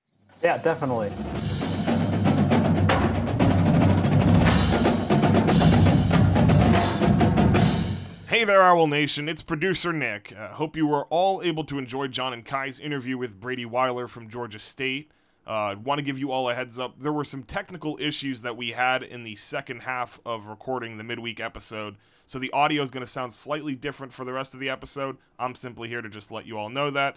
Yeah, 0.43 0.59
definitely. 0.59 1.13
Hey 8.39 8.45
there, 8.45 8.63
Owl 8.63 8.87
Nation. 8.87 9.29
It's 9.29 9.43
producer 9.43 9.93
Nick. 9.93 10.33
Uh, 10.33 10.51
hope 10.51 10.77
you 10.77 10.87
were 10.87 11.07
all 11.07 11.43
able 11.43 11.65
to 11.65 11.77
enjoy 11.77 12.07
Jon 12.07 12.33
and 12.33 12.45
Kai's 12.45 12.79
interview 12.79 13.19
with 13.19 13.41
Brady 13.41 13.65
Weiler 13.65 14.07
from 14.07 14.31
Georgia 14.31 14.61
State. 14.61 15.11
I 15.45 15.73
uh, 15.73 15.77
want 15.77 15.99
to 15.99 16.05
give 16.05 16.21
you 16.21 16.31
all 16.31 16.49
a 16.49 16.55
heads 16.55 16.79
up. 16.79 17.01
There 17.01 17.13
were 17.13 17.25
some 17.25 17.43
technical 17.43 17.99
issues 18.01 18.43
that 18.43 18.57
we 18.57 18.71
had 18.71 19.03
in 19.03 19.25
the 19.25 19.35
second 19.35 19.81
half 19.81 20.21
of 20.25 20.47
recording 20.47 20.99
the 20.99 21.03
midweek 21.03 21.41
episode, 21.41 21.97
so 22.27 22.39
the 22.39 22.53
audio 22.53 22.81
is 22.85 22.93
going 22.93 23.05
to 23.05 23.11
sound 23.11 23.35
slightly 23.35 23.75
different 23.75 24.13
for 24.13 24.25
the 24.25 24.33
rest 24.33 24.55
of 24.55 24.61
the 24.61 24.71
episode. 24.71 25.17
I'm 25.37 25.57
simply 25.57 25.89
here 25.89 26.01
to 26.01 26.09
just 26.09 26.31
let 26.31 26.47
you 26.47 26.57
all 26.59 26.69
know 26.69 26.93
that. 26.93 27.17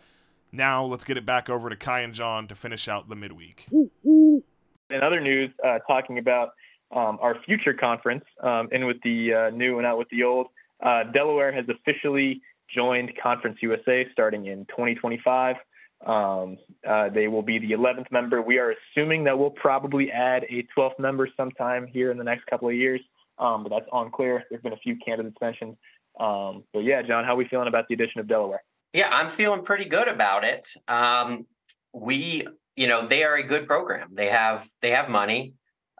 Now, 0.51 0.83
let's 0.83 1.05
get 1.05 1.17
it 1.17 1.25
back 1.27 1.51
over 1.51 1.69
to 1.69 1.75
Kai 1.75 1.99
and 1.99 2.15
Jon 2.15 2.47
to 2.47 2.55
finish 2.55 2.87
out 2.87 3.09
the 3.09 3.15
midweek. 3.15 3.67
In 3.71 4.43
other 4.89 5.21
news, 5.21 5.51
uh, 5.63 5.77
talking 5.87 6.17
about 6.17 6.53
um, 6.91 7.19
our 7.21 7.37
future 7.45 7.75
conference, 7.75 8.25
um, 8.41 8.69
in 8.71 8.87
with 8.87 8.99
the 9.03 9.33
uh, 9.35 9.49
new 9.51 9.77
and 9.77 9.85
out 9.85 9.99
with 9.99 10.09
the 10.09 10.23
old. 10.23 10.47
Uh, 10.81 11.03
Delaware 11.03 11.51
has 11.51 11.65
officially 11.69 12.41
joined 12.73 13.11
Conference 13.21 13.57
USA 13.61 14.07
starting 14.11 14.47
in 14.47 14.65
2025. 14.65 15.57
Um, 16.05 16.57
uh, 16.87 17.09
they 17.09 17.27
will 17.27 17.43
be 17.43 17.59
the 17.59 17.71
11th 17.71 18.11
member. 18.11 18.41
We 18.41 18.57
are 18.57 18.73
assuming 18.73 19.23
that 19.25 19.37
we'll 19.37 19.51
probably 19.51 20.11
add 20.11 20.45
a 20.49 20.65
12th 20.75 20.97
member 20.97 21.29
sometime 21.37 21.85
here 21.85 22.11
in 22.11 22.17
the 22.17 22.23
next 22.23 22.47
couple 22.47 22.69
of 22.69 22.75
years, 22.75 23.01
um, 23.37 23.63
but 23.63 23.69
that's 23.69 23.85
unclear. 23.93 24.43
There's 24.49 24.63
been 24.63 24.73
a 24.73 24.77
few 24.77 24.97
candidates 25.05 25.37
mentioned. 25.39 25.77
Um, 26.19 26.63
but 26.73 26.79
yeah, 26.79 27.01
Jon, 27.03 27.23
how 27.23 27.33
are 27.33 27.37
we 27.37 27.47
feeling 27.47 27.67
about 27.67 27.87
the 27.87 27.93
addition 27.93 28.19
of 28.19 28.27
Delaware? 28.27 28.63
Yeah, 28.93 29.09
I'm 29.11 29.29
feeling 29.29 29.63
pretty 29.63 29.85
good 29.85 30.07
about 30.07 30.43
it. 30.43 30.67
Um, 30.87 31.45
we, 31.93 32.47
you 32.75 32.87
know, 32.87 33.07
they 33.07 33.23
are 33.23 33.35
a 33.35 33.43
good 33.43 33.67
program. 33.67 34.09
They 34.13 34.27
have 34.27 34.67
they 34.81 34.91
have 34.91 35.07
money. 35.07 35.53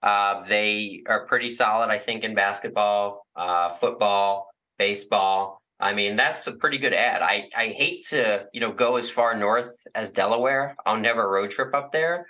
Uh, 0.04 0.44
they 0.44 1.04
are 1.08 1.26
pretty 1.28 1.52
solid, 1.52 1.90
I 1.90 2.00
think, 2.00 2.24
in 2.24 2.34
basketball, 2.34 3.28
uh, 3.36 3.74
football 3.74 4.51
baseball. 4.82 5.62
I 5.80 5.94
mean, 5.94 6.16
that's 6.16 6.48
a 6.48 6.54
pretty 6.54 6.80
good 6.80 6.94
ad. 6.94 7.22
I, 7.22 7.50
I 7.56 7.68
hate 7.68 8.04
to, 8.10 8.48
you 8.52 8.60
know, 8.60 8.72
go 8.72 8.98
as 8.98 9.12
far 9.12 9.38
north 9.38 9.72
as 9.94 10.10
Delaware. 10.10 10.76
I'll 10.88 10.98
never 10.98 11.30
road 11.30 11.52
trip 11.52 11.76
up 11.76 11.92
there. 11.92 12.26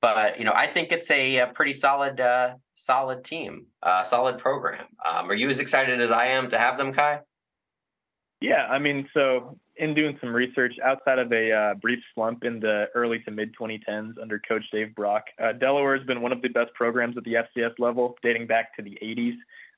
But, 0.00 0.38
you 0.38 0.44
know, 0.44 0.52
I 0.54 0.68
think 0.68 0.92
it's 0.92 1.10
a, 1.10 1.38
a 1.38 1.46
pretty 1.48 1.72
solid, 1.72 2.20
uh, 2.20 2.54
solid 2.74 3.24
team, 3.24 3.66
uh, 3.82 4.04
solid 4.04 4.38
program. 4.38 4.86
Um, 5.04 5.28
are 5.28 5.34
you 5.34 5.50
as 5.50 5.58
excited 5.58 6.00
as 6.00 6.12
I 6.12 6.26
am 6.26 6.48
to 6.50 6.58
have 6.58 6.78
them, 6.78 6.92
Kai? 6.92 7.22
Yeah, 8.40 8.66
I 8.70 8.78
mean, 8.78 9.08
so 9.12 9.58
in 9.76 9.92
doing 9.94 10.16
some 10.20 10.32
research 10.32 10.74
outside 10.84 11.18
of 11.18 11.32
a 11.32 11.52
uh, 11.52 11.74
brief 11.74 11.98
slump 12.14 12.44
in 12.44 12.60
the 12.60 12.86
early 12.94 13.18
to 13.20 13.32
mid 13.32 13.52
2010s 13.60 14.12
under 14.22 14.38
Coach 14.38 14.64
Dave 14.70 14.94
Brock, 14.94 15.24
uh, 15.42 15.52
Delaware 15.54 15.96
has 15.96 16.06
been 16.06 16.22
one 16.22 16.30
of 16.30 16.40
the 16.40 16.48
best 16.48 16.72
programs 16.74 17.16
at 17.16 17.24
the 17.24 17.34
FCS 17.34 17.72
level 17.80 18.16
dating 18.22 18.46
back 18.46 18.76
to 18.76 18.82
the 18.82 18.96
80s 19.02 19.34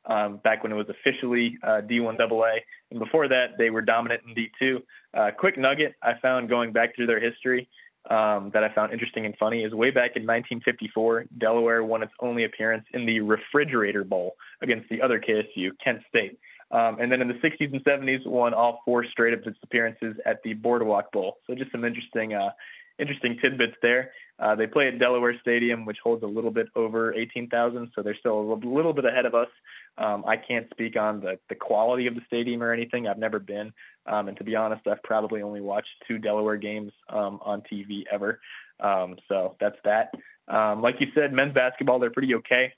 um, 0.08 0.38
back 0.38 0.62
when 0.62 0.72
it 0.72 0.76
was 0.76 0.88
officially 0.88 1.58
uh, 1.62 1.82
D1AA. 1.88 2.58
And 2.90 2.98
before 2.98 3.28
that, 3.28 3.58
they 3.58 3.70
were 3.70 3.82
dominant 3.82 4.22
in 4.26 4.34
D2. 4.34 4.82
Uh, 5.14 5.30
quick 5.38 5.56
nugget 5.56 5.94
I 6.02 6.14
found 6.20 6.48
going 6.48 6.72
back 6.72 6.96
through 6.96 7.06
their 7.06 7.20
history 7.20 7.68
um, 8.10 8.50
that 8.54 8.64
I 8.64 8.72
found 8.74 8.92
interesting 8.92 9.26
and 9.26 9.36
funny 9.36 9.62
is 9.64 9.72
way 9.74 9.90
back 9.90 10.16
in 10.16 10.22
1954, 10.22 11.26
Delaware 11.36 11.84
won 11.84 12.02
its 12.02 12.12
only 12.20 12.44
appearance 12.44 12.84
in 12.94 13.04
the 13.04 13.20
Refrigerator 13.20 14.02
Bowl 14.04 14.36
against 14.62 14.88
the 14.88 15.02
other 15.02 15.20
KSU, 15.20 15.70
Kent 15.82 16.00
State. 16.08 16.38
Um, 16.70 16.98
and 17.00 17.10
then 17.10 17.20
in 17.20 17.28
the 17.28 17.34
60s 17.34 17.72
and 17.72 17.84
70s, 17.84 18.26
won 18.26 18.54
all 18.54 18.80
four 18.84 19.04
straight 19.04 19.34
of 19.34 19.40
its 19.46 19.58
appearances 19.62 20.16
at 20.26 20.42
the 20.42 20.54
Boardwalk 20.54 21.12
Bowl. 21.12 21.38
So 21.46 21.54
just 21.54 21.72
some 21.72 21.84
interesting, 21.84 22.34
uh, 22.34 22.50
interesting 22.98 23.38
tidbits 23.40 23.74
there. 23.82 24.12
Uh, 24.40 24.54
they 24.54 24.66
play 24.66 24.86
at 24.86 24.98
Delaware 24.98 25.34
Stadium, 25.40 25.84
which 25.84 25.98
holds 26.02 26.22
a 26.22 26.26
little 26.26 26.52
bit 26.52 26.68
over 26.76 27.12
18,000, 27.12 27.90
so 27.94 28.02
they're 28.02 28.16
still 28.16 28.38
a 28.38 28.46
little, 28.64 28.92
bit 28.92 29.04
ahead 29.04 29.26
of 29.26 29.34
us. 29.34 29.48
Um, 29.96 30.24
I 30.26 30.36
can't 30.36 30.68
speak 30.70 30.96
on 30.96 31.20
the, 31.20 31.40
the 31.48 31.56
quality 31.56 32.06
of 32.06 32.14
the 32.14 32.20
stadium 32.26 32.62
or 32.62 32.72
anything. 32.72 33.08
I've 33.08 33.18
never 33.18 33.40
been. 33.40 33.72
Um, 34.06 34.28
and 34.28 34.36
to 34.36 34.44
be 34.44 34.54
honest, 34.54 34.86
I've 34.86 35.02
probably 35.02 35.42
only 35.42 35.60
watched 35.60 35.88
two 36.06 36.18
Delaware 36.18 36.56
games 36.56 36.92
um, 37.08 37.40
on 37.42 37.62
TV 37.62 38.04
ever. 38.12 38.38
Um, 38.78 39.16
so 39.28 39.56
that's 39.60 39.76
that. 39.84 40.14
Um, 40.46 40.82
like 40.82 40.96
you 41.00 41.08
said, 41.14 41.32
men's 41.32 41.52
basketball, 41.52 41.98
they're 41.98 42.10
pretty 42.10 42.36
okay. 42.36 42.72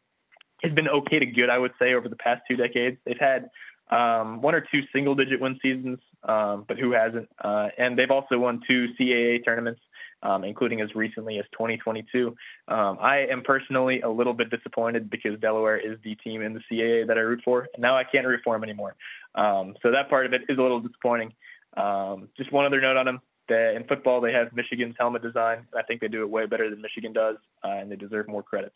It's 0.62 0.74
been 0.74 0.88
okay 0.88 1.18
to 1.18 1.26
good, 1.26 1.50
I 1.50 1.58
would 1.58 1.72
say, 1.78 1.92
over 1.92 2.08
the 2.08 2.16
past 2.16 2.42
two 2.48 2.56
decades. 2.56 2.96
They've 3.04 3.20
had 3.20 3.50
um, 3.90 4.40
one 4.40 4.54
or 4.54 4.62
two 4.62 4.80
single 4.94 5.14
digit 5.14 5.40
win 5.40 5.58
seasons, 5.62 5.98
but 6.22 6.78
who 6.78 6.92
hasn't? 6.92 7.28
Uh, 7.42 7.68
and 7.76 7.98
they've 7.98 8.10
also 8.10 8.38
won 8.38 8.62
two 8.66 8.88
CAA 8.98 9.44
tournaments, 9.44 9.80
um, 10.22 10.44
including 10.44 10.80
as 10.80 10.94
recently 10.94 11.38
as 11.38 11.44
2022. 11.52 12.34
Um, 12.68 12.98
I 13.00 13.26
am 13.30 13.42
personally 13.42 14.00
a 14.02 14.08
little 14.08 14.34
bit 14.34 14.50
disappointed 14.50 15.10
because 15.10 15.38
Delaware 15.40 15.78
is 15.78 15.98
the 16.04 16.14
team 16.16 16.42
in 16.42 16.54
the 16.54 16.60
CAA 16.70 17.06
that 17.06 17.16
I 17.16 17.20
root 17.20 17.40
for, 17.44 17.68
and 17.74 17.82
now 17.82 17.96
I 17.96 18.04
can't 18.04 18.26
root 18.26 18.40
for 18.44 18.54
them 18.54 18.64
anymore. 18.64 18.96
Um, 19.34 19.74
so 19.82 19.90
that 19.90 20.08
part 20.08 20.26
of 20.26 20.32
it 20.32 20.42
is 20.48 20.58
a 20.58 20.62
little 20.62 20.80
disappointing. 20.80 21.32
Um, 21.76 22.28
just 22.36 22.52
one 22.52 22.66
other 22.66 22.80
note 22.80 22.96
on 22.96 23.06
them. 23.06 23.20
That 23.48 23.74
in 23.74 23.82
football, 23.84 24.20
they 24.20 24.32
have 24.32 24.52
Michigan's 24.52 24.94
helmet 24.96 25.22
design. 25.22 25.66
I 25.76 25.82
think 25.82 26.00
they 26.00 26.06
do 26.06 26.22
it 26.22 26.30
way 26.30 26.46
better 26.46 26.70
than 26.70 26.80
Michigan 26.80 27.12
does, 27.12 27.36
uh, 27.64 27.68
and 27.68 27.90
they 27.90 27.96
deserve 27.96 28.28
more 28.28 28.44
credit. 28.44 28.72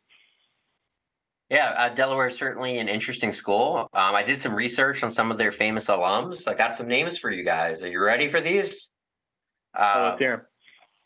Yeah, 1.49 1.75
uh, 1.77 1.89
Delaware 1.91 2.27
is 2.27 2.37
certainly 2.37 2.79
an 2.79 2.89
interesting 2.89 3.33
school. 3.33 3.89
Um, 3.93 4.15
I 4.17 4.25
did 4.25 4.41
some 4.41 4.53
research 4.53 5.05
on 5.05 5.13
some 5.13 5.31
of 5.31 5.39
their 5.39 5.53
famous 5.53 5.87
alums. 5.87 6.49
I 6.49 6.55
got 6.55 6.75
some 6.75 6.89
names 6.89 7.19
for 7.19 7.31
you 7.31 7.45
guys. 7.45 7.85
Are 7.85 7.89
you 7.89 8.03
ready 8.03 8.27
for 8.27 8.41
these? 8.41 8.91
Uh, 9.79 9.93
oh, 9.95 10.03
let's 10.09 10.19
hear 10.19 10.49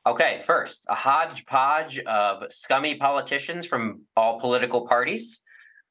Okay, 0.09 0.41
first, 0.47 0.87
a 0.89 0.95
hodgepodge 0.95 1.99
of 1.99 2.51
scummy 2.51 2.95
politicians 2.95 3.67
from 3.67 4.05
all 4.17 4.41
political 4.41 4.87
parties. 4.87 5.43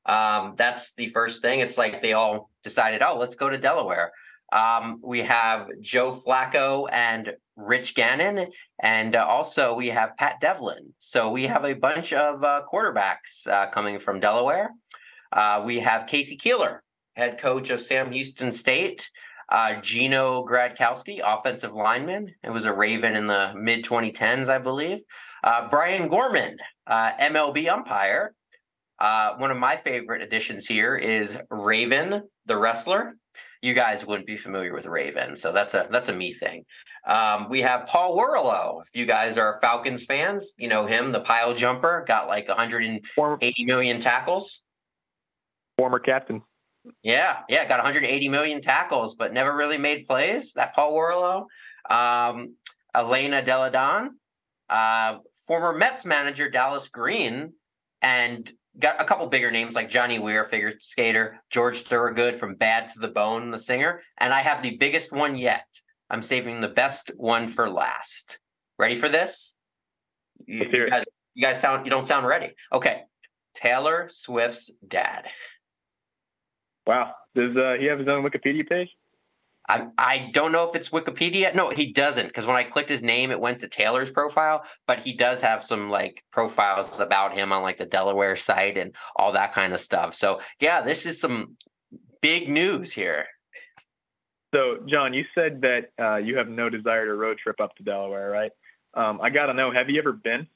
Um, 0.08 0.56
that's 0.58 0.96
the 0.96 1.06
first 1.10 1.44
thing. 1.44 1.60
It's 1.60 1.78
like 1.78 2.02
they 2.02 2.14
all 2.14 2.50
decided, 2.64 3.04
oh, 3.04 3.20
let's 3.20 3.36
go 3.36 3.48
to 3.48 3.60
Delaware. 3.60 4.12
Um, 4.52 5.00
we 5.04 5.20
have 5.22 5.68
Joe 5.82 6.12
Flacco 6.12 6.88
and 6.92 7.36
Rich 7.56 7.94
Gannon, 7.94 8.48
and 8.82 9.16
uh, 9.16 9.24
also 9.24 9.76
we 9.76 9.90
have 9.90 10.18
Pat 10.18 10.42
Devlin. 10.42 10.96
So 10.98 11.30
we 11.30 11.46
have 11.46 11.66
a 11.66 11.74
bunch 11.74 12.12
of 12.12 12.44
uh, 12.44 12.64
quarterbacks 12.74 13.48
uh, 13.48 13.70
coming 13.70 14.00
from 14.00 14.20
Delaware. 14.20 14.72
Uh, 15.32 15.62
we 15.64 15.78
have 15.82 16.08
K.C. 16.08 16.38
Keeler, 16.38 16.82
head 17.16 17.38
coach 17.38 17.70
of 17.70 17.82
Sam 17.82 18.12
Houston 18.12 18.52
State. 18.52 19.12
Uh, 19.50 19.80
Gino 19.82 20.44
Gradkowski, 20.46 21.22
offensive 21.24 21.74
lineman. 21.74 22.34
It 22.44 22.50
was 22.50 22.66
a 22.66 22.74
Raven 22.74 23.16
in 23.16 23.28
the 23.28 23.54
mid 23.56 23.86
2010s, 23.86 24.50
I 24.50 24.58
believe. 24.58 25.00
Uh, 25.44 25.70
Brian 25.70 26.08
Gorman, 26.08 26.58
MLB 26.90 27.72
umpire. 27.72 28.34
one 29.00 29.52
of 29.52 29.58
my 29.58 29.76
favorite 29.76 30.22
additions 30.22 30.68
here 30.68 30.96
is 30.96 31.38
Raven, 31.50 32.24
the 32.46 32.58
wrestler 32.58 33.16
you 33.62 33.74
guys 33.74 34.06
wouldn't 34.06 34.28
be 34.28 34.38
familiar 34.38 34.74
with 34.74 34.86
Raven, 34.86 35.36
so 35.36 35.52
that's 35.52 35.74
a 35.74 35.88
that's 35.92 36.10
a 36.10 36.14
me 36.14 36.34
thing. 36.34 36.66
Um, 37.08 37.50
we 37.50 37.62
have 37.62 37.88
Paul 37.88 38.18
Worrilow. 38.18 38.82
If 38.82 38.90
you 38.94 39.06
guys 39.06 39.38
are 39.38 39.60
Falcons 39.62 40.06
fans, 40.06 40.54
you 40.58 40.68
know 40.68 40.86
him, 40.86 41.12
the 41.12 41.22
pile 41.22 41.54
jumper, 41.54 42.04
got 42.08 42.28
like 42.28 42.48
180 42.48 43.66
million 43.66 44.00
tackles. 44.00 44.64
Former 45.78 46.00
captain. 46.00 46.42
Yeah, 47.04 47.40
yeah, 47.50 47.66
got 47.66 47.78
180 47.80 48.30
million 48.30 48.62
tackles, 48.62 49.16
but 49.16 49.34
never 49.34 49.56
really 49.56 49.78
made 49.78 50.06
plays. 50.06 50.54
That 50.54 50.76
Paul 50.76 50.94
Worrilow. 50.94 51.46
Um, 51.90 52.56
Elena 52.98 53.44
Delle 53.44 53.72
Donne, 53.72 54.16
uh, 54.70 55.20
former 55.46 55.74
Mets 55.74 56.06
manager 56.06 56.50
Dallas 56.50 56.88
Green, 56.88 57.54
and 58.02 58.52
got 58.80 59.00
a 59.00 59.06
couple 59.06 59.28
bigger 59.28 59.52
names 59.52 59.76
like 59.76 59.90
Johnny 59.90 60.20
Weir, 60.20 60.46
figure 60.46 60.74
skater, 60.80 61.40
George 61.50 61.82
Thorogood 61.82 62.36
from 62.36 62.56
Bad 62.56 62.88
to 62.90 63.00
the 63.00 63.08
Bone, 63.08 63.52
the 63.52 63.60
singer, 63.60 64.02
and 64.18 64.34
I 64.34 64.40
have 64.40 64.62
the 64.62 64.78
biggest 64.78 65.12
one 65.12 65.38
yet. 65.38 65.66
I'm 66.10 66.22
saving 66.22 66.60
the 66.60 66.68
best 66.68 67.12
one 67.18 67.48
for 67.48 67.70
last. 67.70 68.40
Ready 68.80 68.96
for 68.96 69.10
this? 69.10 69.56
You, 70.46 70.66
you 70.72 70.90
guys, 70.90 71.06
you 71.36 71.44
guys 71.44 71.60
sound 71.60 71.86
you 71.86 71.90
don't 71.90 72.08
sound 72.08 72.26
ready. 72.26 72.54
Okay, 72.72 73.04
Taylor 73.54 74.08
Swift's 74.10 74.72
dad. 74.88 75.28
Wow, 76.88 77.14
does 77.36 77.56
uh, 77.56 77.76
he 77.80 77.86
have 77.86 78.00
his 78.00 78.08
own 78.08 78.24
Wikipedia 78.24 78.68
page? 78.68 78.90
I, 79.70 79.88
I 79.98 80.30
don't 80.32 80.54
know 80.54 80.64
if 80.64 80.76
it's 80.76 80.90
Wikipedia. 80.90 81.54
No, 81.54 81.70
he 81.70 81.92
doesn't. 81.92 82.28
Because 82.28 82.46
when 82.46 82.56
I 82.56 82.64
clicked 82.64 82.88
his 82.88 83.04
name, 83.04 83.32
it 83.32 83.40
went 83.40 83.60
to 83.60 83.68
Taylor's 83.68 84.10
profile, 84.10 84.64
but 84.88 85.02
he 85.02 85.14
does 85.14 85.42
have 85.42 85.62
some 85.62 85.90
like 85.90 86.24
profiles 86.32 87.02
about 87.02 87.36
him 87.36 87.52
on 87.52 87.64
like 87.64 87.76
the 87.78 87.86
Delaware 87.86 88.38
site 88.38 88.78
and 88.78 88.96
all 89.18 89.34
that 89.34 89.52
kind 89.52 89.74
of 89.74 89.82
stuff. 89.82 90.16
So, 90.16 90.40
yeah, 90.62 90.82
this 90.82 91.06
is 91.06 91.20
some 91.20 91.58
big 92.22 92.48
news 92.48 92.94
here. 92.94 93.26
So, 94.56 94.78
Jon, 94.88 95.14
you 95.14 95.26
said 95.36 95.60
that 95.62 95.90
uh, 96.02 96.16
you 96.16 96.38
have 96.38 96.48
no 96.48 96.70
desire 96.70 97.06
to 97.06 97.14
road 97.16 97.38
trip 97.38 97.60
up 97.60 97.76
to 97.76 97.84
Delaware, 97.84 98.30
right? 98.30 98.52
Um, 98.94 99.20
I 99.22 99.30
got 99.30 99.48
to 99.48 99.54
know, 99.54 99.72
have 99.74 99.90
you 99.90 100.00
ever 100.00 100.14
been? 100.14 100.48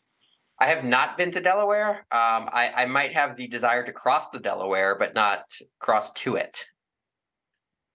I 0.62 0.68
have 0.68 0.84
not 0.84 1.18
been 1.18 1.32
to 1.32 1.42
Delaware. 1.42 2.06
Um, 2.12 2.48
I, 2.54 2.72
I 2.78 2.86
might 2.86 3.14
have 3.14 3.36
the 3.36 3.48
desire 3.48 3.84
to 3.84 3.92
cross 3.92 4.30
the 4.30 4.40
Delaware, 4.40 4.96
but 4.96 5.16
not 5.16 5.46
cross 5.80 6.12
to 6.14 6.36
it. 6.36 6.66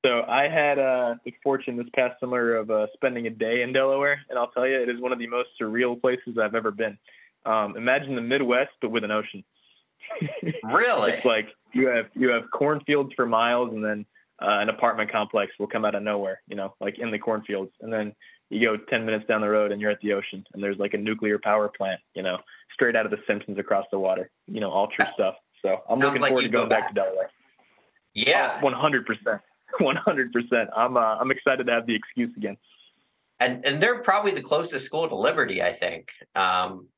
So 0.04 0.22
I 0.22 0.48
had 0.48 0.80
uh, 0.80 1.14
the 1.24 1.32
fortune 1.44 1.76
this 1.76 1.86
past 1.94 2.18
summer 2.18 2.56
of 2.56 2.68
uh, 2.68 2.88
spending 2.94 3.28
a 3.28 3.30
day 3.30 3.62
in 3.62 3.72
Delaware, 3.72 4.20
and 4.28 4.36
I'll 4.36 4.50
tell 4.50 4.66
you, 4.66 4.82
it 4.82 4.88
is 4.88 5.00
one 5.00 5.12
of 5.12 5.20
the 5.20 5.28
most 5.28 5.50
surreal 5.60 6.00
places 6.00 6.38
I've 6.42 6.56
ever 6.56 6.72
been. 6.72 6.98
Um, 7.44 7.76
imagine 7.76 8.16
the 8.16 8.20
Midwest, 8.20 8.72
but 8.82 8.90
with 8.90 9.04
an 9.04 9.12
ocean. 9.12 9.44
really? 10.64 11.12
it's 11.12 11.24
like 11.24 11.46
you 11.72 11.86
have 11.86 12.06
you 12.14 12.30
have 12.30 12.50
cornfields 12.52 13.12
for 13.14 13.26
miles, 13.26 13.72
and 13.72 13.84
then 13.84 14.04
uh, 14.42 14.58
an 14.58 14.70
apartment 14.70 15.12
complex 15.12 15.52
will 15.60 15.68
come 15.68 15.84
out 15.84 15.94
of 15.94 16.02
nowhere. 16.02 16.42
You 16.48 16.56
know, 16.56 16.74
like 16.80 16.98
in 16.98 17.12
the 17.12 17.18
cornfields, 17.18 17.70
and 17.80 17.92
then 17.92 18.12
you 18.50 18.60
go 18.66 18.76
10 18.76 19.04
minutes 19.04 19.26
down 19.26 19.40
the 19.40 19.48
road 19.48 19.72
and 19.72 19.80
you're 19.80 19.90
at 19.90 20.00
the 20.00 20.12
ocean, 20.12 20.44
and 20.52 20.62
there's 20.62 20.78
like 20.78 20.94
a 20.94 20.98
nuclear 20.98 21.38
power 21.38 21.68
plant. 21.68 22.00
You 22.14 22.22
know, 22.22 22.38
straight 22.72 22.96
out 22.96 23.04
of 23.04 23.10
The 23.10 23.18
Simpsons 23.26 23.58
across 23.58 23.86
the 23.90 23.98
water. 23.98 24.30
You 24.46 24.60
know, 24.60 24.70
all 24.70 24.88
true 24.88 25.06
stuff. 25.14 25.34
So 25.62 25.82
I'm 25.88 26.00
Sounds 26.00 26.04
looking 26.04 26.22
like 26.22 26.30
forward 26.30 26.42
to 26.42 26.48
going 26.48 26.68
back. 26.68 26.80
back 26.84 26.88
to 26.90 26.94
Delaware. 26.94 27.30
Yeah, 28.14 28.60
100 28.62 29.06
percent. 29.06 29.40
One 29.80 29.96
hundred 29.96 30.32
percent. 30.32 30.70
I'm 30.76 30.96
uh, 30.96 31.16
I'm 31.16 31.30
excited 31.30 31.66
to 31.66 31.72
have 31.72 31.86
the 31.86 31.94
excuse 31.94 32.30
again. 32.36 32.56
And 33.40 33.64
and 33.66 33.82
they're 33.82 34.00
probably 34.02 34.32
the 34.32 34.40
closest 34.42 34.84
school 34.86 35.08
to 35.08 35.14
Liberty, 35.14 35.62
I 35.62 35.72
think. 35.72 36.10
Um, 36.34 36.88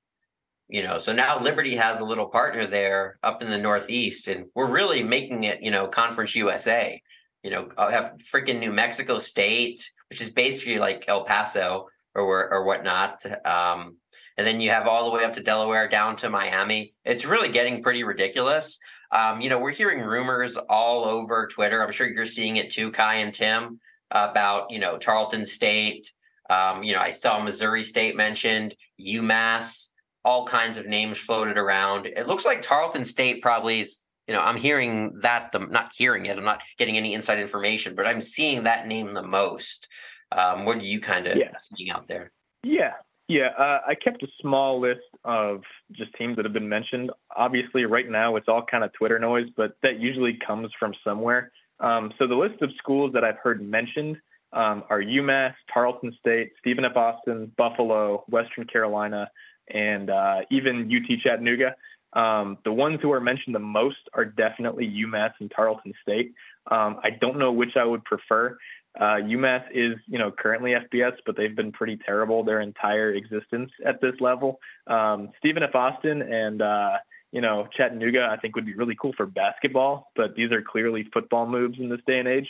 you 0.69 0.83
know, 0.83 0.99
so 0.99 1.13
now 1.13 1.41
Liberty 1.41 1.75
has 1.77 2.01
a 2.01 2.05
little 2.05 2.27
partner 2.27 2.67
there 2.67 3.19
up 3.23 3.43
in 3.43 3.51
the 3.51 3.59
Northeast, 3.59 4.29
and 4.29 4.47
we're 4.55 4.71
really 4.71 5.03
making 5.03 5.45
it, 5.45 5.63
you 5.63 5.71
know, 5.71 5.89
Conference 5.89 6.37
USA. 6.37 7.01
You 7.43 7.51
know, 7.51 7.69
I 7.77 7.91
have 7.93 8.15
freaking 8.33 8.59
New 8.59 8.73
Mexico 8.73 9.19
State, 9.19 9.91
which 10.11 10.21
is 10.21 10.31
basically 10.31 10.79
like 10.79 11.05
El 11.09 11.25
Paso 11.25 11.89
or 12.15 12.53
or 12.53 12.65
whatnot. 12.65 13.25
Um, 13.47 13.97
and 14.37 14.47
then 14.47 14.61
you 14.61 14.71
have 14.71 14.87
all 14.87 15.11
the 15.11 15.17
way 15.17 15.25
up 15.25 15.33
to 15.35 15.43
Delaware, 15.43 15.89
down 15.89 16.15
to 16.17 16.31
Miami. 16.31 16.95
It's 17.05 17.25
really 17.25 17.49
getting 17.49 17.83
pretty 17.83 18.05
ridiculous. 18.05 18.79
Um, 19.11 19.41
you 19.41 19.49
know, 19.49 19.59
we're 19.59 19.73
hearing 19.73 20.01
rumors 20.01 20.57
all 20.57 21.05
over 21.05 21.49
Twitter. 21.49 21.83
I'm 21.83 21.93
sure 21.93 22.09
you're 22.09 22.27
seeing 22.27 22.57
it 22.57 22.71
too, 22.71 22.93
Kai 22.93 23.17
and 23.17 23.35
Tim, 23.35 23.81
about, 24.11 24.71
you 24.71 24.79
know, 24.79 24.97
Tarleton 24.97 25.45
State. 25.45 26.13
Um, 26.51 26.83
you 26.83 26.93
know, 26.93 27.01
I 27.01 27.11
saw 27.11 27.43
Missouri 27.43 27.83
State 27.83 28.17
mentioned, 28.17 28.75
UMass, 29.01 29.89
all 30.25 30.47
kinds 30.47 30.79
of 30.79 30.87
names 30.87 31.19
floated 31.19 31.59
around. 31.59 32.07
It 32.07 32.29
looks 32.29 32.45
like 32.45 32.63
Tarleton 32.63 33.05
State 33.05 33.43
probably 33.43 33.81
is, 33.81 34.05
you 34.29 34.35
know, 34.35 34.41
I'm 34.41 34.57
hearing 34.57 35.19
that, 35.23 35.53
the, 35.53 35.61
not 35.61 35.91
hearing 35.97 36.27
it, 36.27 36.37
I'm 36.37 36.45
not 36.45 36.63
getting 36.77 36.99
any 36.99 37.15
inside 37.15 37.39
information, 37.39 37.95
but 37.95 38.07
I'm 38.07 38.21
seeing 38.21 38.65
that 38.65 38.87
name 38.87 39.15
the 39.15 39.23
most. 39.23 39.89
Um, 40.31 40.67
what 40.67 40.77
are 40.77 40.85
you 40.85 41.01
kind 41.01 41.27
of 41.27 41.39
yeah. 41.39 41.57
seeing 41.57 41.91
out 41.91 42.07
there? 42.07 42.31
Yeah, 42.63 42.93
yeah, 43.29 43.49
uh, 43.59 43.81
I 43.87 43.95
kept 43.95 44.23
a 44.23 44.29
small 44.41 44.81
list 44.81 45.01
of 45.25 45.63
just 45.93 46.15
teams 46.15 46.37
that 46.37 46.45
have 46.45 46.53
been 46.53 46.69
mentioned. 46.69 47.11
Obviously, 47.35 47.87
right 47.87 48.09
now 48.09 48.37
it's 48.37 48.49
all 48.49 48.63
kind 48.63 48.85
of 48.85 48.93
Twitter 48.93 49.19
noise, 49.19 49.49
but 49.57 49.77
that 49.83 49.99
usually 49.99 50.39
comes 50.47 50.71
from 50.79 50.95
somewhere. 51.03 51.53
Um, 51.81 52.13
so 52.19 52.27
the 52.27 52.35
list 52.35 52.61
of 52.61 52.71
schools 52.79 53.13
that 53.15 53.25
I've 53.25 53.39
heard 53.43 53.63
mentioned 53.63 54.17
um, 54.53 54.83
are 54.91 55.01
UMass, 55.01 55.55
Tarleton 55.73 56.15
State, 56.19 56.53
Stephen 56.59 56.85
F. 56.85 56.97
Austin, 56.97 57.53
Buffalo, 57.57 58.25
Western 58.29 58.67
Carolina, 58.67 59.31
and 59.69 60.11
uh, 60.11 60.41
even 60.51 60.91
UT 60.91 61.19
Chattanooga. 61.23 61.75
Um, 62.13 62.59
the 62.65 62.73
ones 62.73 63.01
who 63.03 63.13
are 63.13 63.21
mentioned 63.21 63.55
the 63.55 63.61
most 63.61 64.09
are 64.15 64.25
definitely 64.25 64.87
UMass 64.87 65.33
and 65.41 65.53
Tarleton 65.55 65.93
State. 66.03 66.33
Um, 66.71 67.01
I 67.03 67.11
don't 67.11 67.39
know 67.39 67.53
which 67.53 67.77
I 67.77 67.85
would 67.85 68.05
prefer. 68.05 68.57
Uh, 68.99 69.21
UMass 69.23 69.65
is, 69.73 69.97
you 70.07 70.19
know, 70.19 70.33
currently 70.33 70.73
FBS, 70.73 71.13
but 71.25 71.37
they've 71.37 71.55
been 71.55 71.71
pretty 71.73 71.99
terrible 72.05 72.43
their 72.43 72.61
entire 72.61 73.13
existence 73.13 73.71
at 73.87 74.01
this 74.01 74.15
level. 74.21 74.59
Um, 74.87 75.31
Stephen 75.39 75.63
F. 75.63 75.75
Austin 75.75 76.23
and, 76.23 76.63
uh, 76.63 76.97
you 77.31 77.41
know, 77.41 77.69
Chattanooga, 77.77 78.29
I 78.31 78.39
think 78.39 78.57
would 78.57 78.67
be 78.67 78.75
really 78.75 78.97
cool 79.01 79.13
for 79.17 79.27
basketball, 79.27 80.11
but 80.17 80.35
these 80.35 80.51
are 80.51 80.63
clearly 80.63 81.07
football 81.13 81.47
moves 81.47 81.79
in 81.79 81.89
this 81.91 82.01
day 82.07 82.19
and 82.19 82.27
age. 82.27 82.49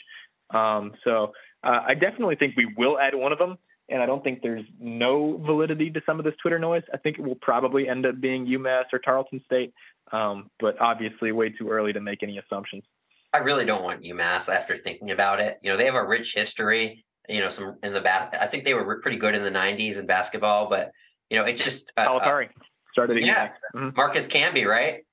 Um, 0.51 0.93
so 1.05 1.33
uh, 1.65 1.81
I 1.87 1.95
definitely 1.95 2.37
think 2.37 2.57
we 2.57 2.73
will 2.77 2.99
add 2.99 3.15
one 3.15 3.33
of 3.33 3.39
them. 3.39 3.59
And 3.91 4.03
I 4.03 4.07
don't 4.07 4.23
think 4.23 4.43
there's 4.43 4.65
no 4.79 5.39
validity 5.47 5.91
to 5.91 6.03
some 6.05 6.19
of 6.19 6.25
this 6.25 6.35
Twitter 6.43 6.59
noise. 6.59 6.83
I 6.93 6.99
think 6.99 7.19
it 7.19 7.23
will 7.23 7.37
probably 7.37 7.89
end 7.89 8.05
up 8.05 8.21
being 8.21 8.47
UMass 8.47 8.85
or 8.93 8.99
Tarleton 8.99 9.41
State, 9.47 9.73
um, 10.13 10.51
but 10.61 10.79
obviously 10.81 11.33
way 11.33 11.49
too 11.51 11.71
early 11.71 11.93
to 11.95 12.01
make 12.01 12.23
any 12.23 12.39
assumptions. 12.39 12.85
I 13.33 13.39
really 13.39 13.65
don't 13.65 13.83
want 13.83 14.03
UMass 14.03 14.53
after 14.55 14.77
thinking 14.77 15.11
about 15.11 15.41
it. 15.41 15.59
You 15.63 15.71
know, 15.71 15.77
they 15.77 15.87
have 15.87 15.95
a 15.95 16.05
rich 16.07 16.35
history. 16.35 17.05
You 17.31 17.41
know, 17.41 17.49
some 17.49 17.77
in 17.83 17.93
the 17.93 18.01
back. 18.01 18.35
I 18.41 18.47
think 18.47 18.65
they 18.65 18.73
were 18.75 19.01
pretty 19.01 19.19
good 19.19 19.35
in 19.35 19.43
the 19.43 19.51
'90s 19.51 19.99
in 19.99 20.07
basketball, 20.07 20.69
but 20.69 20.91
you 21.29 21.39
know, 21.39 21.45
it 21.45 21.57
just 21.57 21.93
uh, 21.99 22.07
Calipari. 22.09 22.49
started 22.93 23.21
Yeah. 23.21 23.53
Mhm. 23.75 23.95
Marcus 23.97 24.27
Camby, 24.27 24.65
right? 24.67 25.05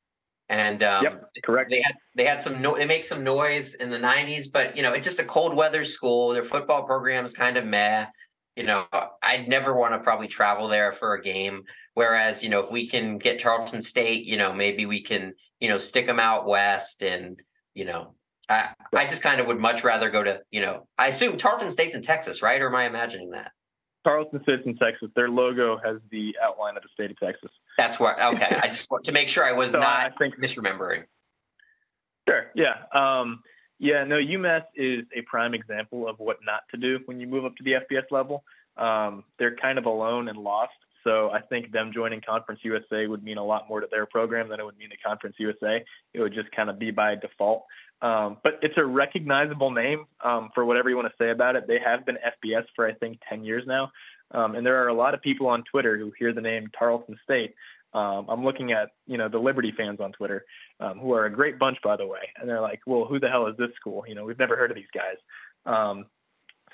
And 0.47 0.81
um, 0.83 1.03
Yep, 1.03 1.23
correct. 1.43 1.69
they 1.71 1.81
had 1.83 1.95
they 2.15 2.23
had 2.25 2.41
some 2.41 2.61
no 2.61 2.77
they 2.77 2.85
make 2.85 3.03
some 3.03 3.23
noise 3.23 3.73
in 3.75 3.89
the 3.89 3.97
90s 3.97 4.45
but 4.51 4.77
you 4.77 4.83
know 4.83 4.93
it's 4.93 5.03
just 5.07 5.19
a 5.19 5.23
cold 5.23 5.55
weather 5.55 5.83
school 5.83 6.29
their 6.33 6.43
football 6.43 6.83
program 6.83 7.25
is 7.25 7.33
kind 7.33 7.57
of 7.57 7.65
meh 7.65 8.05
you 8.55 8.63
know 8.63 8.85
i'd 9.23 9.47
never 9.47 9.73
want 9.73 9.93
to 9.93 9.99
probably 9.99 10.27
travel 10.27 10.67
there 10.67 10.91
for 10.91 11.13
a 11.13 11.21
game 11.21 11.63
whereas 11.93 12.43
you 12.43 12.49
know 12.49 12.59
if 12.59 12.71
we 12.71 12.87
can 12.87 13.17
get 13.17 13.39
tarleton 13.39 13.81
state 13.81 14.25
you 14.25 14.37
know 14.37 14.53
maybe 14.53 14.85
we 14.85 15.01
can 15.01 15.33
you 15.59 15.69
know 15.69 15.77
stick 15.77 16.05
them 16.05 16.19
out 16.19 16.47
west 16.47 17.01
and 17.03 17.41
you 17.73 17.85
know 17.85 18.13
i 18.49 18.69
i 18.95 19.05
just 19.05 19.21
kind 19.21 19.39
of 19.39 19.47
would 19.47 19.59
much 19.59 19.83
rather 19.83 20.09
go 20.09 20.23
to 20.23 20.41
you 20.51 20.61
know 20.61 20.87
i 20.97 21.07
assume 21.07 21.37
tarleton 21.37 21.71
state's 21.71 21.95
in 21.95 22.01
texas 22.01 22.41
right 22.41 22.61
or 22.61 22.67
am 22.67 22.75
i 22.75 22.85
imagining 22.85 23.31
that 23.31 23.51
Tarleton 24.03 24.39
State's 24.43 24.61
in 24.67 24.77
Texas. 24.77 25.09
Their 25.15 25.29
logo 25.29 25.79
has 25.83 25.97
the 26.11 26.35
outline 26.39 26.77
of 26.77 26.83
the 26.83 26.89
state 26.93 27.09
of 27.09 27.17
Texas. 27.17 27.49
that's 27.75 27.99
where 27.99 28.13
okay 28.33 28.55
i 28.61 28.67
just 28.67 28.91
want 28.91 29.03
to 29.05 29.11
make 29.11 29.27
sure 29.27 29.43
i 29.43 29.51
was 29.51 29.71
So 29.71 29.79
I 29.79 30.03
not 30.03 30.19
think 30.19 30.37
misremembering 30.39 31.05
Sure. 32.27 32.51
Yeah. 32.55 32.73
Um, 32.93 33.41
yeah. 33.79 34.03
No, 34.03 34.15
UMass 34.15 34.63
is 34.75 35.05
a 35.15 35.21
prime 35.21 35.53
example 35.53 36.07
of 36.07 36.19
what 36.19 36.37
not 36.45 36.61
to 36.71 36.77
do 36.77 36.99
when 37.05 37.19
you 37.19 37.27
move 37.27 37.45
up 37.45 37.55
to 37.57 37.63
the 37.63 37.73
FBS 37.73 38.11
level. 38.11 38.43
Um, 38.77 39.23
they're 39.39 39.55
kind 39.55 39.77
of 39.77 39.85
alone 39.85 40.27
and 40.27 40.37
lost. 40.37 40.73
So 41.03 41.29
I 41.29 41.39
think 41.39 41.71
them 41.71 41.91
joining 41.93 42.19
Conference 42.21 42.61
USA 42.63 43.05
would 43.05 43.23
mean 43.23 43.37
a 43.37 43.45
lot 43.45 43.69
more 43.69 43.79
to 43.79 43.87
their 43.89 44.07
program 44.07 44.49
than 44.49 44.59
it 44.59 44.65
would 44.65 44.77
mean 44.77 44.89
to 44.89 44.97
Conference 44.97 45.35
USA. 45.37 45.83
It 46.13 46.19
would 46.19 46.33
just 46.33 46.51
kind 46.51 46.69
of 46.69 46.79
be 46.79 46.91
by 46.91 47.15
default. 47.15 47.63
Um, 48.01 48.37
but 48.43 48.59
it's 48.61 48.73
a 48.77 48.83
recognizable 48.83 49.71
name 49.71 50.05
um, 50.23 50.49
for 50.53 50.65
whatever 50.65 50.89
you 50.89 50.95
want 50.95 51.07
to 51.07 51.23
say 51.23 51.29
about 51.29 51.55
it. 51.55 51.65
They 51.67 51.79
have 51.83 52.05
been 52.05 52.17
FBS 52.17 52.65
for 52.75 52.87
I 52.87 52.93
think 52.93 53.19
10 53.29 53.45
years 53.45 53.63
now, 53.65 53.91
um, 54.31 54.55
and 54.55 54.65
there 54.65 54.83
are 54.83 54.89
a 54.89 54.93
lot 54.93 55.13
of 55.13 55.21
people 55.21 55.47
on 55.47 55.63
Twitter 55.63 55.97
who 55.97 56.11
hear 56.17 56.33
the 56.33 56.41
name 56.41 56.69
Tarleton 56.77 57.17
State. 57.23 57.55
Um, 57.95 58.25
I'm 58.29 58.43
looking 58.43 58.71
at 58.73 58.89
you 59.07 59.17
know 59.17 59.29
the 59.29 59.39
Liberty 59.39 59.73
fans 59.75 59.99
on 59.99 60.11
Twitter, 60.11 60.45
um, 60.79 60.99
who 60.99 61.13
are 61.13 61.25
a 61.25 61.31
great 61.33 61.57
bunch 61.57 61.77
by 61.83 61.95
the 61.95 62.05
way, 62.05 62.19
and 62.39 62.47
they're 62.49 62.61
like, 62.61 62.81
well, 62.85 63.05
who 63.05 63.19
the 63.19 63.29
hell 63.29 63.47
is 63.47 63.55
this 63.57 63.69
school? 63.79 64.03
You 64.07 64.15
know, 64.15 64.25
we've 64.25 64.39
never 64.39 64.55
heard 64.55 64.69
of 64.71 64.75
these 64.75 64.93
guys. 64.93 65.17
Um, 65.65 66.05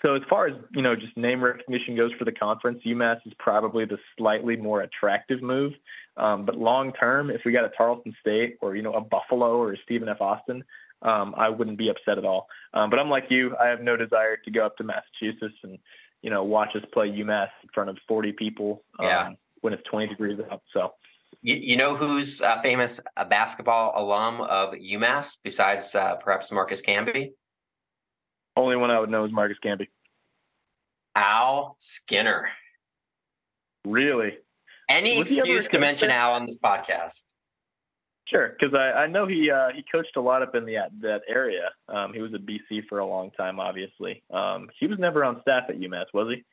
so 0.01 0.15
as 0.15 0.23
far 0.29 0.47
as 0.47 0.55
you 0.73 0.81
know, 0.81 0.95
just 0.95 1.15
name 1.15 1.43
recognition 1.43 1.95
goes 1.95 2.11
for 2.17 2.25
the 2.25 2.31
conference, 2.31 2.81
UMass 2.85 3.19
is 3.25 3.33
probably 3.37 3.85
the 3.85 3.99
slightly 4.17 4.55
more 4.55 4.81
attractive 4.81 5.41
move. 5.43 5.73
Um, 6.17 6.45
but 6.45 6.57
long 6.57 6.91
term, 6.93 7.29
if 7.29 7.41
we 7.45 7.51
got 7.51 7.65
a 7.65 7.69
Tarleton 7.69 8.15
State 8.19 8.57
or 8.61 8.75
you 8.75 8.81
know 8.81 8.93
a 8.93 9.01
Buffalo 9.01 9.57
or 9.57 9.73
a 9.73 9.77
Stephen 9.83 10.09
F. 10.09 10.19
Austin, 10.21 10.63
um, 11.03 11.35
I 11.37 11.49
wouldn't 11.49 11.77
be 11.77 11.89
upset 11.89 12.17
at 12.17 12.25
all. 12.25 12.47
Um, 12.73 12.89
but 12.89 12.99
I'm 12.99 13.09
like 13.09 13.25
you, 13.29 13.55
I 13.61 13.67
have 13.67 13.81
no 13.81 13.95
desire 13.95 14.37
to 14.37 14.51
go 14.51 14.65
up 14.65 14.77
to 14.77 14.83
Massachusetts 14.83 15.57
and 15.63 15.77
you 16.23 16.29
know 16.31 16.43
watch 16.43 16.69
us 16.75 16.83
play 16.93 17.07
UMass 17.09 17.49
in 17.61 17.69
front 17.73 17.89
of 17.91 17.97
40 18.07 18.31
people 18.33 18.83
um, 18.99 19.05
Yeah. 19.05 19.29
when 19.61 19.73
it's 19.73 19.83
20 19.83 20.07
degrees 20.07 20.39
out. 20.51 20.63
So 20.73 20.93
You, 21.41 21.55
you 21.55 21.75
know 21.75 21.95
who's 21.95 22.41
a 22.41 22.61
famous 22.61 22.99
uh, 23.17 23.25
basketball 23.25 23.93
alum 23.95 24.41
of 24.41 24.73
UMass 24.73 25.37
besides 25.43 25.93
uh, 25.95 26.15
perhaps 26.17 26.51
Marcus 26.51 26.81
Camby? 26.81 27.31
only 28.55 28.75
one 28.75 28.91
I 28.91 28.99
would 28.99 29.09
know 29.09 29.25
is 29.25 29.31
Marcus 29.31 29.57
Camby. 29.63 29.87
Al 31.15 31.75
Skinner. 31.79 32.49
Really? 33.85 34.37
Any 34.89 35.19
Was 35.19 35.29
he 35.29 35.39
ever 35.39 35.47
a 35.47 35.55
excuse 35.55 35.69
to 35.69 35.79
mention 35.79 36.09
there? 36.09 36.17
Al 36.17 36.33
on 36.33 36.45
this 36.45 36.59
podcast. 36.59 37.25
Sure, 38.27 38.55
because 38.57 38.73
I, 38.73 39.03
I 39.03 39.07
know 39.07 39.27
he 39.27 39.49
uh, 39.51 39.69
he 39.75 39.83
coached 39.91 40.15
a 40.15 40.21
lot 40.21 40.41
up 40.41 40.55
in 40.55 40.65
the 40.65 40.77
that 41.01 41.21
area. 41.27 41.69
Um, 41.89 42.13
he 42.13 42.21
was 42.21 42.33
at 42.33 42.45
BC 42.45 42.87
for 42.87 42.99
a 42.99 43.05
long 43.05 43.31
time, 43.31 43.59
obviously. 43.59 44.23
Um, 44.31 44.69
he 44.79 44.87
was 44.87 44.99
never 44.99 45.23
on 45.25 45.41
staff 45.41 45.63
at 45.69 45.79
UMass, 45.79 46.05
was 46.13 46.33
he? 46.33 46.45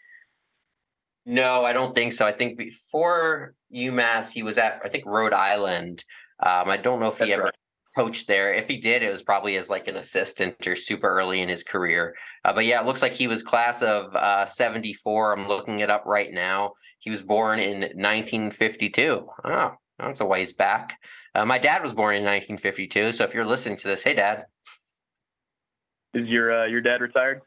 No, 1.29 1.63
I 1.63 1.75
don't 1.75 1.95
think 1.95 2.15
so. 2.15 2.25
I 2.25 2.33
think 2.33 2.57
before 2.57 3.55
UMass, 3.75 4.33
he 4.33 4.43
was 4.43 4.57
at 4.57 4.81
I 4.83 4.89
think 4.89 5.05
Rhode 5.05 5.35
Island. 5.35 6.03
Um, 6.41 6.71
I 6.71 6.79
don't 6.79 7.01
know 7.01 7.09
if 7.09 7.19
he 7.19 7.31
ever 7.35 7.43
right. 7.43 7.55
coached 7.95 8.27
there. 8.27 8.51
If 8.55 8.67
he 8.67 8.79
did, 8.79 9.03
it 9.03 9.11
was 9.11 9.23
probably 9.23 9.59
as 9.59 9.69
like 9.69 9.89
an 9.89 9.97
assistant 9.97 10.67
or 10.67 10.75
super 10.75 11.07
early 11.07 11.43
in 11.43 11.51
his 11.51 11.63
career. 11.63 12.17
Uh, 12.47 12.55
but 12.55 12.65
yeah, 12.65 12.81
it 12.81 12.87
looks 12.87 13.03
like 13.03 13.13
he 13.13 13.29
was 13.29 13.43
class 13.43 13.83
of 13.83 14.17
uh, 14.17 14.47
74. 14.47 15.35
I'm 15.35 15.47
looking 15.47 15.81
it 15.81 15.91
up 15.91 16.05
right 16.07 16.33
now. 16.33 16.73
He 16.99 17.11
was 17.11 17.21
born 17.21 17.59
in 17.59 17.81
1952. 17.81 19.29
Oh, 19.45 19.73
that's 19.99 20.21
a 20.21 20.25
ways 20.25 20.55
back. 20.55 20.97
Uh, 21.35 21.45
my 21.45 21.59
dad 21.59 21.83
was 21.83 21.93
born 21.93 22.17
in 22.17 22.23
1952. 22.23 23.13
So 23.13 23.25
if 23.25 23.35
you're 23.35 23.45
listening 23.45 23.77
to 23.77 23.89
this, 23.89 24.03
hey, 24.03 24.15
dad. 24.15 24.47
Is 26.15 26.27
your 26.27 26.63
uh, 26.63 26.65
your 26.65 26.81
dad 26.81 27.03
retired? 27.03 27.43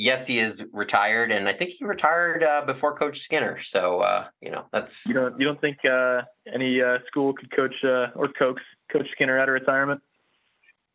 Yes, 0.00 0.28
he 0.28 0.38
is 0.38 0.64
retired, 0.72 1.32
and 1.32 1.48
I 1.48 1.52
think 1.52 1.70
he 1.70 1.84
retired 1.84 2.44
uh, 2.44 2.62
before 2.64 2.94
Coach 2.94 3.18
Skinner. 3.18 3.58
So 3.58 3.98
uh, 3.98 4.28
you 4.40 4.52
know 4.52 4.66
that's 4.72 5.04
You 5.06 5.12
don't 5.12 5.40
you 5.40 5.44
don't 5.44 5.60
think 5.60 5.78
uh, 5.84 6.22
any 6.54 6.80
uh, 6.80 6.98
school 7.08 7.32
could 7.32 7.50
coach 7.50 7.74
uh, 7.82 8.06
or 8.14 8.28
coax 8.28 8.62
Coach 8.92 9.08
Skinner 9.10 9.40
out 9.40 9.48
of 9.48 9.54
retirement? 9.54 10.00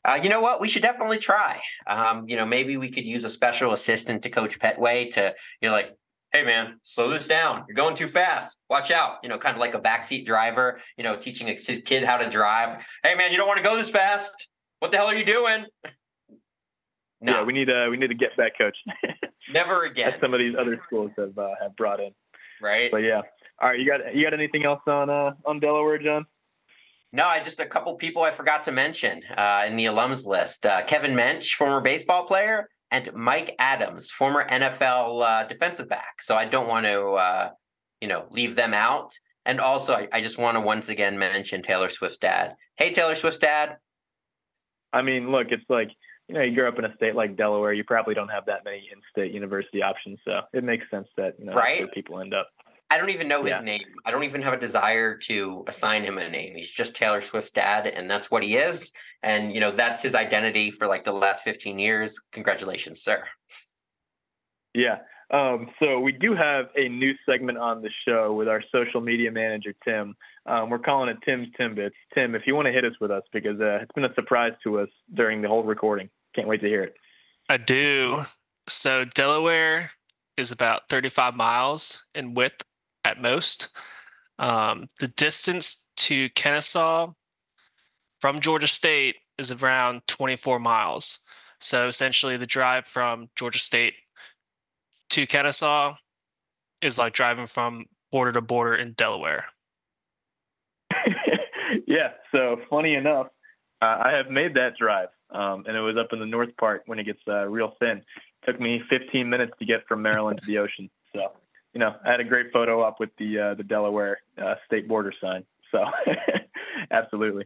Uh, 0.05 0.19
you 0.23 0.29
know 0.29 0.39
what? 0.39 0.61
We 0.61 0.69
should 0.69 0.83
definitely 0.83 1.17
try. 1.17 1.61
Um, 1.85 2.29
you 2.29 2.37
know, 2.37 2.45
maybe 2.45 2.77
we 2.77 2.89
could 2.89 3.03
use 3.03 3.25
a 3.25 3.29
special 3.29 3.73
assistant 3.73 4.23
to 4.23 4.29
Coach 4.29 4.57
Pettway 4.57 5.11
to, 5.11 5.35
you 5.59 5.67
know, 5.67 5.73
like, 5.73 5.97
hey 6.31 6.45
man, 6.45 6.79
slow 6.81 7.09
this 7.09 7.27
down. 7.27 7.65
You're 7.67 7.75
going 7.75 7.95
too 7.95 8.07
fast. 8.07 8.57
Watch 8.69 8.89
out. 8.89 9.17
You 9.21 9.27
know, 9.27 9.37
kind 9.37 9.53
of 9.53 9.59
like 9.59 9.73
a 9.73 9.81
backseat 9.81 10.25
driver. 10.25 10.79
You 10.97 11.03
know, 11.03 11.17
teaching 11.17 11.49
a 11.49 11.51
his 11.51 11.81
kid 11.83 12.05
how 12.05 12.15
to 12.15 12.29
drive. 12.29 12.87
Hey 13.03 13.15
man, 13.15 13.31
you 13.31 13.37
don't 13.37 13.47
want 13.47 13.57
to 13.57 13.63
go 13.65 13.75
this 13.75 13.89
fast. 13.89 14.47
What 14.79 14.91
the 14.91 14.97
hell 14.97 15.07
are 15.07 15.15
you 15.15 15.25
doing? 15.25 15.65
No, 17.23 17.39
Yeah, 17.39 17.43
we 17.43 17.53
need 17.53 17.69
uh, 17.69 17.87
we 17.89 17.97
need 17.97 18.11
a 18.11 18.15
get 18.15 18.35
back 18.35 18.57
coach. 18.57 18.77
never 19.53 19.85
again. 19.85 20.13
As 20.13 20.19
some 20.19 20.33
of 20.33 20.39
these 20.39 20.55
other 20.59 20.79
schools 20.85 21.11
have 21.17 21.37
uh, 21.37 21.49
have 21.61 21.75
brought 21.75 21.99
in. 21.99 22.11
right? 22.61 22.91
But 22.91 22.97
yeah. 22.97 23.21
All 23.61 23.69
right, 23.69 23.79
you 23.79 23.87
got 23.87 24.13
you 24.13 24.23
got 24.23 24.33
anything 24.33 24.65
else 24.65 24.81
on 24.87 25.09
uh, 25.09 25.31
on 25.45 25.59
Delaware, 25.59 25.97
Jon? 25.97 26.25
No, 27.13 27.25
I 27.25 27.41
just 27.41 27.59
a 27.59 27.65
couple 27.65 27.95
people 27.95 28.23
I 28.23 28.31
forgot 28.31 28.63
to 28.63 28.71
mention 28.71 29.21
uh, 29.37 29.63
in 29.65 29.77
the 29.77 29.85
alums 29.85 30.25
list: 30.25 30.65
uh, 30.65 30.83
Kevin 30.83 31.13
Mench, 31.13 31.53
former 31.53 31.79
baseball 31.79 32.25
player, 32.25 32.67
and 32.91 33.11
Mike 33.13 33.55
Adams, 33.57 34.11
former 34.11 34.45
NFL 34.47 35.23
uh, 35.23 35.47
defensive 35.47 35.87
back. 35.87 36.21
So 36.21 36.35
I 36.35 36.45
don't 36.45 36.67
want 36.67 36.85
to, 36.85 37.01
uh, 37.11 37.49
you 38.01 38.07
know, 38.07 38.25
leave 38.29 38.55
them 38.55 38.73
out. 38.73 39.13
And 39.45 39.59
also, 39.59 39.93
I, 39.93 40.07
I 40.11 40.21
just 40.21 40.37
want 40.37 40.55
to 40.55 40.61
once 40.61 40.89
again 40.89 41.17
mention 41.17 41.61
Taylor 41.61 41.89
Swift's 41.89 42.17
dad. 42.17 42.55
Hey, 42.75 42.91
Taylor 42.91 43.15
Swift's 43.15 43.39
dad. 43.39 43.77
I 44.91 45.01
mean, 45.01 45.31
look, 45.31 45.47
it's 45.51 45.65
like 45.69 45.89
you 46.27 46.35
know, 46.35 46.41
you 46.41 46.55
grow 46.55 46.67
up 46.69 46.79
in 46.79 46.85
a 46.85 46.95
state 46.95 47.15
like 47.15 47.35
Delaware, 47.35 47.73
you 47.73 47.83
probably 47.83 48.13
don't 48.13 48.29
have 48.29 48.45
that 48.45 48.63
many 48.63 48.89
in-state 48.91 49.33
university 49.33 49.81
options, 49.83 50.19
so 50.25 50.41
it 50.53 50.63
makes 50.63 50.89
sense 50.89 51.07
that 51.17 51.35
you 51.39 51.45
know 51.45 51.53
Right. 51.53 51.79
where 51.79 51.87
people 51.89 52.19
end 52.19 52.33
up. 52.33 52.49
I 52.89 52.97
don't 52.97 53.09
even 53.09 53.27
know 53.27 53.41
his 53.43 53.51
Yeah. 53.51 53.61
name. 53.61 53.85
I 54.05 54.11
don't 54.11 54.23
even 54.23 54.41
have 54.43 54.53
a 54.53 54.57
desire 54.57 55.17
to 55.17 55.63
assign 55.67 56.03
him 56.03 56.17
a 56.19 56.29
name. 56.29 56.55
He's 56.55 56.69
just 56.69 56.95
Taylor 56.95 57.21
Swift's 57.21 57.51
dad, 57.51 57.87
and 57.87 58.09
that's 58.09 58.29
what 58.29 58.43
he 58.43 58.55
is. 58.55 58.93
And 59.23 59.53
you 59.53 59.59
know, 59.59 59.71
that's 59.71 60.01
his 60.03 60.13
identity 60.15 60.69
for 60.71 60.87
like 60.87 61.03
the 61.03 61.11
last 61.13 61.43
fifteen 61.43 61.79
years. 61.79 62.19
Congratulations, 62.31 63.01
sir. 63.01 63.27
Yeah. 64.73 64.99
Um, 65.31 65.71
so 65.79 65.99
we 65.99 66.11
do 66.11 66.35
have 66.35 66.65
a 66.75 66.87
new 66.89 67.13
segment 67.25 67.57
on 67.57 67.81
the 67.81 67.89
show 68.05 68.33
with 68.33 68.47
our 68.47 68.61
social 68.71 69.01
media 69.01 69.31
manager 69.31 69.73
Tim. 69.83 70.15
Um, 70.45 70.69
we're 70.69 70.79
calling 70.79 71.09
it 71.09 71.17
Tim's 71.25 71.47
Timbits. 71.59 71.91
Tim, 72.13 72.35
if 72.35 72.43
you 72.45 72.55
want 72.55 72.65
to 72.65 72.71
hit 72.71 72.83
us 72.83 72.93
with 72.99 73.11
us, 73.11 73.23
because 73.31 73.59
uh, 73.61 73.79
it's 73.81 73.91
been 73.93 74.05
a 74.05 74.13
surprise 74.13 74.53
to 74.63 74.79
us 74.79 74.89
during 75.13 75.41
the 75.41 75.47
whole 75.47 75.63
recording. 75.63 76.09
Can't 76.35 76.47
wait 76.47 76.61
to 76.61 76.67
hear 76.67 76.83
it. 76.83 76.95
I 77.49 77.57
do. 77.57 78.23
So 78.67 79.05
Delaware 79.05 79.91
is 80.37 80.51
about 80.51 80.89
35 80.89 81.35
miles 81.35 82.05
in 82.13 82.33
width 82.33 82.63
at 83.05 83.21
most. 83.21 83.69
Um, 84.39 84.87
the 84.99 85.07
distance 85.07 85.87
to 85.97 86.29
Kennesaw 86.29 87.13
from 88.19 88.39
Georgia 88.39 88.67
State 88.67 89.17
is 89.37 89.51
around 89.51 90.01
24 90.07 90.59
miles. 90.59 91.19
So 91.59 91.87
essentially, 91.87 92.35
the 92.35 92.45
drive 92.45 92.85
from 92.85 93.29
Georgia 93.35 93.59
State 93.59 93.93
to 95.11 95.25
Kennesaw 95.25 95.95
is 96.81 96.97
like 96.97 97.13
driving 97.13 97.47
from 97.47 97.85
border 98.11 98.31
to 98.33 98.41
border 98.41 98.75
in 98.75 98.93
Delaware. 98.93 99.45
Yeah. 101.93 102.09
So 102.31 102.57
funny 102.69 102.95
enough, 102.95 103.27
uh, 103.81 103.97
I 104.03 104.13
have 104.13 104.29
made 104.31 104.55
that 104.55 104.75
drive, 104.79 105.09
um, 105.29 105.65
and 105.67 105.77
it 105.77 105.81
was 105.81 105.95
up 105.95 106.07
in 106.11 106.19
the 106.19 106.25
north 106.25 106.55
part 106.57 106.83
when 106.87 106.97
it 106.97 107.03
gets 107.03 107.19
uh, 107.27 107.45
real 107.45 107.75
thin. 107.79 108.01
took 108.45 108.59
me 108.59 108.81
15 108.89 109.29
minutes 109.29 109.53
to 109.59 109.65
get 109.65 109.85
from 109.87 110.01
Maryland 110.01 110.39
to 110.39 110.45
the 110.47 110.57
ocean. 110.57 110.89
So, 111.13 111.33
you 111.73 111.79
know, 111.79 111.95
I 112.03 112.11
had 112.11 112.19
a 112.19 112.23
great 112.23 112.51
photo 112.51 112.81
up 112.81 112.99
with 112.99 113.11
the 113.19 113.39
uh, 113.39 113.53
the 113.53 113.63
Delaware 113.63 114.19
uh, 114.41 114.55
state 114.65 114.87
border 114.87 115.13
sign. 115.21 115.43
So, 115.71 115.83
absolutely. 116.91 117.45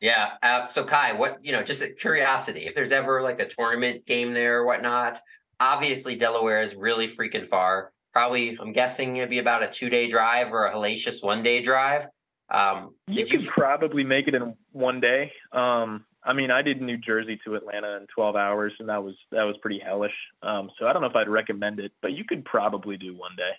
Yeah. 0.00 0.32
Uh, 0.42 0.68
so 0.68 0.84
Kai, 0.84 1.12
what 1.12 1.44
you 1.44 1.52
know, 1.52 1.62
just 1.62 1.82
a 1.82 1.88
curiosity, 1.88 2.60
if 2.60 2.74
there's 2.74 2.92
ever 2.92 3.22
like 3.22 3.40
a 3.40 3.48
tournament 3.48 4.06
game 4.06 4.32
there 4.32 4.60
or 4.60 4.66
whatnot, 4.66 5.20
obviously 5.60 6.16
Delaware 6.16 6.62
is 6.62 6.74
really 6.74 7.06
freaking 7.06 7.46
far. 7.46 7.92
Probably, 8.12 8.58
I'm 8.60 8.72
guessing 8.72 9.16
it'd 9.16 9.30
be 9.30 9.38
about 9.38 9.62
a 9.62 9.68
two 9.68 9.90
day 9.90 10.08
drive 10.08 10.52
or 10.52 10.66
a 10.66 10.72
hellacious 10.72 11.22
one 11.22 11.42
day 11.42 11.60
drive. 11.60 12.08
Um, 12.52 12.94
You 13.08 13.26
could 13.26 13.42
you? 13.42 13.48
probably 13.50 14.04
make 14.04 14.28
it 14.28 14.34
in 14.34 14.54
one 14.72 15.00
day. 15.00 15.32
Um, 15.52 16.04
I 16.22 16.34
mean, 16.34 16.50
I 16.52 16.62
did 16.62 16.80
New 16.80 16.98
Jersey 16.98 17.40
to 17.44 17.56
Atlanta 17.56 17.96
in 17.96 18.06
12 18.14 18.36
hours, 18.36 18.72
and 18.78 18.88
that 18.88 19.02
was 19.02 19.14
that 19.32 19.42
was 19.42 19.56
pretty 19.62 19.80
hellish. 19.80 20.12
Um, 20.42 20.70
so 20.78 20.86
I 20.86 20.92
don't 20.92 21.02
know 21.02 21.08
if 21.08 21.16
I'd 21.16 21.28
recommend 21.28 21.80
it, 21.80 21.90
but 22.00 22.12
you 22.12 22.24
could 22.24 22.44
probably 22.44 22.96
do 22.96 23.16
one 23.16 23.34
day. 23.36 23.50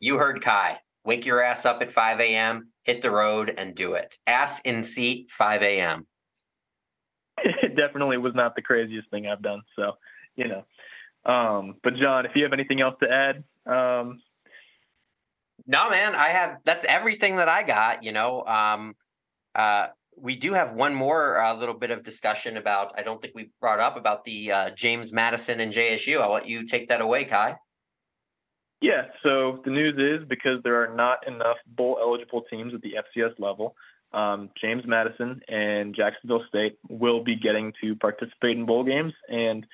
You 0.00 0.18
heard 0.18 0.40
Kai. 0.40 0.78
wake 1.04 1.24
your 1.26 1.42
ass 1.42 1.64
up 1.66 1.82
at 1.82 1.90
5 1.92 2.20
a.m., 2.20 2.68
hit 2.84 3.02
the 3.02 3.10
road 3.10 3.54
and 3.56 3.74
do 3.74 3.92
it. 3.94 4.18
Ass 4.26 4.60
in 4.60 4.82
seat, 4.82 5.30
5 5.30 5.62
a.m. 5.62 6.06
It 7.38 7.76
definitely 7.76 8.18
was 8.18 8.34
not 8.34 8.54
the 8.56 8.62
craziest 8.62 9.10
thing 9.10 9.26
I've 9.26 9.42
done. 9.42 9.62
So, 9.76 9.92
you 10.36 10.48
know. 10.48 10.64
Um, 11.24 11.76
but 11.82 11.94
Jon, 11.96 12.26
if 12.26 12.32
you 12.34 12.42
have 12.44 12.52
anything 12.52 12.80
else 12.80 12.94
to 13.02 13.10
add, 13.10 13.44
um, 13.72 14.20
no, 15.68 15.90
man, 15.90 16.14
I 16.14 16.28
have 16.28 16.56
that's 16.64 16.86
everything 16.86 17.36
that 17.36 17.48
I 17.48 17.62
got. 17.62 18.02
You 18.02 18.12
know, 18.12 18.42
um, 18.46 18.96
uh, 19.54 19.88
we 20.16 20.34
do 20.34 20.54
have 20.54 20.72
one 20.72 20.94
more 20.94 21.38
uh, 21.38 21.54
little 21.54 21.74
bit 21.74 21.90
of 21.90 22.02
discussion 22.02 22.56
about. 22.56 22.94
I 22.96 23.02
don't 23.02 23.20
think 23.20 23.34
we 23.34 23.50
brought 23.60 23.78
up 23.78 23.96
about 23.96 24.24
the 24.24 24.50
uh, 24.50 24.70
James 24.70 25.12
Madison 25.12 25.60
and 25.60 25.70
JSU. 25.70 26.20
I'll 26.20 26.32
let 26.32 26.48
you 26.48 26.64
take 26.64 26.88
that 26.88 27.02
away, 27.02 27.26
Kai. 27.26 27.56
Yeah. 28.80 29.06
So 29.22 29.60
the 29.64 29.70
news 29.70 29.96
is 29.98 30.26
because 30.26 30.62
there 30.64 30.82
are 30.82 30.94
not 30.94 31.26
enough 31.26 31.56
bowl 31.66 31.98
eligible 32.00 32.42
teams 32.50 32.72
at 32.74 32.80
the 32.80 32.94
FCS 32.94 33.38
level. 33.38 33.74
Um, 34.12 34.48
James 34.58 34.84
Madison 34.86 35.42
and 35.48 35.94
Jacksonville 35.94 36.44
State 36.48 36.78
will 36.88 37.22
be 37.22 37.36
getting 37.36 37.74
to 37.82 37.94
participate 37.96 38.56
in 38.56 38.64
bowl 38.64 38.84
games, 38.84 39.12
and 39.28 39.66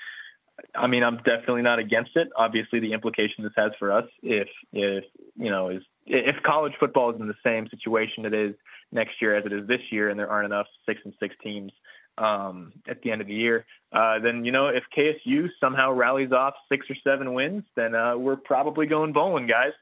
I 0.75 0.87
mean, 0.87 1.03
I'm 1.03 1.17
definitely 1.19 1.63
not 1.63 1.79
against 1.79 2.13
it. 2.17 2.29
Obviously, 2.37 2.81
the 2.81 2.93
implication 2.93 3.43
this 3.43 3.53
has 3.57 3.73
for 3.79 3.91
us, 3.91 4.05
if 4.23 4.49
if 4.73 5.05
you 5.37 5.51
know, 5.51 5.71
is 5.71 5.83
if 6.07 6.37
college 6.45 6.73
football 6.79 7.11
is 7.11 7.21
in 7.21 7.27
the 7.27 7.35
same 7.45 7.69
situation 7.69 8.25
it 8.25 8.35
is 8.35 8.55
next 8.93 9.21
year 9.21 9.37
as 9.37 9.45
it 9.47 9.53
is 9.53 9.67
this 9.67 9.81
year, 9.91 10.11
and 10.11 10.19
there 10.19 10.31
aren't 10.31 10.47
enough 10.47 10.67
six 10.87 11.01
and 11.05 11.15
six 11.19 11.35
teams 11.43 11.73
um, 12.19 12.73
at 12.89 13.03
the 13.03 13.11
end 13.11 13.21
of 13.21 13.27
the 13.27 13.35
year, 13.35 13.67
uh, 13.93 14.21
then 14.21 14.45
you 14.45 14.53
know, 14.53 14.69
if 14.69 14.85
KSU 14.97 15.49
somehow 15.61 15.93
rallies 15.93 16.33
off 16.33 16.55
six 16.69 16.87
or 16.89 16.97
seven 17.03 17.35
wins, 17.35 17.65
then 17.75 17.95
uh, 17.95 18.17
we're 18.17 18.37
probably 18.37 18.87
going 18.87 19.13
bowling, 19.13 19.47
guys. 19.47 19.73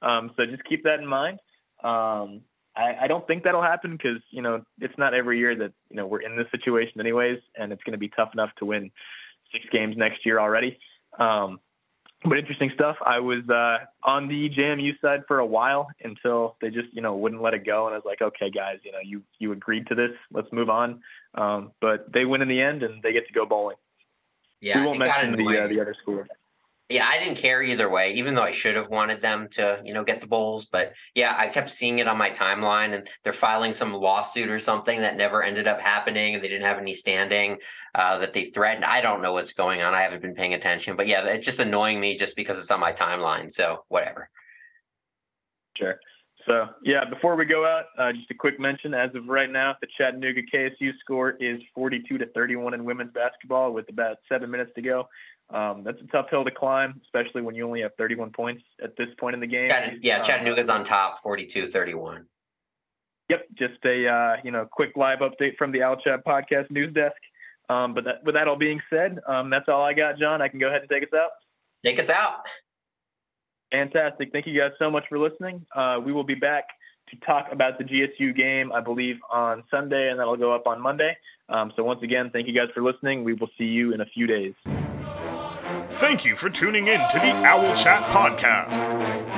Um, 0.00 0.32
so 0.36 0.46
just 0.46 0.64
keep 0.64 0.84
that 0.84 0.98
in 0.98 1.06
mind. 1.06 1.38
Um, 1.84 2.42
I, 2.74 2.96
I, 3.02 3.06
don't 3.06 3.26
think 3.26 3.44
that'll 3.44 3.62
happen 3.62 3.92
because 3.92 4.22
you 4.30 4.40
know 4.40 4.62
it's 4.80 4.96
not 4.96 5.14
every 5.14 5.38
year 5.38 5.54
that 5.56 5.72
you 5.90 5.96
know 5.96 6.06
we're 6.06 6.22
in 6.22 6.36
this 6.36 6.46
situation 6.50 7.00
anyways, 7.00 7.38
and 7.56 7.72
it's 7.72 7.82
going 7.82 7.92
to 7.92 7.98
be 7.98 8.08
tough 8.08 8.30
enough 8.32 8.50
to 8.58 8.64
win 8.64 8.90
six 9.52 9.64
games 9.70 9.96
next 9.96 10.24
year 10.24 10.38
already. 10.40 10.78
Um, 11.18 11.60
but 12.24 12.38
interesting 12.38 12.70
stuff. 12.74 12.96
I 13.04 13.18
was 13.18 13.48
uh, 13.48 13.84
on 14.08 14.28
the 14.28 14.48
JMU 14.50 15.00
side 15.00 15.22
for 15.26 15.40
a 15.40 15.46
while 15.46 15.88
until 16.04 16.56
they 16.60 16.70
just, 16.70 16.92
you 16.92 17.02
know, 17.02 17.16
wouldn't 17.16 17.42
let 17.42 17.52
it 17.52 17.66
go. 17.66 17.86
And 17.86 17.94
I 17.94 17.98
was 17.98 18.04
like, 18.06 18.22
okay, 18.22 18.48
guys, 18.50 18.78
you 18.84 18.92
know, 18.92 18.98
you 19.02 19.22
you 19.38 19.52
agreed 19.52 19.88
to 19.88 19.94
this. 19.94 20.12
Let's 20.32 20.50
move 20.52 20.70
on. 20.70 21.00
Um, 21.34 21.72
but 21.80 22.12
they 22.12 22.24
win 22.24 22.42
in 22.42 22.48
the 22.48 22.60
end, 22.60 22.82
and 22.82 23.02
they 23.02 23.12
get 23.12 23.26
to 23.26 23.32
go 23.32 23.44
bowling. 23.44 23.76
Yeah, 24.60 24.80
we 24.80 24.86
won't 24.86 24.98
mention 25.00 25.32
the 25.32 25.64
uh, 25.64 25.66
the 25.66 25.80
other 25.80 25.96
school 26.00 26.24
yeah, 26.92 27.08
I 27.08 27.18
didn't 27.18 27.38
care 27.38 27.62
either 27.62 27.88
way, 27.88 28.12
even 28.12 28.34
though 28.34 28.42
I 28.42 28.50
should 28.50 28.76
have 28.76 28.88
wanted 28.90 29.20
them 29.20 29.48
to, 29.52 29.80
you 29.84 29.94
know, 29.94 30.04
get 30.04 30.20
the 30.20 30.26
bowls. 30.26 30.64
But 30.64 30.92
yeah, 31.14 31.34
I 31.36 31.48
kept 31.48 31.70
seeing 31.70 31.98
it 31.98 32.06
on 32.06 32.18
my 32.18 32.30
timeline 32.30 32.94
and 32.94 33.08
they're 33.22 33.32
filing 33.32 33.72
some 33.72 33.94
lawsuit 33.94 34.50
or 34.50 34.58
something 34.58 35.00
that 35.00 35.16
never 35.16 35.42
ended 35.42 35.66
up 35.66 35.80
happening 35.80 36.34
and 36.34 36.44
they 36.44 36.48
didn't 36.48 36.66
have 36.66 36.78
any 36.78 36.94
standing 36.94 37.58
uh, 37.94 38.18
that 38.18 38.32
they 38.32 38.44
threatened. 38.44 38.84
I 38.84 39.00
don't 39.00 39.22
know 39.22 39.32
what's 39.32 39.52
going 39.52 39.82
on. 39.82 39.94
I 39.94 40.02
haven't 40.02 40.22
been 40.22 40.34
paying 40.34 40.54
attention. 40.54 40.96
But 40.96 41.06
yeah, 41.06 41.24
it's 41.26 41.46
just 41.46 41.58
annoying 41.58 42.00
me 42.00 42.16
just 42.16 42.36
because 42.36 42.58
it's 42.58 42.70
on 42.70 42.80
my 42.80 42.92
timeline. 42.92 43.50
So 43.50 43.84
whatever. 43.88 44.28
Sure. 45.76 45.98
So 46.46 46.66
yeah, 46.82 47.04
before 47.08 47.36
we 47.36 47.44
go 47.44 47.64
out, 47.64 47.84
uh, 47.98 48.12
just 48.12 48.30
a 48.30 48.34
quick 48.34 48.58
mention. 48.58 48.94
As 48.94 49.10
of 49.14 49.26
right 49.26 49.50
now, 49.50 49.76
the 49.80 49.86
Chattanooga 49.96 50.40
KSU 50.52 50.90
score 51.00 51.30
is 51.40 51.60
42 51.74 52.18
to 52.18 52.26
31 52.34 52.74
in 52.74 52.84
women's 52.84 53.12
basketball 53.12 53.72
with 53.72 53.88
about 53.88 54.16
seven 54.28 54.50
minutes 54.50 54.72
to 54.74 54.82
go. 54.82 55.08
Um, 55.52 55.82
that's 55.84 56.00
a 56.00 56.06
tough 56.06 56.26
hill 56.30 56.44
to 56.44 56.50
climb, 56.50 57.00
especially 57.04 57.42
when 57.42 57.54
you 57.54 57.66
only 57.66 57.82
have 57.82 57.92
31 57.98 58.30
points 58.30 58.62
at 58.82 58.96
this 58.96 59.08
point 59.18 59.34
in 59.34 59.40
the 59.40 59.46
game. 59.46 59.68
yeah, 60.00 60.16
um, 60.16 60.22
Chattanooga's 60.22 60.68
on 60.68 60.82
top, 60.82 61.22
42-31. 61.22 62.24
Yep, 63.28 63.46
just 63.58 63.84
a 63.84 64.08
uh, 64.08 64.36
you 64.44 64.50
know 64.50 64.68
quick 64.70 64.90
live 64.96 65.20
update 65.20 65.56
from 65.56 65.72
the 65.72 65.82
Owl 65.82 65.96
Chat 65.96 66.24
podcast 66.24 66.70
news 66.70 66.92
desk. 66.92 67.16
Um, 67.68 67.94
but 67.94 68.04
that, 68.04 68.24
with 68.24 68.34
that 68.34 68.48
all 68.48 68.56
being 68.56 68.80
said, 68.90 69.18
um, 69.26 69.48
that's 69.48 69.68
all 69.68 69.82
I 69.82 69.94
got, 69.94 70.18
Jon. 70.18 70.42
I 70.42 70.48
can 70.48 70.58
go 70.58 70.68
ahead 70.68 70.82
and 70.82 70.90
take 70.90 71.02
us 71.02 71.14
out. 71.14 71.30
Take 71.84 71.98
us 71.98 72.10
out. 72.10 72.40
Fantastic. 73.70 74.32
Thank 74.32 74.46
you 74.46 74.58
guys 74.58 74.72
so 74.78 74.90
much 74.90 75.04
for 75.08 75.18
listening. 75.18 75.64
Uh, 75.74 75.98
we 76.04 76.12
will 76.12 76.24
be 76.24 76.34
back 76.34 76.64
to 77.08 77.16
talk 77.24 77.46
about 77.50 77.78
the 77.78 77.84
GSU 77.84 78.36
game, 78.36 78.72
I 78.72 78.80
believe, 78.80 79.16
on 79.30 79.64
Sunday, 79.70 80.10
and 80.10 80.18
that'll 80.18 80.36
go 80.36 80.54
up 80.54 80.66
on 80.66 80.80
Monday. 80.80 81.16
Um, 81.48 81.72
so 81.74 81.84
once 81.84 82.02
again, 82.02 82.30
thank 82.32 82.46
you 82.46 82.54
guys 82.54 82.68
for 82.74 82.82
listening. 82.82 83.24
We 83.24 83.34
will 83.34 83.50
see 83.56 83.64
you 83.64 83.94
in 83.94 84.00
a 84.02 84.06
few 84.06 84.26
days. 84.26 84.54
Thank 86.02 86.24
you 86.24 86.34
for 86.34 86.50
tuning 86.50 86.88
in 86.88 86.98
to 86.98 87.20
the 87.20 87.30
Owl 87.46 87.76
Chat 87.76 88.02
Podcast. 88.10 88.88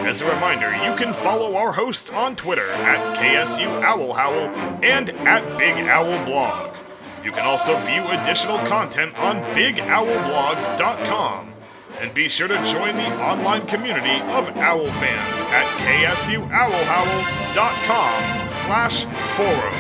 As 0.07 0.23
a 0.23 0.35
reminder, 0.35 0.75
you 0.75 0.97
can 0.97 1.13
follow 1.13 1.57
our 1.57 1.73
hosts 1.73 2.11
on 2.11 2.37
Twitter 2.37 2.71
at 2.71 3.19
KSU 3.19 3.83
Owl 3.83 4.15
Howl 4.15 4.49
and 4.83 5.11
at 5.11 5.59
Big 5.59 5.87
Owl 5.87 6.25
Blog. 6.25 6.75
You 7.23 7.33
can 7.33 7.45
also 7.45 7.79
view 7.81 8.03
additional 8.09 8.57
content 8.61 9.15
on 9.19 9.43
BigOwlBlog.com. 9.55 11.53
And 12.01 12.15
be 12.15 12.31
sure 12.31 12.49
to 12.49 12.57
join 12.65 12.97
the 12.97 13.15
online 13.23 13.67
community 13.67 14.23
of 14.33 14.49
owl 14.57 14.87
fans 14.87 15.43
at 15.49 15.67
KSUOwlHowl.com 15.85 18.51
slash 18.51 19.05
forum. 19.37 19.75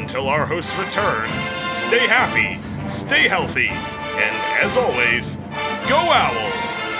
Until 0.00 0.28
our 0.28 0.46
hosts 0.46 0.78
return, 0.78 1.26
stay 1.74 2.06
happy, 2.06 2.60
stay 2.88 3.26
healthy, 3.26 3.72
and 4.16 4.64
as 4.64 4.76
always, 4.76 5.36
Go 5.88 5.98
Owls! 5.98 6.93